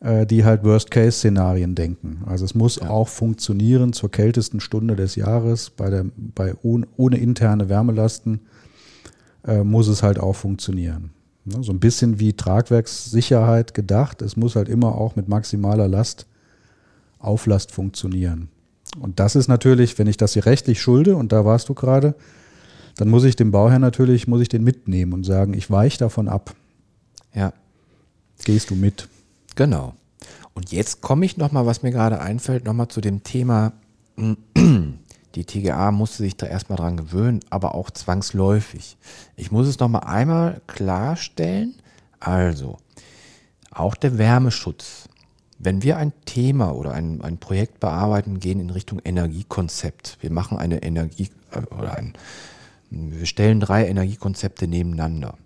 [0.06, 2.22] die halt Worst-Case-Szenarien denken.
[2.26, 2.90] Also es muss ja.
[2.90, 8.40] auch funktionieren zur kältesten Stunde des Jahres, bei der, bei ohne, ohne interne Wärmelasten
[9.44, 11.10] äh, muss es halt auch funktionieren.
[11.44, 14.22] Ne, so ein bisschen wie Tragwerkssicherheit gedacht.
[14.22, 16.26] Es muss halt immer auch mit maximaler Last,
[17.18, 18.48] Auflast funktionieren.
[19.00, 22.14] Und das ist natürlich, wenn ich das hier rechtlich schulde, und da warst du gerade,
[22.96, 26.28] dann muss ich dem Bauherrn natürlich, muss ich den mitnehmen und sagen, ich weiche davon
[26.28, 26.54] ab.
[27.34, 27.52] Ja.
[28.44, 29.08] Gehst du mit?
[29.56, 29.94] Genau.
[30.54, 33.72] Und jetzt komme ich nochmal, was mir gerade einfällt, nochmal zu dem Thema,
[34.56, 38.96] die TGA musste sich da erstmal dran gewöhnen, aber auch zwangsläufig.
[39.34, 41.74] Ich muss es nochmal einmal klarstellen.
[42.20, 42.78] Also,
[43.70, 45.08] auch der Wärmeschutz.
[45.58, 50.18] Wenn wir ein Thema oder ein, ein Projekt bearbeiten, gehen in Richtung Energiekonzept.
[50.20, 52.14] Wir machen eine Energie äh, oder ein
[52.90, 55.36] wir stellen drei Energiekonzepte nebeneinander.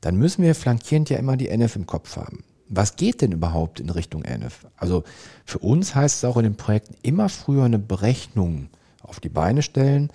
[0.00, 2.42] Dann müssen wir flankierend ja immer die NF im Kopf haben.
[2.74, 4.66] Was geht denn überhaupt in Richtung NF?
[4.76, 5.04] Also
[5.44, 8.68] für uns heißt es auch in den Projekten immer früher eine Berechnung
[9.02, 10.10] auf die Beine stellen,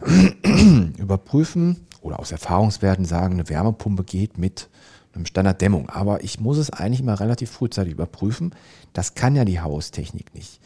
[0.98, 4.68] überprüfen oder aus Erfahrungswerten sagen, eine Wärmepumpe geht mit
[5.14, 5.88] einem Standarddämmung.
[5.88, 8.54] Aber ich muss es eigentlich immer relativ frühzeitig überprüfen.
[8.92, 10.60] Das kann ja die Haustechnik nicht.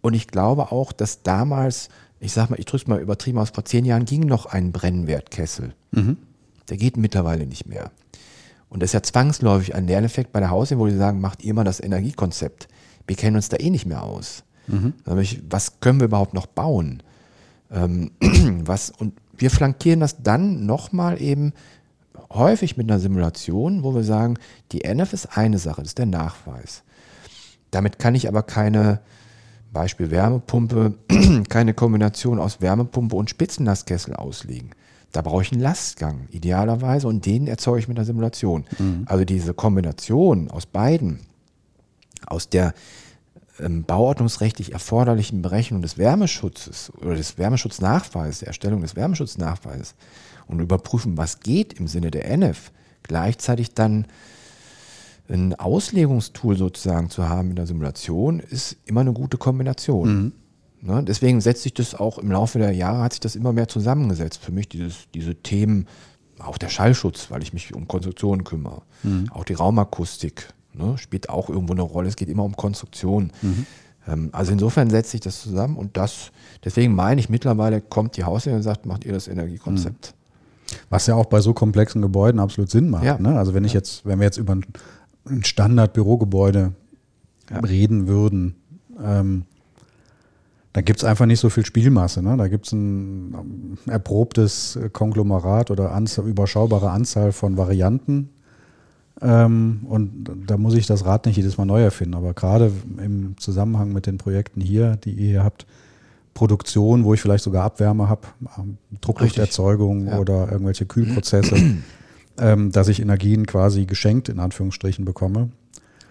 [0.00, 1.88] Und ich glaube auch, dass damals
[2.20, 5.74] ich sag mal, ich drücke mal übertrieben aus, vor zehn Jahren ging noch ein Brennwertkessel.
[5.92, 6.16] Mhm.
[6.68, 7.90] Der geht mittlerweile nicht mehr.
[8.68, 11.54] Und das ist ja zwangsläufig ein Lerneffekt bei der Hauswirtschaft, wo die sagen, macht ihr
[11.54, 12.68] mal das Energiekonzept.
[13.06, 14.44] Wir kennen uns da eh nicht mehr aus.
[14.66, 14.92] Mhm.
[15.48, 17.02] Was können wir überhaupt noch bauen?
[17.70, 18.10] Ähm,
[18.64, 21.52] was, und wir flankieren das dann nochmal eben
[22.30, 24.36] häufig mit einer Simulation, wo wir sagen,
[24.72, 26.82] die NF ist eine Sache, das ist der Nachweis.
[27.70, 29.00] Damit kann ich aber keine,
[29.72, 30.94] Beispiel Wärmepumpe,
[31.48, 34.70] keine Kombination aus Wärmepumpe und Spitzenlastkessel auslegen.
[35.12, 38.64] Da brauche ich einen Lastgang, idealerweise, und den erzeuge ich mit einer Simulation.
[38.78, 39.04] Mhm.
[39.06, 41.20] Also diese Kombination aus beiden,
[42.26, 42.74] aus der
[43.60, 49.94] ähm, bauordnungsrechtlich erforderlichen Berechnung des Wärmeschutzes oder des Wärmeschutznachweises, der Erstellung des Wärmeschutznachweises
[50.46, 52.70] und überprüfen, was geht im Sinne der NF,
[53.02, 54.06] gleichzeitig dann
[55.28, 60.08] ein Auslegungstool sozusagen zu haben in der Simulation, ist immer eine gute Kombination.
[60.08, 60.32] Mhm.
[60.80, 61.02] Ne?
[61.04, 64.42] Deswegen setzt sich das auch im Laufe der Jahre, hat sich das immer mehr zusammengesetzt.
[64.42, 65.86] Für mich dieses, diese Themen,
[66.38, 68.82] auch der Schallschutz, weil ich mich um Konstruktionen kümmere.
[69.02, 69.28] Mhm.
[69.32, 72.08] Auch die Raumakustik ne, spielt auch irgendwo eine Rolle.
[72.08, 73.32] Es geht immer um Konstruktion.
[73.42, 73.66] Mhm.
[74.06, 76.30] Ähm, also insofern setzt sich das zusammen und das,
[76.64, 80.14] deswegen meine ich, mittlerweile kommt die Hausherr und sagt, macht ihr das Energiekonzept.
[80.14, 80.76] Mhm.
[80.90, 83.04] Was ja auch bei so komplexen Gebäuden absolut Sinn macht.
[83.04, 83.18] Ja.
[83.18, 83.38] Ne?
[83.38, 84.66] Also wenn ich jetzt, wenn wir jetzt über ein
[85.30, 86.72] ein Standard-Bürogebäude
[87.50, 87.58] ja.
[87.60, 88.54] reden würden,
[89.02, 89.44] ähm,
[90.78, 92.22] da gibt es einfach nicht so viel Spielmasse.
[92.22, 92.36] Ne?
[92.36, 98.30] Da gibt es ein ähm, erprobtes Konglomerat oder Anzahl, überschaubare Anzahl von Varianten.
[99.20, 102.14] Ähm, und da muss ich das Rad nicht jedes Mal neu erfinden.
[102.14, 102.70] Aber gerade
[103.04, 105.66] im Zusammenhang mit den Projekten hier, die ihr hier habt,
[106.32, 110.18] Produktion, wo ich vielleicht sogar Abwärme habe, ähm, Drucklufterzeugung ja.
[110.20, 111.56] oder irgendwelche Kühlprozesse,
[112.38, 115.48] ähm, dass ich Energien quasi geschenkt in Anführungsstrichen bekomme.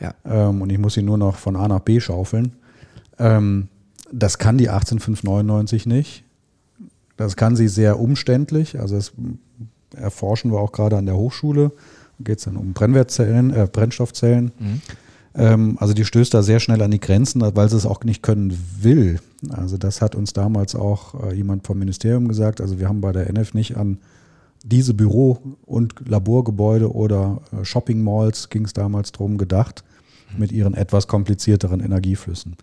[0.02, 0.14] Ja.
[0.26, 2.52] Ähm, und ich muss sie nur noch von A nach B schaufeln.
[3.18, 3.70] Ähm,
[4.12, 6.24] das kann die 18599 nicht.
[7.18, 8.80] Das kann sie sehr umständlich.
[8.80, 9.14] Also das
[9.96, 11.72] erforschen wir auch gerade an der Hochschule.
[12.20, 14.52] geht es dann um Brennwertzellen, äh, Brennstoffzellen.
[14.60, 14.82] Mhm.
[15.36, 18.24] Ähm, also die stößt da sehr schnell an die Grenzen, weil sie es auch nicht
[18.24, 19.20] können will.
[19.50, 22.60] Also das hat uns damals auch äh, jemand vom Ministerium gesagt.
[22.62, 24.00] Also wir haben bei der NF nicht an
[24.64, 29.84] diese Büro- und Laborgebäude oder äh, Shopping Malls ging es damals drum gedacht,
[30.38, 32.58] mit ihren etwas komplizierteren Energieflüssen.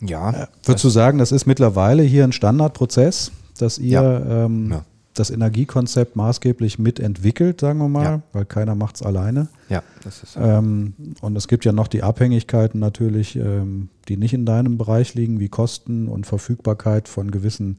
[0.00, 0.30] Ja.
[0.30, 4.44] Äh, würdest du sagen, das ist mittlerweile hier ein Standardprozess, dass ihr ja.
[4.44, 4.84] Ähm, ja.
[5.14, 8.22] das Energiekonzept maßgeblich mitentwickelt, sagen wir mal, ja.
[8.32, 9.48] weil keiner macht es alleine.
[9.68, 10.40] Ja, das ist so.
[10.40, 15.14] Ähm, und es gibt ja noch die Abhängigkeiten natürlich, ähm, die nicht in deinem Bereich
[15.14, 17.78] liegen, wie Kosten und Verfügbarkeit von gewissen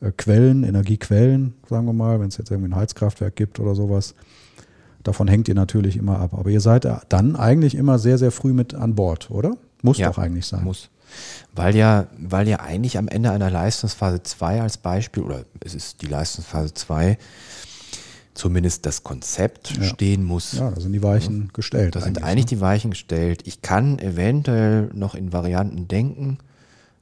[0.00, 4.14] äh, Quellen, Energiequellen, sagen wir mal, wenn es jetzt irgendwie ein Heizkraftwerk gibt oder sowas.
[5.02, 6.32] Davon hängt ihr natürlich immer ab.
[6.32, 9.56] Aber ihr seid dann eigentlich immer sehr, sehr früh mit an Bord, oder?
[9.82, 10.64] Muss doch eigentlich sein.
[10.64, 10.88] Muss.
[11.54, 16.02] Weil ja, weil ja eigentlich am Ende einer Leistungsphase 2 als Beispiel, oder es ist
[16.02, 17.18] die Leistungsphase 2,
[18.34, 19.84] zumindest das Konzept ja.
[19.84, 20.54] stehen muss.
[20.54, 21.94] Ja, da sind die Weichen gestellt.
[21.94, 22.50] Da sind eigentlich ne?
[22.50, 23.42] die Weichen gestellt.
[23.46, 26.38] Ich kann eventuell noch in Varianten denken,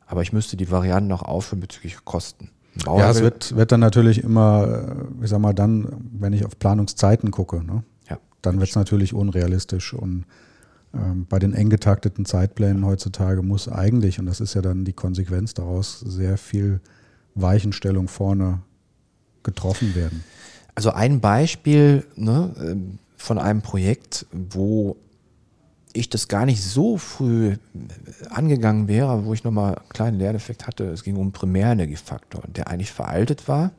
[0.06, 2.50] aber ich müsste die Varianten noch aufführen bezüglich Kosten.
[2.84, 6.58] Bauer ja, es wird, wird dann natürlich immer, ich sag mal, dann, wenn ich auf
[6.58, 7.82] Planungszeiten gucke, ne?
[8.08, 9.92] ja, dann wird es natürlich unrealistisch.
[9.92, 10.24] Und
[11.28, 15.54] bei den eng getakteten Zeitplänen heutzutage muss eigentlich, und das ist ja dann die Konsequenz
[15.54, 16.80] daraus, sehr viel
[17.34, 18.60] Weichenstellung vorne
[19.42, 20.22] getroffen werden.
[20.74, 24.96] Also ein Beispiel ne, ähm, von einem Projekt, wo
[25.92, 27.56] ich das gar nicht so früh
[28.30, 30.84] angegangen wäre, wo ich nochmal einen kleinen Lerneffekt hatte.
[30.84, 33.72] Es ging um Primärenergiefaktor, der eigentlich veraltet war,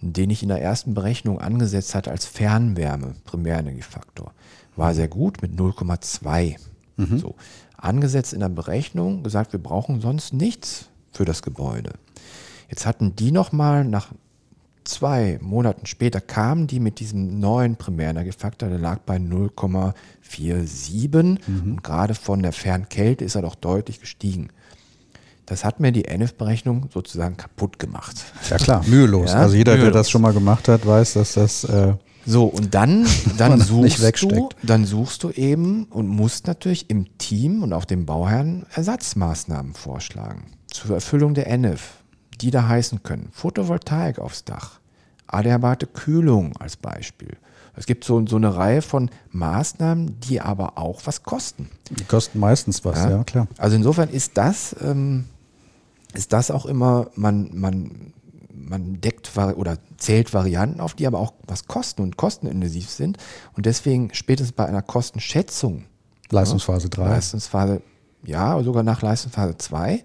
[0.00, 4.32] den ich in der ersten Berechnung angesetzt hatte als Fernwärme, Primärenergiefaktor.
[4.78, 6.56] War sehr gut mit 0,2.
[6.96, 7.18] Mhm.
[7.18, 7.34] So.
[7.76, 11.94] Angesetzt in der Berechnung, gesagt, wir brauchen sonst nichts für das Gebäude.
[12.70, 14.12] Jetzt hatten die nochmal nach
[14.84, 21.72] zwei Monaten später kamen die mit diesem neuen Primärenergiefaktor, der lag bei 0,47 mhm.
[21.72, 24.48] und gerade von der Fernkälte ist er doch deutlich gestiegen.
[25.44, 28.24] Das hat mir die NF-Berechnung sozusagen kaputt gemacht.
[28.48, 29.32] Ja klar, mühelos.
[29.32, 29.92] Ja, also jeder, mühelos.
[29.92, 31.94] der das schon mal gemacht hat, weiß, dass das äh,
[32.28, 33.06] so und dann
[33.38, 38.06] dann suchst du, dann suchst du eben und musst natürlich im Team und auch dem
[38.06, 41.98] Bauherrn Ersatzmaßnahmen vorschlagen zur Erfüllung der NF
[42.40, 43.28] die da heißen können.
[43.32, 44.80] Photovoltaik aufs Dach,
[45.26, 47.36] adäquate Kühlung als Beispiel.
[47.74, 51.68] Es gibt so, so eine Reihe von Maßnahmen, die aber auch was kosten.
[51.90, 53.46] Die kosten meistens was, ja, ja klar.
[53.56, 55.26] Also insofern ist das, ähm,
[56.12, 58.12] ist das auch immer, man, man,
[58.60, 63.18] man deckt oder zählt Varianten auf, die aber auch was kosten und kostenintensiv sind.
[63.54, 65.84] Und deswegen spätestens bei einer Kostenschätzung.
[66.30, 67.08] Leistungsphase 3.
[67.08, 67.82] Leistungsphase,
[68.24, 70.04] ja, sogar nach Leistungsphase 2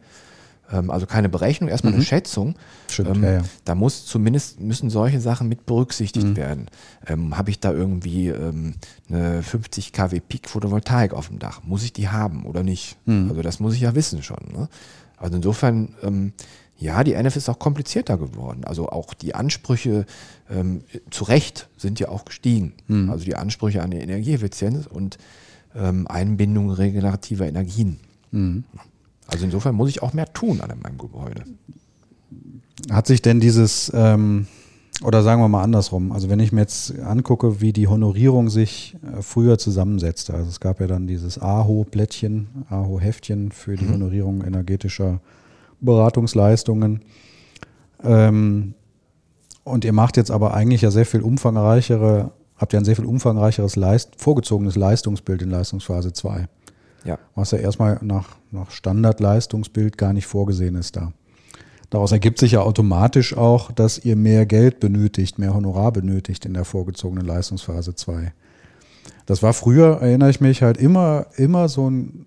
[0.74, 2.00] ähm, also keine Berechnung, erstmal mhm.
[2.00, 2.56] eine Schätzung.
[2.90, 3.42] Stimmt, ähm, ja, ja.
[3.66, 6.36] Da muss zumindest müssen solche Sachen mit berücksichtigt mhm.
[6.36, 6.70] werden.
[7.08, 8.76] Ähm, Habe ich da irgendwie ähm,
[9.10, 11.62] eine 50 kW Peak Photovoltaik auf dem Dach?
[11.64, 12.98] Muss ich die haben oder nicht?
[13.06, 13.30] Mhm.
[13.30, 14.52] Also das muss ich ja wissen schon.
[14.54, 14.70] Ne?
[15.18, 16.34] Also insofern, ähm,
[16.78, 18.64] ja, die NF ist auch komplizierter geworden.
[18.66, 20.06] Also auch die Ansprüche
[20.50, 22.74] ähm, zu Recht sind ja auch gestiegen.
[22.88, 23.10] Mhm.
[23.10, 25.18] Also die Ansprüche an die Energieeffizienz und
[25.76, 28.00] Einbindung regenerativer Energien.
[28.30, 28.64] Mhm.
[29.28, 31.44] Also insofern muss ich auch mehr tun an meinem Gebäude.
[32.92, 34.48] Hat sich denn dieses, ähm,
[35.04, 38.96] oder sagen wir mal andersrum, also wenn ich mir jetzt angucke, wie die Honorierung sich
[39.02, 43.94] äh, früher zusammensetzte, also es gab ja dann dieses AHO-Blättchen, AHO-Heftchen für die mhm.
[43.94, 45.22] Honorierung energetischer
[45.84, 47.02] Beratungsleistungen.
[48.04, 48.74] Ähm,
[49.64, 53.06] und ihr macht jetzt aber eigentlich ja sehr viel umfangreichere, habt ja ein sehr viel
[53.06, 56.48] umfangreicheres Leist, vorgezogenes Leistungsbild in Leistungsphase 2.
[57.06, 57.20] Ja.
[57.36, 61.14] Was ja erstmal nach, nach Standardleistungsbild gar nicht vorgesehen ist da.
[61.90, 66.56] Daraus ergibt sich ja automatisch auch, dass ihr mehr Geld benötigt, mehr Honorar benötigt in
[66.56, 68.34] der vorgezogenen Leistungsphase 2.
[69.26, 72.26] Das war früher, erinnere ich mich, halt immer, immer so ein,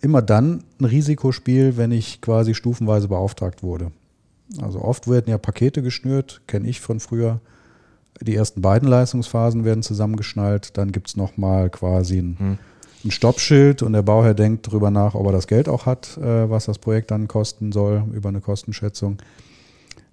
[0.00, 3.90] immer dann ein Risikospiel, wenn ich quasi stufenweise beauftragt wurde.
[4.60, 7.40] Also oft werden ja Pakete geschnürt, kenne ich von früher.
[8.20, 12.36] Die ersten beiden Leistungsphasen werden zusammengeschnallt, dann gibt es nochmal quasi ein.
[12.38, 12.58] Hm
[13.04, 16.48] ein Stoppschild und der Bauherr denkt darüber nach, ob er das Geld auch hat, äh,
[16.48, 19.18] was das Projekt dann kosten soll, über eine Kostenschätzung,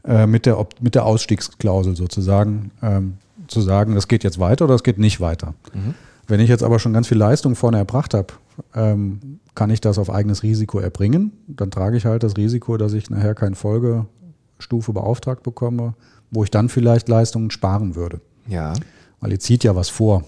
[0.04, 3.18] äh, mit, der, mit der Ausstiegsklausel sozusagen, ähm,
[3.48, 5.54] zu sagen, das geht jetzt weiter oder das geht nicht weiter.
[5.74, 5.94] Mhm.
[6.28, 8.34] Wenn ich jetzt aber schon ganz viel Leistung vorne erbracht habe,
[8.74, 11.32] ähm, kann ich das auf eigenes Risiko erbringen.
[11.48, 15.96] Dann trage ich halt das Risiko, dass ich nachher keine Folgestufe beauftragt bekomme,
[16.32, 18.22] wo ich dann vielleicht Leistungen sparen würde.
[18.48, 18.74] Ja.
[19.20, 20.24] Weil ihr zieht ja was vor.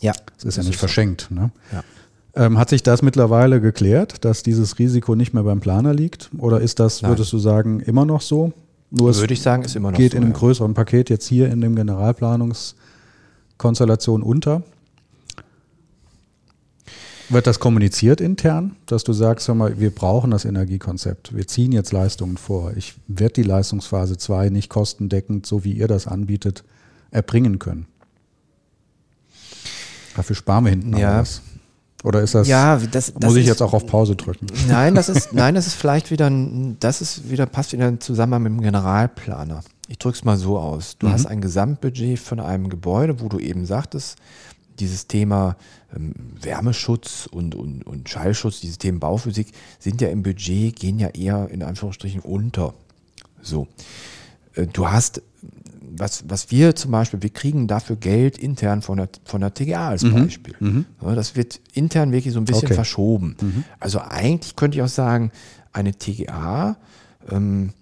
[0.00, 0.12] Ja.
[0.36, 1.30] Es ist ja nicht ist verschenkt.
[1.30, 1.50] Ne?
[1.72, 1.84] Ja.
[2.34, 6.30] Ähm, hat sich das mittlerweile geklärt, dass dieses Risiko nicht mehr beim Planer liegt?
[6.38, 7.12] Oder ist das, Nein.
[7.12, 8.52] würdest du sagen, immer noch so?
[8.90, 10.16] Nur Würde ich sagen, ist immer noch geht so.
[10.16, 10.38] Geht in einem ja.
[10.38, 12.86] größeren Paket jetzt hier in dem Generalplanungsthema
[13.58, 14.62] Konstellation unter?
[17.28, 21.72] Wird das kommuniziert intern, dass du sagst, hör mal, wir brauchen das Energiekonzept, wir ziehen
[21.72, 22.72] jetzt Leistungen vor.
[22.76, 26.62] Ich werde die Leistungsphase 2 nicht kostendeckend, so wie ihr das anbietet,
[27.10, 27.86] erbringen können.
[30.14, 31.20] Dafür sparen wir hinten ja.
[31.20, 31.42] was.
[32.04, 34.46] Oder ist das, ja, das, das muss ich ist, jetzt auch auf Pause drücken?
[34.68, 36.30] Nein, das ist, nein, das ist vielleicht wieder,
[36.78, 39.62] das ist wieder, passt wieder zusammen mit dem Generalplaner.
[39.88, 40.96] Ich drücke es mal so aus.
[40.98, 41.12] Du mhm.
[41.12, 44.16] hast ein Gesamtbudget von einem Gebäude, wo du eben sagtest,
[44.78, 45.56] dieses Thema
[45.98, 49.48] Wärmeschutz und, und, und Schallschutz, dieses Thema Bauphysik
[49.78, 52.74] sind ja im Budget, gehen ja eher in Anführungsstrichen unter.
[53.42, 53.68] So.
[54.54, 55.22] Äh, du hast,
[55.80, 59.88] was, was wir zum Beispiel, wir kriegen dafür Geld intern von der, von der TGA
[59.88, 60.24] als mhm.
[60.24, 60.54] Beispiel.
[60.58, 60.86] Mhm.
[61.00, 62.74] Das wird intern wirklich so ein bisschen okay.
[62.74, 63.36] verschoben.
[63.40, 63.64] Mhm.
[63.80, 65.30] Also eigentlich könnte ich auch sagen,
[65.72, 66.76] eine TGA
[67.30, 67.72] ähm,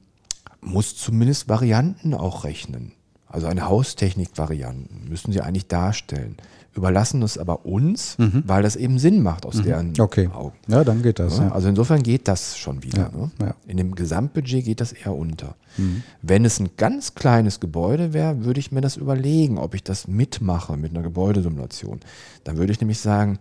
[0.61, 2.93] muss zumindest Varianten auch rechnen.
[3.27, 6.37] Also eine Haustechnik-Varianten müssen sie eigentlich darstellen
[6.75, 8.43] überlassen es aber uns, mhm.
[8.47, 9.63] weil das eben Sinn macht aus mhm.
[9.63, 10.29] deren okay.
[10.33, 10.57] Augen.
[10.67, 11.39] Ja, dann geht das.
[11.39, 13.11] Ja, also insofern geht das schon wieder.
[13.13, 13.31] Ja, ne?
[13.41, 13.55] ja.
[13.67, 15.55] In dem Gesamtbudget geht das eher unter.
[15.77, 16.03] Mhm.
[16.23, 20.09] Wenn es ein ganz kleines Gebäude wäre, würde ich mir das überlegen, ob ich das
[20.09, 22.01] mitmache mit einer Gebäudesimulation.
[22.45, 23.39] Dann würde ich nämlich sagen,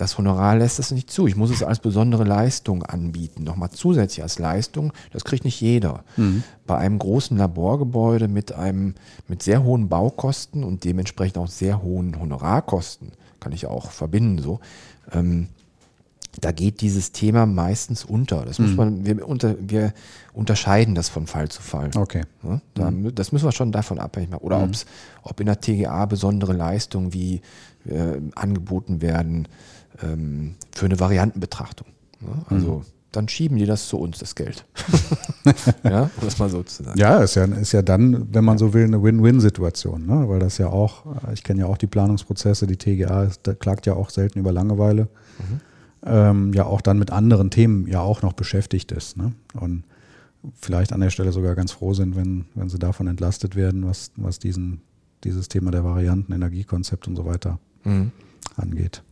[0.00, 1.26] das Honorar lässt es nicht zu.
[1.26, 3.44] Ich muss es als besondere Leistung anbieten.
[3.44, 4.94] Nochmal zusätzlich als Leistung.
[5.12, 6.04] Das kriegt nicht jeder.
[6.16, 6.42] Mhm.
[6.66, 8.94] Bei einem großen Laborgebäude mit einem,
[9.28, 14.60] mit sehr hohen Baukosten und dementsprechend auch sehr hohen Honorarkosten, kann ich auch verbinden so,
[15.12, 15.48] ähm,
[16.40, 18.46] da geht dieses Thema meistens unter.
[18.46, 18.76] Das muss mhm.
[18.76, 19.92] man, wir, unter, wir
[20.32, 21.90] unterscheiden das von Fall zu Fall.
[21.94, 22.22] Okay.
[22.42, 23.14] Ja, da, mhm.
[23.14, 24.44] Das müssen wir schon davon abhängig machen.
[24.44, 24.72] Oder mhm.
[25.22, 27.42] ob in der TGA besondere Leistungen wie
[27.84, 29.48] äh, angeboten werden,
[30.02, 31.88] ähm, für eine Variantenbetrachtung.
[32.20, 32.44] Ne?
[32.48, 32.84] Also mhm.
[33.12, 34.66] dann schieben die das zu uns, das Geld.
[35.84, 36.98] ja, um das mal so zu sagen.
[36.98, 40.28] Ja, ist ja, ist ja dann, wenn man so will, eine Win-Win-Situation, ne?
[40.28, 43.94] weil das ja auch, ich kenne ja auch die Planungsprozesse, die TGA da klagt ja
[43.94, 45.04] auch selten über Langeweile,
[45.38, 45.60] mhm.
[46.04, 49.16] ähm, ja auch dann mit anderen Themen ja auch noch beschäftigt ist.
[49.16, 49.32] Ne?
[49.54, 49.84] Und
[50.60, 54.12] vielleicht an der Stelle sogar ganz froh sind, wenn, wenn sie davon entlastet werden, was,
[54.16, 54.80] was diesen,
[55.24, 58.12] dieses Thema der Varianten, Energiekonzept und so weiter mhm.
[58.56, 59.02] angeht.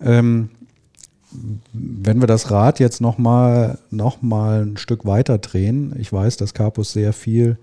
[0.00, 0.50] Ähm,
[1.72, 6.54] wenn wir das Rad jetzt nochmal noch mal ein Stück weiter drehen, ich weiß, dass
[6.54, 7.58] Carpus sehr viel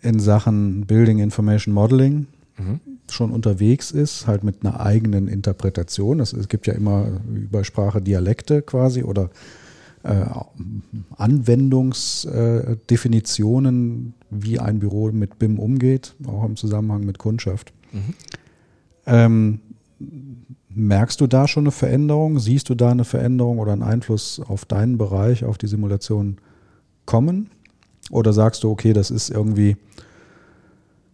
[0.00, 2.80] in Sachen Building Information Modeling mhm.
[3.10, 6.18] schon unterwegs ist, halt mit einer eigenen Interpretation.
[6.18, 9.28] Das, es gibt ja immer über Sprache Dialekte quasi oder
[10.02, 10.24] äh,
[11.16, 17.74] Anwendungsdefinitionen, äh, wie ein Büro mit BIM umgeht, auch im Zusammenhang mit Kundschaft.
[17.92, 18.14] Mhm.
[19.04, 19.60] Ähm,
[20.80, 22.38] Merkst du da schon eine Veränderung?
[22.38, 26.38] Siehst du da eine Veränderung oder einen Einfluss auf deinen Bereich, auf die Simulation
[27.04, 27.50] kommen?
[28.10, 29.76] Oder sagst du, okay, das ist irgendwie,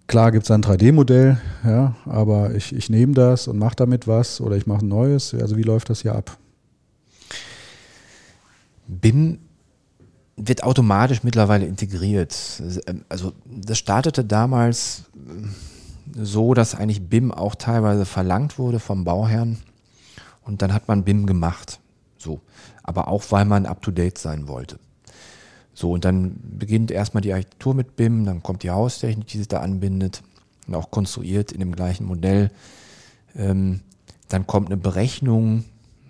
[0.06, 4.40] klar gibt es ein 3D-Modell, ja, aber ich, ich nehme das und mache damit was
[4.40, 5.34] oder ich mache ein neues.
[5.34, 6.38] Also wie läuft das hier ab?
[8.86, 9.38] BIM
[10.36, 12.62] wird automatisch mittlerweile integriert.
[13.08, 15.06] Also das startete damals
[16.16, 19.58] so, dass eigentlich BIM auch teilweise verlangt wurde vom Bauherrn.
[20.42, 21.80] Und dann hat man BIM gemacht.
[22.16, 22.40] So.
[22.82, 24.78] Aber auch, weil man up to date sein wollte.
[25.74, 29.48] So, und dann beginnt erstmal die Architektur mit BIM, dann kommt die Haustechnik, die sich
[29.48, 30.22] da anbindet
[30.66, 32.50] und auch konstruiert in dem gleichen Modell.
[33.36, 33.80] Ähm,
[34.28, 35.64] dann kommt eine Berechnung,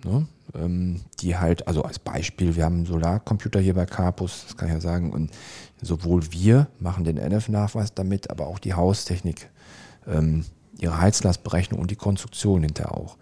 [0.05, 0.25] ne,
[0.55, 4.69] ähm, die halt, also als Beispiel, wir haben einen Solarcomputer hier bei Carpus, das kann
[4.69, 5.31] ich ja sagen, und
[5.81, 9.49] sowohl wir machen den NF-Nachweis damit, aber auch die Haustechnik
[10.07, 10.45] ähm,
[10.79, 13.17] ihre Heizlastberechnung und die Konstruktion hinterher auch.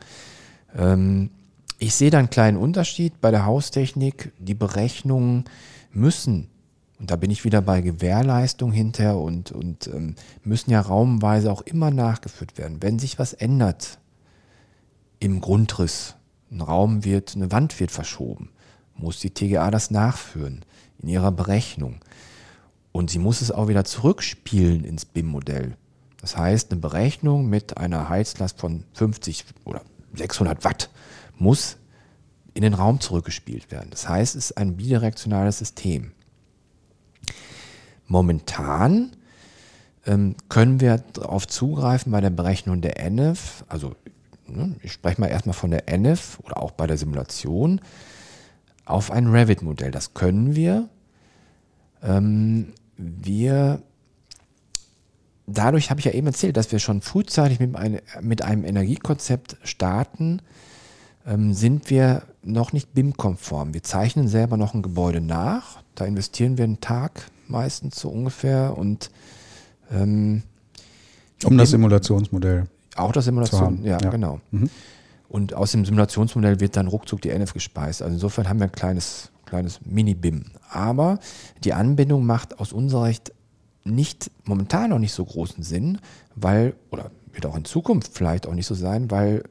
[0.75, 1.29] Ähm,
[1.77, 4.31] ich sehe da einen kleinen Unterschied bei der Haustechnik.
[4.39, 5.45] Die Berechnungen
[5.91, 6.49] müssen,
[6.99, 11.61] und da bin ich wieder bei Gewährleistung hinterher und, und ähm, müssen ja raumweise auch
[11.61, 12.81] immer nachgeführt werden.
[12.81, 13.99] Wenn sich was ändert
[15.19, 16.15] im Grundriss,
[16.51, 18.49] ein Raum wird, eine Wand wird verschoben,
[18.95, 20.63] muss die TGA das nachführen
[20.99, 21.99] in ihrer Berechnung.
[22.93, 25.75] Und sie muss es auch wieder zurückspielen ins BIM-Modell.
[26.25, 29.83] Das heißt, eine Berechnung mit einer Heizlast von 50 oder
[30.15, 30.89] 600 Watt
[31.37, 31.77] muss
[32.55, 33.91] in den Raum zurückgespielt werden.
[33.91, 36.13] Das heißt, es ist ein bidirektionales System.
[38.07, 39.11] Momentan
[40.07, 43.93] ähm, können wir darauf zugreifen bei der Berechnung der NF, also
[44.47, 47.81] ne, ich spreche mal erstmal von der NF oder auch bei der Simulation,
[48.85, 49.91] auf ein Revit-Modell.
[49.91, 50.89] Das können wir.
[52.01, 53.83] Ähm, wir
[55.47, 59.57] dadurch habe ich ja eben erzählt, dass wir schon frühzeitig mit, eine, mit einem Energiekonzept
[59.63, 60.41] starten,
[61.25, 63.73] ähm, sind wir noch nicht BIM-konform.
[63.73, 65.81] Wir zeichnen selber noch ein Gebäude nach.
[65.95, 69.09] Da investieren wir einen Tag meistens so ungefähr und
[69.91, 70.43] ähm,
[71.43, 72.65] um das Simulationsmodell
[72.95, 74.39] Auch das Simulation, ja, ja, genau.
[74.51, 74.69] Mhm.
[75.27, 78.01] Und aus dem Simulationsmodell wird dann ruckzuck die NF gespeist.
[78.01, 80.45] Also insofern haben wir ein kleines, kleines Mini-BIM.
[80.69, 81.19] Aber
[81.63, 83.33] die Anbindung macht aus unserer Sicht
[83.85, 85.99] nicht momentan noch nicht so großen Sinn,
[86.35, 89.43] weil, oder wird auch in Zukunft vielleicht auch nicht so sein, weil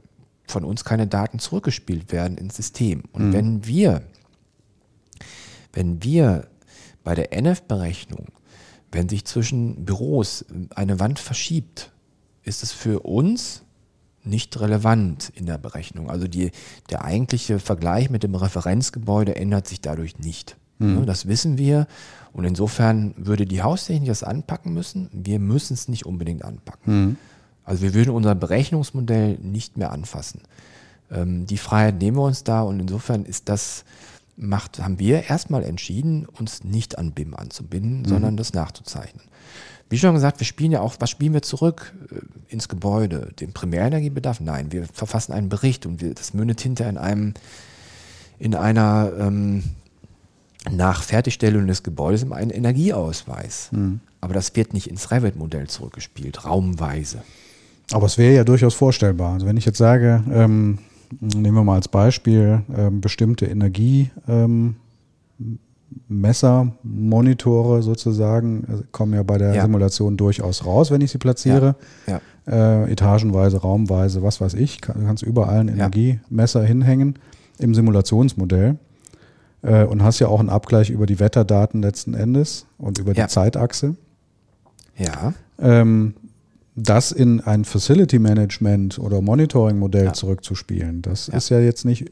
[0.46, 3.04] von uns keine Daten zurückgespielt werden ins System.
[3.12, 3.32] Und mhm.
[3.32, 4.02] wenn wir,
[5.72, 6.48] wenn wir
[7.02, 8.26] bei der NF-Berechnung,
[8.92, 10.44] wenn sich zwischen Büros
[10.74, 11.92] eine Wand verschiebt,
[12.42, 13.62] ist es für uns
[14.22, 16.10] nicht relevant in der Berechnung.
[16.10, 16.50] Also die,
[16.90, 20.56] der eigentliche Vergleich mit dem Referenzgebäude ändert sich dadurch nicht.
[20.78, 21.06] Mhm.
[21.06, 21.86] Das wissen wir.
[22.34, 25.08] Und insofern würde die Haustechnik das anpacken müssen.
[25.12, 26.94] Wir müssen es nicht unbedingt anpacken.
[26.94, 27.16] Mhm.
[27.64, 30.42] Also wir würden unser Berechnungsmodell nicht mehr anfassen.
[31.10, 33.84] Ähm, die Freiheit nehmen wir uns da und insofern ist das,
[34.36, 38.06] macht, haben wir erstmal entschieden, uns nicht an BIM anzubinden, mhm.
[38.06, 39.22] sondern das nachzuzeichnen.
[39.88, 43.30] Wie schon gesagt, wir spielen ja auch, was spielen wir zurück äh, ins Gebäude?
[43.38, 44.40] Den Primärenergiebedarf?
[44.40, 47.34] Nein, wir verfassen einen Bericht und wir, das mündet hinter in einem,
[48.38, 49.62] in einer, ähm,
[50.70, 53.68] nach Fertigstellung des Gebäudes in einen Energieausweis.
[53.72, 54.00] Mhm.
[54.20, 57.22] Aber das wird nicht ins Revit-Modell zurückgespielt, raumweise.
[57.92, 59.34] Aber es wäre ja durchaus vorstellbar.
[59.34, 60.78] Also wenn ich jetzt sage, ähm,
[61.20, 64.76] nehmen wir mal als Beispiel ähm, bestimmte Energie, ähm,
[66.82, 69.62] Monitore sozusagen äh, kommen ja bei der ja.
[69.62, 71.76] Simulation durchaus raus, wenn ich sie platziere.
[72.06, 72.20] Ja.
[72.46, 72.84] Ja.
[72.84, 74.80] Äh, etagenweise, raumweise, was weiß ich.
[74.80, 77.18] Kann, kannst überall ein Energiemesser hinhängen
[77.58, 78.76] im Simulationsmodell.
[79.64, 83.26] Äh, und hast ja auch einen Abgleich über die Wetterdaten letzten Endes und über die
[83.26, 83.96] Zeitachse.
[84.96, 85.32] Ja.
[85.58, 86.14] Ähm,
[86.76, 92.10] das in ein Facility Management oder Monitoring Modell zurückzuspielen, das ist ja jetzt nicht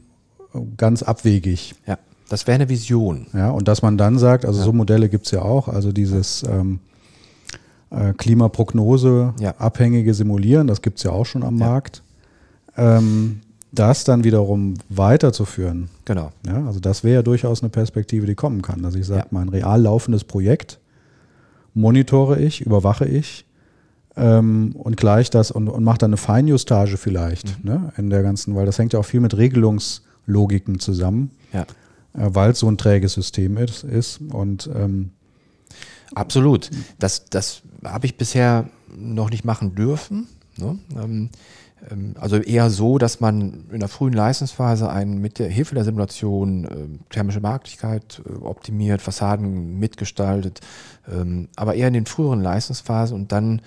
[0.77, 1.75] ganz abwegig.
[1.85, 1.97] Ja.
[2.29, 3.27] Das wäre eine Vision.
[3.33, 4.65] Ja, und dass man dann sagt, also ja.
[4.65, 6.79] so Modelle gibt es ja auch, also dieses ähm,
[7.91, 9.53] äh, Klimaprognose ja.
[9.57, 11.67] abhängige Simulieren, das gibt es ja auch schon am ja.
[11.67, 12.01] Markt.
[12.75, 13.41] Ähm,
[13.73, 15.89] das dann wiederum weiterzuführen.
[16.05, 16.31] Genau.
[16.45, 19.49] Ja, also das wäre ja durchaus eine Perspektive, die kommen kann, dass ich sage, mein
[19.49, 20.79] real laufendes Projekt
[21.73, 23.45] monitore ich, überwache ich
[24.15, 27.69] ähm, und gleich das und, und mache dann eine Feinjustage vielleicht mhm.
[27.69, 31.31] ne, in der ganzen, weil das hängt ja auch viel mit Regelungslogiken zusammen.
[31.51, 31.65] Ja
[32.13, 33.83] äh, weil es so ein träges System ist.
[33.83, 34.19] ist.
[34.31, 35.11] Und ähm,
[36.15, 36.69] Absolut.
[36.99, 40.27] Das, das habe ich bisher noch nicht machen dürfen.
[40.57, 40.77] Ne?
[40.95, 41.29] Ähm,
[42.19, 46.65] also eher so, dass man in der frühen Leistungsphase einen mit der Hilfe der Simulation
[46.65, 50.61] äh, thermische Marktigkeit äh, optimiert, Fassaden mitgestaltet,
[51.11, 53.61] ähm, aber eher in den früheren Leistungsphasen und dann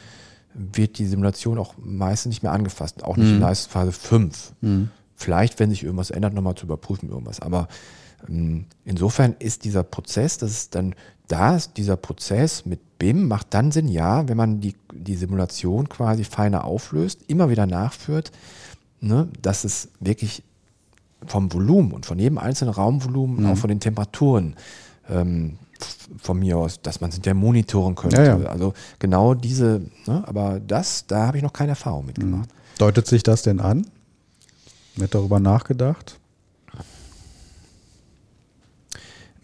[0.55, 3.34] wird die Simulation auch meistens nicht mehr angefasst, auch nicht mhm.
[3.34, 4.52] in Leistungsphase 5.
[4.62, 4.90] Mhm.
[5.14, 7.40] Vielleicht, wenn sich irgendwas ändert, nochmal zu überprüfen irgendwas.
[7.40, 7.68] Aber ähm,
[8.85, 10.94] insofern ist dieser Prozess, das ist dann
[11.28, 15.89] da ist dieser Prozess mit BIM macht dann Sinn, ja, wenn man die, die Simulation
[15.89, 18.32] quasi feiner auflöst, immer wieder nachführt,
[19.01, 20.43] ne, dass es wirklich
[21.27, 23.47] vom Volumen und von jedem einzelnen Raumvolumen, mhm.
[23.47, 24.57] auch von den Temperaturen,
[25.11, 25.59] ähm,
[26.23, 28.16] von mir aus, dass man es hinterher monitoren könnte.
[28.16, 28.47] Ja, ja.
[28.48, 32.48] Also genau diese, ne, aber das, da habe ich noch keine Erfahrung mitgemacht.
[32.48, 32.78] Mhm.
[32.78, 33.86] Deutet sich das denn an?
[34.94, 36.19] Wird darüber nachgedacht?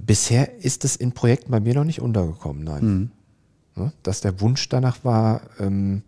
[0.05, 2.85] Bisher ist es in Projekten bei mir noch nicht untergekommen, nein.
[2.85, 3.11] Mhm.
[3.75, 6.03] Ne, dass der Wunsch danach war, ähm,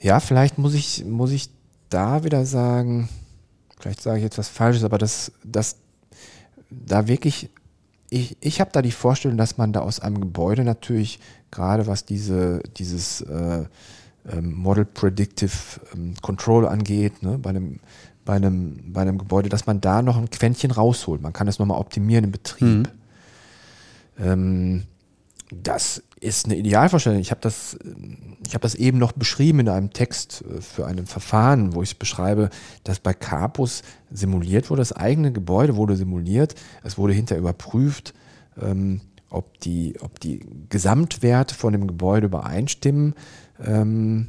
[0.00, 1.50] ja, vielleicht muss ich, muss ich
[1.90, 3.08] da wieder sagen,
[3.78, 5.76] vielleicht sage ich jetzt was Falsches, aber dass, dass
[6.70, 7.50] da wirklich,
[8.08, 11.20] ich, ich habe da die Vorstellung, dass man da aus einem Gebäude natürlich,
[11.50, 13.66] gerade was diese, dieses äh,
[14.28, 15.52] ähm, Model Predictive
[15.94, 17.80] ähm, Control angeht, ne, bei einem
[18.24, 21.20] bei einem, bei einem Gebäude, dass man da noch ein Quäntchen rausholt.
[21.22, 22.88] Man kann es nochmal optimieren im Betrieb.
[24.18, 24.24] Mhm.
[24.24, 24.82] Ähm,
[25.50, 27.20] das ist eine Idealvorstellung.
[27.20, 27.76] Ich habe das,
[28.46, 31.98] ich hab das eben noch beschrieben in einem Text äh, für ein Verfahren, wo ich
[31.98, 32.50] beschreibe,
[32.84, 34.80] dass bei Capus simuliert wurde.
[34.80, 36.54] Das eigene Gebäude wurde simuliert.
[36.84, 38.14] Es wurde hinterher überprüft,
[38.60, 39.00] ähm,
[39.30, 43.14] ob, die, ob die Gesamtwerte von dem Gebäude übereinstimmen.
[43.62, 44.28] Ähm,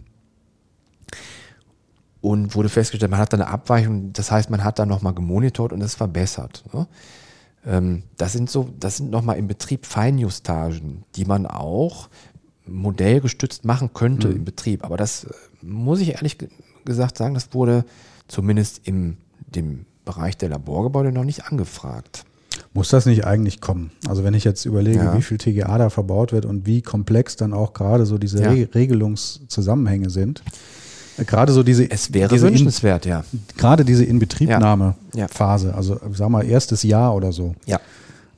[2.23, 5.73] und wurde festgestellt, man hat da eine Abweichung, das heißt, man hat da nochmal gemonitort
[5.73, 6.63] und es verbessert.
[6.71, 6.87] Ne?
[7.65, 12.07] Ähm, das sind so, das sind nochmal im Betrieb Feinjustagen, die man auch
[12.65, 14.37] modellgestützt machen könnte mhm.
[14.37, 14.85] im Betrieb.
[14.85, 16.37] Aber das äh, muss ich ehrlich
[16.85, 17.83] gesagt sagen, das wurde
[18.29, 19.17] zumindest im
[19.53, 22.23] dem Bereich der Laborgebäude noch nicht angefragt.
[22.73, 23.91] Muss das nicht eigentlich kommen?
[24.07, 25.17] Also wenn ich jetzt überlege, ja.
[25.17, 28.49] wie viel TGA da verbaut wird und wie komplex dann auch gerade so diese ja.
[28.49, 30.41] Re Regelungszusammenhänge sind,
[31.17, 31.89] Gerade so diese.
[31.89, 33.23] Es wäre diese wünschenswert, in, ja.
[33.57, 35.73] Gerade diese Inbetriebnahme-Phase, ja.
[35.75, 37.55] also sag mal erstes Jahr oder so.
[37.65, 37.79] Ja.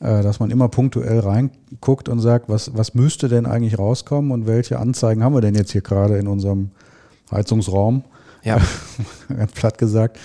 [0.01, 4.45] Äh, dass man immer punktuell reinguckt und sagt, was, was müsste denn eigentlich rauskommen und
[4.45, 6.71] welche Anzeigen haben wir denn jetzt hier gerade in unserem
[7.31, 8.03] Heizungsraum,
[8.43, 8.57] Ja.
[9.29, 10.19] ganz platt gesagt,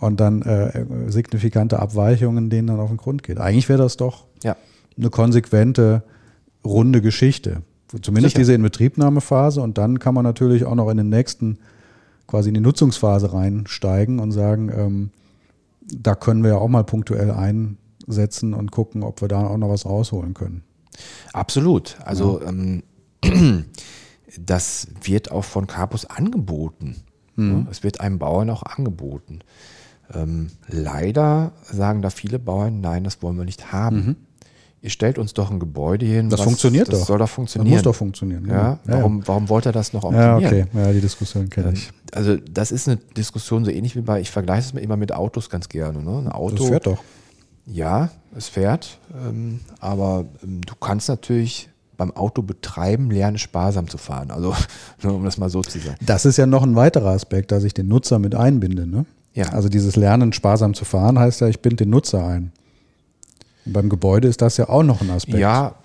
[0.00, 3.38] und dann äh, signifikante Abweichungen, denen dann auf den Grund geht.
[3.38, 4.56] Eigentlich wäre das doch Ja.
[4.98, 6.02] eine konsequente,
[6.64, 7.62] runde Geschichte.
[8.02, 8.40] Zumindest Sicher.
[8.40, 11.58] diese Inbetriebnahmephase und dann kann man natürlich auch noch in den nächsten,
[12.32, 15.10] quasi in die Nutzungsphase reinsteigen und sagen, ähm,
[15.82, 19.68] da können wir ja auch mal punktuell einsetzen und gucken, ob wir da auch noch
[19.68, 20.62] was rausholen können.
[21.34, 21.98] Absolut.
[22.02, 22.84] Also ähm,
[24.40, 26.96] das wird auch von Capus angeboten.
[27.36, 29.40] Ja, es wird einem Bauern auch angeboten.
[30.14, 34.16] Ähm, leider sagen da viele Bauern, nein, das wollen wir nicht haben.
[34.84, 36.28] Ihr stellt uns doch ein Gebäude hin.
[36.28, 37.06] Das funktioniert das doch.
[37.06, 37.72] soll doch Das funktionieren.
[37.74, 38.46] muss doch funktionieren.
[38.48, 38.78] ja, ja.
[38.84, 40.68] warum, warum wollt ihr das noch Ja, optimieren?
[40.72, 40.78] okay.
[40.86, 41.90] Ja, die Diskussion kenne ich.
[42.12, 45.12] Also das ist eine Diskussion so ähnlich wie bei, ich vergleiche es mir immer mit
[45.12, 46.02] Autos ganz gerne.
[46.02, 46.18] Ne?
[46.18, 46.98] Ein Auto, Das fährt doch.
[47.64, 53.98] ja, es fährt, ähm, aber ähm, du kannst natürlich beim Auto betreiben lernen, sparsam zu
[53.98, 54.32] fahren.
[54.32, 54.52] Also,
[55.02, 55.94] nur um das mal so zu sagen.
[56.04, 58.86] Das ist ja noch ein weiterer Aspekt, dass ich den Nutzer mit einbinde.
[58.88, 59.04] Ne?
[59.34, 59.50] Ja.
[59.50, 62.50] Also dieses Lernen, sparsam zu fahren, heißt ja, ich binde den Nutzer ein.
[63.64, 65.38] Beim Gebäude ist das ja auch noch ein Aspekt.
[65.38, 65.76] Ja,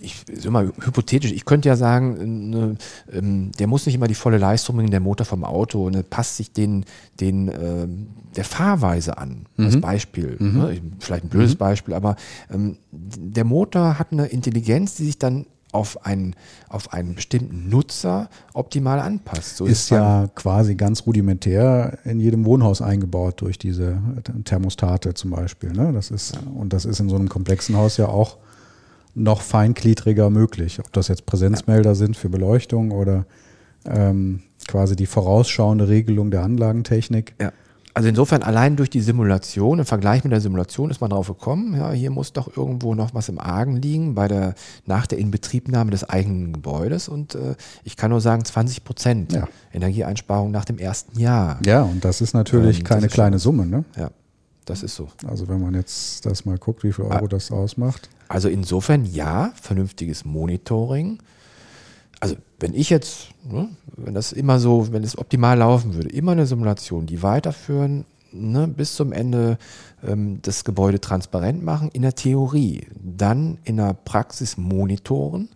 [0.00, 1.32] ich ist immer hypothetisch.
[1.32, 2.76] Ich könnte ja sagen, ne,
[3.10, 6.36] ähm, der muss nicht immer die volle Leistung bringen, der Motor vom Auto, ne, passt
[6.36, 6.84] sich den,
[7.20, 9.46] den ähm, der Fahrweise an.
[9.56, 9.64] Mhm.
[9.64, 10.36] Als Beispiel.
[10.38, 10.80] Ne?
[10.98, 12.16] Vielleicht ein blödes Beispiel, aber
[12.52, 16.34] ähm, der Motor hat eine Intelligenz, die sich dann auf einen,
[16.68, 19.56] auf einen bestimmten Nutzer optimal anpasst.
[19.56, 23.98] So ist beim- ja quasi ganz rudimentär in jedem Wohnhaus eingebaut durch diese
[24.44, 25.72] Thermostate zum Beispiel.
[25.72, 25.92] Ne?
[25.92, 28.38] Das ist, und das ist in so einem komplexen Haus ja auch
[29.14, 30.78] noch feingliedriger möglich.
[30.80, 33.26] Ob das jetzt Präsenzmelder sind für Beleuchtung oder
[33.84, 37.34] ähm, quasi die vorausschauende Regelung der Anlagentechnik.
[37.40, 37.52] Ja.
[37.96, 41.76] Also insofern allein durch die Simulation, im Vergleich mit der Simulation ist man drauf gekommen,
[41.76, 45.92] ja, hier muss doch irgendwo noch was im Argen liegen bei der, nach der Inbetriebnahme
[45.92, 47.54] des eigenen Gebäudes und äh,
[47.84, 49.46] ich kann nur sagen 20 Prozent Ja.
[49.72, 51.60] Energieeinsparung nach dem ersten Jahr.
[51.64, 53.64] Ja, und das ist natürlich Ähm, keine ist kleine Summe.
[53.64, 53.84] Ne?
[53.96, 54.10] Ja,
[54.64, 55.08] das ist so.
[55.28, 58.08] Also wenn man jetzt das mal guckt, wie viel Euro das ausmacht.
[58.26, 61.18] Also insofern ja, vernünftiges Monitoring.
[62.24, 66.32] Also wenn ich jetzt, ne, wenn das immer so, wenn es optimal laufen würde, immer
[66.32, 69.58] eine Simulation, die weiterführen, ne, bis zum Ende
[70.02, 75.50] ähm, das Gebäude transparent machen, in der Theorie, dann in der Praxis monitoren,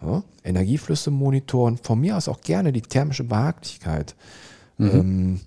[0.00, 4.14] ja, Energieflüsse monitoren, von mir aus auch gerne die thermische Behaglichkeit.
[4.78, 5.40] Ähm,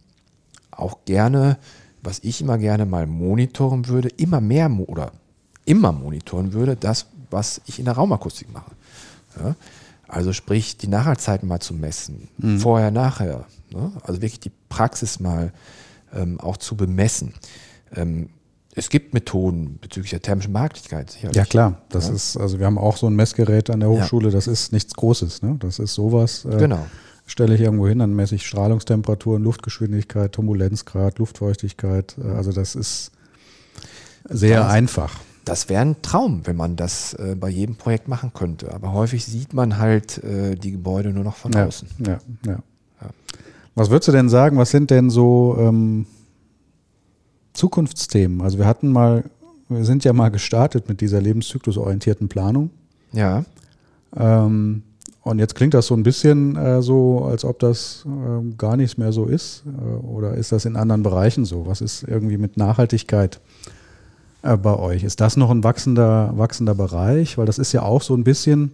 [0.72, 1.58] auch gerne,
[2.04, 5.14] was ich immer gerne mal monitoren würde, immer mehr mo oder
[5.66, 8.72] immer monitoren würde, das, was ich in der Raumakustik mache.
[9.40, 9.56] Ja?
[10.08, 12.28] Also sprich, die Nachhaltigkeiten mal zu messen,
[12.60, 13.46] vorher, nachher.
[13.72, 13.92] Ne?
[14.04, 15.52] Also wirklich die Praxis mal
[16.14, 17.34] ähm, auch zu bemessen.
[17.96, 18.30] Ähm,
[18.76, 21.36] es gibt Methoden bezüglich der thermischen Behaglichkeit, sicherlich.
[21.38, 24.48] Ja klar, das ist, also wir haben auch so ein Messgerät an der Hochschule, das
[24.48, 25.56] ist nichts Großes, ne?
[25.60, 26.46] Das ist sowas.
[26.46, 26.86] Äh, Genau.
[27.28, 32.16] Stelle ich irgendwo hin, dann messe ich Strahlungstemperaturen, Luftgeschwindigkeit, Turbulenzgrad, Luftfeuchtigkeit.
[32.24, 33.12] äh, Also das ist
[34.30, 35.20] sehr Das- einfach.
[35.46, 38.74] Das wäre ein Traum, wenn man das äh, bei jedem Projekt machen könnte.
[38.74, 41.88] Aber häufig sieht man halt äh, die Gebäude nur noch von Ja, außen.
[42.06, 42.60] ja, ja.
[43.76, 46.06] Was würdest du denn sagen, was sind denn so ähm,
[47.54, 48.42] Zukunftsthemen?
[48.42, 49.24] Also wir hatten mal,
[49.70, 52.70] wir sind ja mal gestartet mit dieser lebenszyklusorientierten Planung.
[53.12, 53.44] Ja.
[54.16, 54.84] Ähm,
[55.22, 58.98] und jetzt klingt das so ein bisschen äh, so, als ob das ähm, gar nichts
[58.98, 59.64] mehr so ist.
[59.66, 61.66] Äh, oder ist das in anderen Bereichen so?
[61.66, 63.42] Was ist irgendwie mit Nachhaltigkeit
[64.46, 65.04] äh, bei euch?
[65.04, 67.38] Ist das noch ein wachsender, wachsender Bereich?
[67.38, 68.72] Weil das ist ja auch so ein bisschen,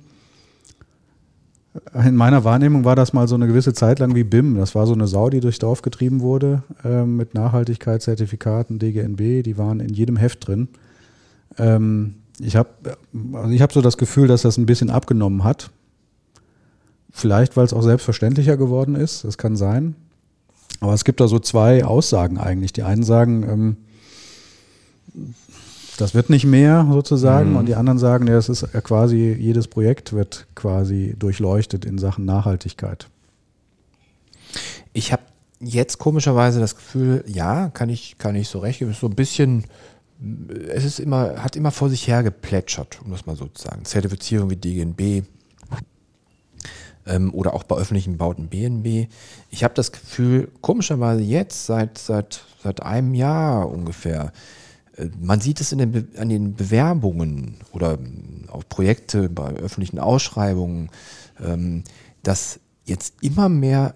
[1.94, 4.58] in meiner Wahrnehmung war das mal so eine gewisse Zeit lang wie BIM.
[4.58, 9.58] Das war so eine Sau, die durchs Dorf getrieben wurde ähm, mit Nachhaltigkeitszertifikaten, DGNB, die
[9.58, 10.68] waren in jedem Heft drin.
[11.58, 12.70] Ähm, ich habe
[13.34, 15.70] also hab so das Gefühl, dass das ein bisschen abgenommen hat.
[17.12, 19.96] Vielleicht, weil es auch selbstverständlicher geworden ist, das kann sein.
[20.80, 22.74] Aber es gibt da so zwei Aussagen eigentlich.
[22.74, 23.78] Die einen sagen, ähm,
[26.02, 30.14] das wird nicht mehr sozusagen, und die anderen sagen, ja, es ist quasi, jedes Projekt
[30.14, 33.08] wird quasi durchleuchtet in Sachen Nachhaltigkeit.
[34.94, 35.22] Ich habe
[35.60, 39.16] jetzt komischerweise das Gefühl, ja, kann ich, kann ich so recht geben, ist so ein
[39.16, 39.66] bisschen,
[40.70, 43.86] es ist immer, hat immer vor sich her geplätschert, um das mal so zu sagen.
[43.86, 45.28] Zertifizierung wie DGNB
[47.06, 49.08] ähm, oder auch bei öffentlichen Bauten BNB.
[49.52, 54.61] Ich habe das Gefühl, komischerweise jetzt, seit, seit, seit einem Jahr ungefähr, äh,
[55.20, 57.98] man sieht es in den an den Bewerbungen oder
[58.52, 60.90] auch Projekte bei öffentlichen Ausschreibungen,
[61.44, 61.84] ähm,
[62.24, 63.96] dass jetzt immer mehr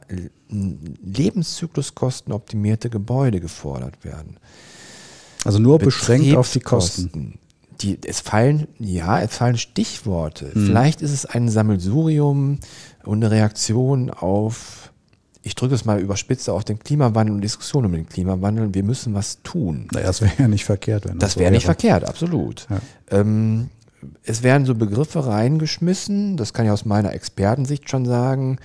[0.49, 4.37] lebenszykluskostenoptimierte Gebäude gefordert werden.
[5.43, 7.39] Also nur beschränkt auf die Kosten.
[7.81, 10.49] Die, es fallen, ja, es fallen Stichworte.
[10.53, 12.59] Vielleicht ist es ein Sammelsurium
[13.03, 14.93] und eine Reaktion auf
[15.45, 18.73] ich drücke es mal überspitzt auf den Klimawandel und Diskussionen um den Klimawandel.
[18.73, 19.87] Wir müssen was tun.
[19.91, 21.07] Naja, das wäre ja nicht verkehrt.
[21.07, 22.65] Wenn das so wäre nicht verkehrt, absolut.
[22.67, 22.79] Ja.
[23.19, 23.69] Ähm,
[24.23, 28.57] es werden so Begriffe reingeschmissen, das kann ich aus meiner Expertensicht schon sagen,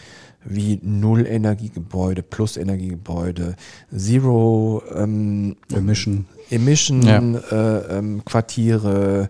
[0.45, 3.57] wie Null-Energiegebäude, Plus-Energiegebäude,
[3.95, 7.19] Zero ähm, Emission, Emission ja.
[7.19, 9.29] äh, ähm, Quartiere,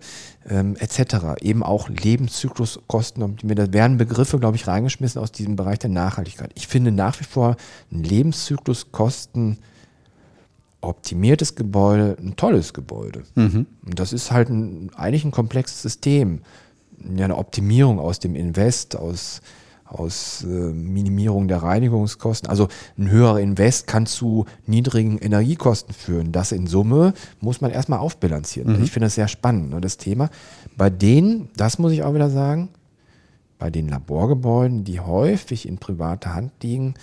[0.49, 1.41] ähm, etc.
[1.41, 3.37] Eben auch Lebenszykluskosten.
[3.43, 6.51] Da werden Begriffe, glaube ich, reingeschmissen aus diesem Bereich der Nachhaltigkeit.
[6.55, 7.57] Ich finde nach wie vor
[7.91, 9.57] ein Lebenszykluskosten
[10.81, 13.23] optimiertes Gebäude ein tolles Gebäude.
[13.35, 13.67] Mhm.
[13.85, 16.41] Und das ist halt ein, eigentlich ein komplexes System.
[17.15, 19.41] Ja, eine Optimierung aus dem Invest, aus
[19.91, 22.49] aus äh, Minimierung der Reinigungskosten.
[22.49, 26.31] Also ein höherer Invest kann zu niedrigen Energiekosten führen.
[26.31, 28.77] Das in Summe muss man erstmal aufbilanzieren.
[28.77, 28.83] Mhm.
[28.83, 30.29] Ich finde das sehr spannend, ne, das Thema.
[30.77, 32.69] Bei denen, das muss ich auch wieder sagen,
[33.59, 36.95] bei den Laborgebäuden, die häufig in privater Hand liegen,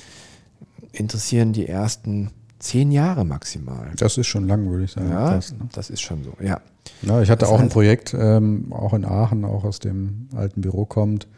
[0.93, 3.93] interessieren die ersten zehn Jahre maximal.
[3.97, 5.10] Das ist schon lang, würde ich sagen.
[5.10, 5.69] Ja, das, ne?
[5.73, 6.60] das ist schon so, ja.
[7.02, 10.28] ja ich hatte das auch heißt, ein Projekt, ähm, auch in Aachen, auch aus dem
[10.35, 11.28] alten Büro kommt,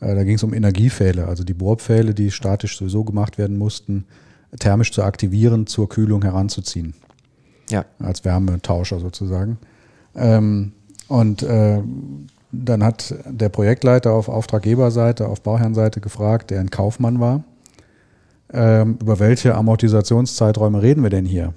[0.00, 4.04] da ging es um Energiepfähle, also die Bohrpfähle, die statisch sowieso gemacht werden mussten,
[4.58, 6.94] thermisch zu aktivieren, zur Kühlung heranzuziehen.
[7.70, 7.84] Ja.
[7.98, 9.58] Als Wärmetauscher sozusagen.
[10.14, 10.72] Ähm,
[11.08, 11.82] und äh,
[12.52, 17.44] dann hat der Projektleiter auf Auftraggeberseite, auf Bauherrenseite gefragt, der ein Kaufmann war,
[18.52, 21.54] ähm, über welche Amortisationszeiträume reden wir denn hier?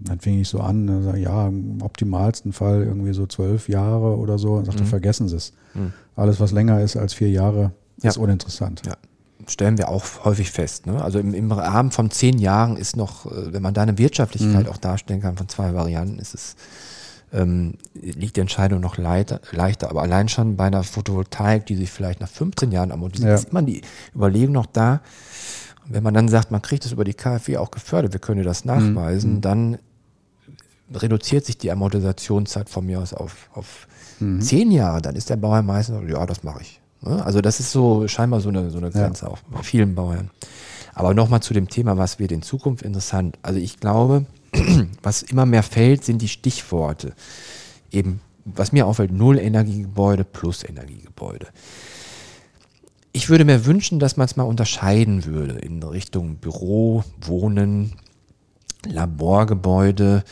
[0.00, 4.38] Dann fing ich so an, sag, ja, im optimalsten Fall irgendwie so zwölf Jahre oder
[4.38, 4.54] so.
[4.54, 4.88] Und sagte, mhm.
[4.88, 5.52] vergessen Sie es.
[5.74, 5.92] Mhm.
[6.14, 7.72] Alles, was länger ist als vier Jahre,
[8.02, 8.10] ja.
[8.10, 8.82] ist uninteressant.
[8.86, 8.94] Ja.
[9.48, 10.86] Stellen wir auch häufig fest.
[10.86, 11.02] Ne?
[11.02, 14.66] Also im, im, Rahmen von zehn Jahren ist noch, äh, wenn man da eine Wirtschaftlichkeit
[14.66, 14.70] mhm.
[14.70, 16.54] auch darstellen kann von zwei Varianten, ist es,
[17.32, 19.90] ähm, liegt die Entscheidung noch leichter, leichter.
[19.90, 23.34] Aber allein schon bei einer Photovoltaik, die sich vielleicht nach 15 Jahren amortisiert, ja.
[23.34, 23.82] ist immer die
[24.14, 25.00] Überlegung noch da,
[25.88, 28.64] wenn man dann sagt, man kriegt es über die KfW auch gefördert, wir können das
[28.64, 29.40] nachweisen, mhm.
[29.40, 29.78] dann
[30.94, 33.86] reduziert sich die Amortisationszeit von mir aus auf, auf
[34.20, 34.40] mhm.
[34.40, 36.80] zehn Jahre, dann ist der Bauer meistens, ja, das mache ich.
[37.02, 37.24] Ne?
[37.24, 39.32] Also das ist so scheinbar so eine, so eine Grenze ja.
[39.32, 40.30] auch bei vielen Bauern.
[40.94, 43.38] Aber nochmal zu dem Thema, was wird in Zukunft interessant.
[43.42, 44.26] Also ich glaube,
[45.02, 47.12] was immer mehr fällt, sind die Stichworte.
[47.90, 51.46] Eben, was mir auffällt, Null-Energiegebäude plus Energiegebäude.
[53.12, 57.92] Ich würde mir wünschen, dass man es mal unterscheiden würde in Richtung Büro, Wohnen,
[58.86, 60.24] Laborgebäude,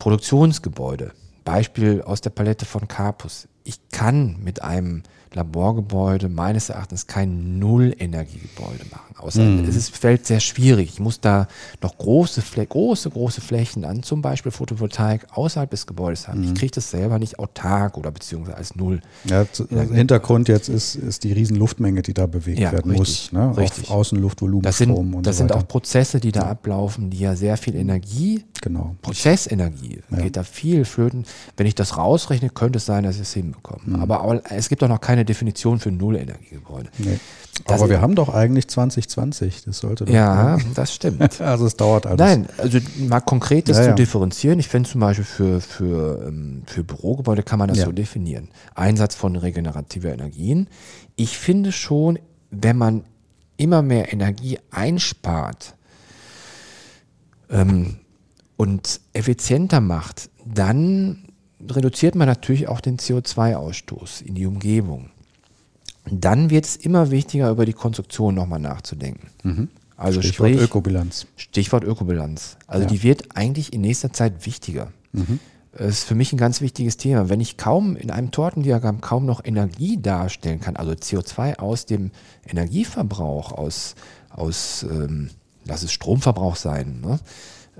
[0.00, 1.12] Produktionsgebäude.
[1.44, 3.46] Beispiel aus der Palette von Carpus.
[3.62, 9.14] Ich kann mit einem Laborgebäude meines Erachtens kein Null-Energiegebäude machen.
[9.16, 9.64] Außer mm.
[9.68, 10.90] es ist, fällt sehr schwierig.
[10.94, 11.46] Ich muss da
[11.82, 16.40] noch große, große, große Flächen an, zum Beispiel Photovoltaik außerhalb des Gebäudes haben.
[16.40, 16.44] Mm.
[16.44, 16.54] Ich mhm.
[16.54, 19.00] kriege das selber nicht autark oder beziehungsweise als Null.
[19.24, 23.32] Ja, Hintergrund jetzt ist, ist die riesen Luftmenge, die da bewegt ja, werden richtig, muss.
[23.32, 23.56] Ne?
[23.56, 23.84] Richtig.
[23.84, 26.46] Auf Außenluftvolumen, das sind, Strom und Das so sind auch Prozesse, die da ja.
[26.50, 28.96] ablaufen, die ja sehr viel Energie, genau.
[29.02, 30.18] Prozessenergie, ja.
[30.18, 31.24] geht da viel flöten.
[31.56, 33.98] Wenn ich das rausrechne, könnte es sein, dass ich es hinbekomme.
[33.98, 34.02] Mm.
[34.02, 36.90] Aber, aber es gibt auch noch keine Definition für Null-Energiegebäude.
[36.98, 37.18] Nee.
[37.66, 39.64] Aber wir haben doch eigentlich 2020.
[39.64, 40.12] Das sollte doch.
[40.12, 40.72] Ja, sein.
[40.74, 41.40] das stimmt.
[41.40, 42.18] also es dauert alles.
[42.18, 42.78] Nein, also
[43.08, 43.94] mal konkret das ja, zu ja.
[43.94, 44.58] differenzieren.
[44.58, 47.84] Ich finde zum Beispiel für, für, ähm, für Bürogebäude kann man das ja.
[47.86, 48.48] so definieren.
[48.74, 50.68] Einsatz von regenerativer Energien.
[51.16, 52.18] Ich finde schon,
[52.50, 53.04] wenn man
[53.56, 55.74] immer mehr Energie einspart
[57.50, 57.96] ähm,
[58.56, 61.29] und effizienter macht, dann
[61.68, 65.10] reduziert man natürlich auch den CO2-Ausstoß in die Umgebung
[66.10, 69.28] dann wird es immer wichtiger, über die Konstruktion nochmal nachzudenken.
[69.42, 69.68] Mhm.
[69.96, 71.26] Also Stichwort sprich, Ökobilanz.
[71.36, 72.56] Stichwort Ökobilanz.
[72.66, 72.88] Also ja.
[72.88, 74.92] die wird eigentlich in nächster Zeit wichtiger.
[75.12, 75.38] Mhm.
[75.72, 77.28] Das ist für mich ein ganz wichtiges Thema.
[77.28, 82.10] Wenn ich kaum in einem Tortendiagramm kaum noch Energie darstellen kann, also CO2 aus dem
[82.48, 83.94] Energieverbrauch, aus,
[84.30, 85.30] aus ähm,
[85.66, 87.20] lass es Stromverbrauch sein, ne?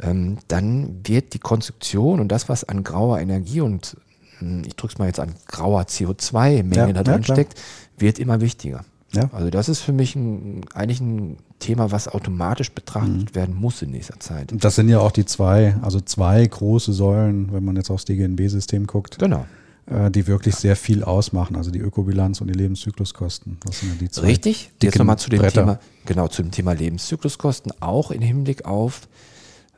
[0.03, 3.97] Ähm, dann wird die Konstruktion und das, was an grauer Energie und
[4.39, 7.61] hm, ich drücke es mal jetzt an grauer CO2-Menge ja, da drin ja, steckt,
[7.99, 8.85] wird immer wichtiger.
[9.13, 9.29] Ja.
[9.33, 13.35] Also das ist für mich ein, eigentlich ein Thema, was automatisch betrachtet mhm.
[13.35, 14.53] werden muss in nächster Zeit.
[14.55, 18.87] Das sind ja auch die zwei, also zwei große Säulen, wenn man jetzt aufs DGNB-System
[18.87, 19.19] guckt.
[19.19, 19.47] Genau.
[19.87, 23.59] Äh, die wirklich sehr viel ausmachen, also die Ökobilanz und die Lebenszykluskosten.
[23.65, 24.27] Das sind ja die zwei.
[24.27, 24.71] Richtig.
[24.81, 25.63] Jetzt nochmal zu dem Bretter.
[25.63, 29.09] Thema, genau, zu dem Thema Lebenszykluskosten, auch im Hinblick auf,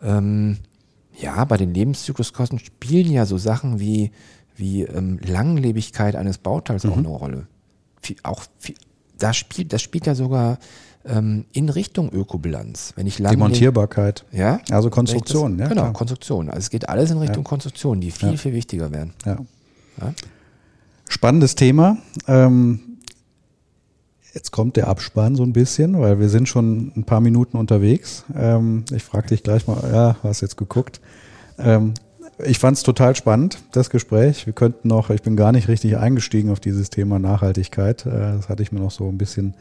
[0.02, 0.58] ähm,
[1.18, 4.10] ja, bei den Lebenszykluskosten spielen ja so Sachen wie,
[4.56, 6.92] wie ähm, Langlebigkeit eines Bauteils mhm.
[6.92, 7.46] auch eine Rolle
[8.02, 8.74] viel, auch viel,
[9.18, 10.58] das spielt, das spielt ja sogar
[11.04, 12.92] ähm, in Richtung Ökobilanz.
[12.96, 14.24] Wenn ich Demontierbarkeit.
[14.32, 14.60] Ja.
[14.70, 15.68] Also Konstruktion, das, ja.
[15.68, 15.92] Genau, klar.
[15.92, 16.48] Konstruktion.
[16.48, 17.48] Also es geht alles in Richtung ja.
[17.48, 18.36] Konstruktion, die viel, ja.
[18.36, 19.14] viel wichtiger werden.
[19.24, 19.38] Ja.
[21.08, 21.98] Spannendes Thema.
[22.26, 22.91] Ähm,
[24.34, 28.24] Jetzt kommt der Abspann so ein bisschen, weil wir sind schon ein paar Minuten unterwegs.
[28.34, 31.00] Ähm, ich frage dich gleich mal, ja, hast jetzt geguckt.
[31.58, 31.94] Ähm,
[32.38, 34.46] ich fand es total spannend, das Gespräch.
[34.46, 38.06] Wir könnten noch, ich bin gar nicht richtig eingestiegen auf dieses Thema Nachhaltigkeit.
[38.06, 39.54] Äh, das hatte ich mir noch so ein bisschen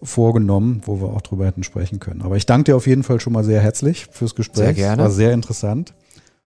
[0.00, 2.22] vorgenommen, wo wir auch drüber hätten sprechen können.
[2.22, 4.64] Aber ich danke dir auf jeden Fall schon mal sehr herzlich fürs Gespräch.
[4.64, 5.02] Sehr gerne.
[5.02, 5.92] War sehr interessant.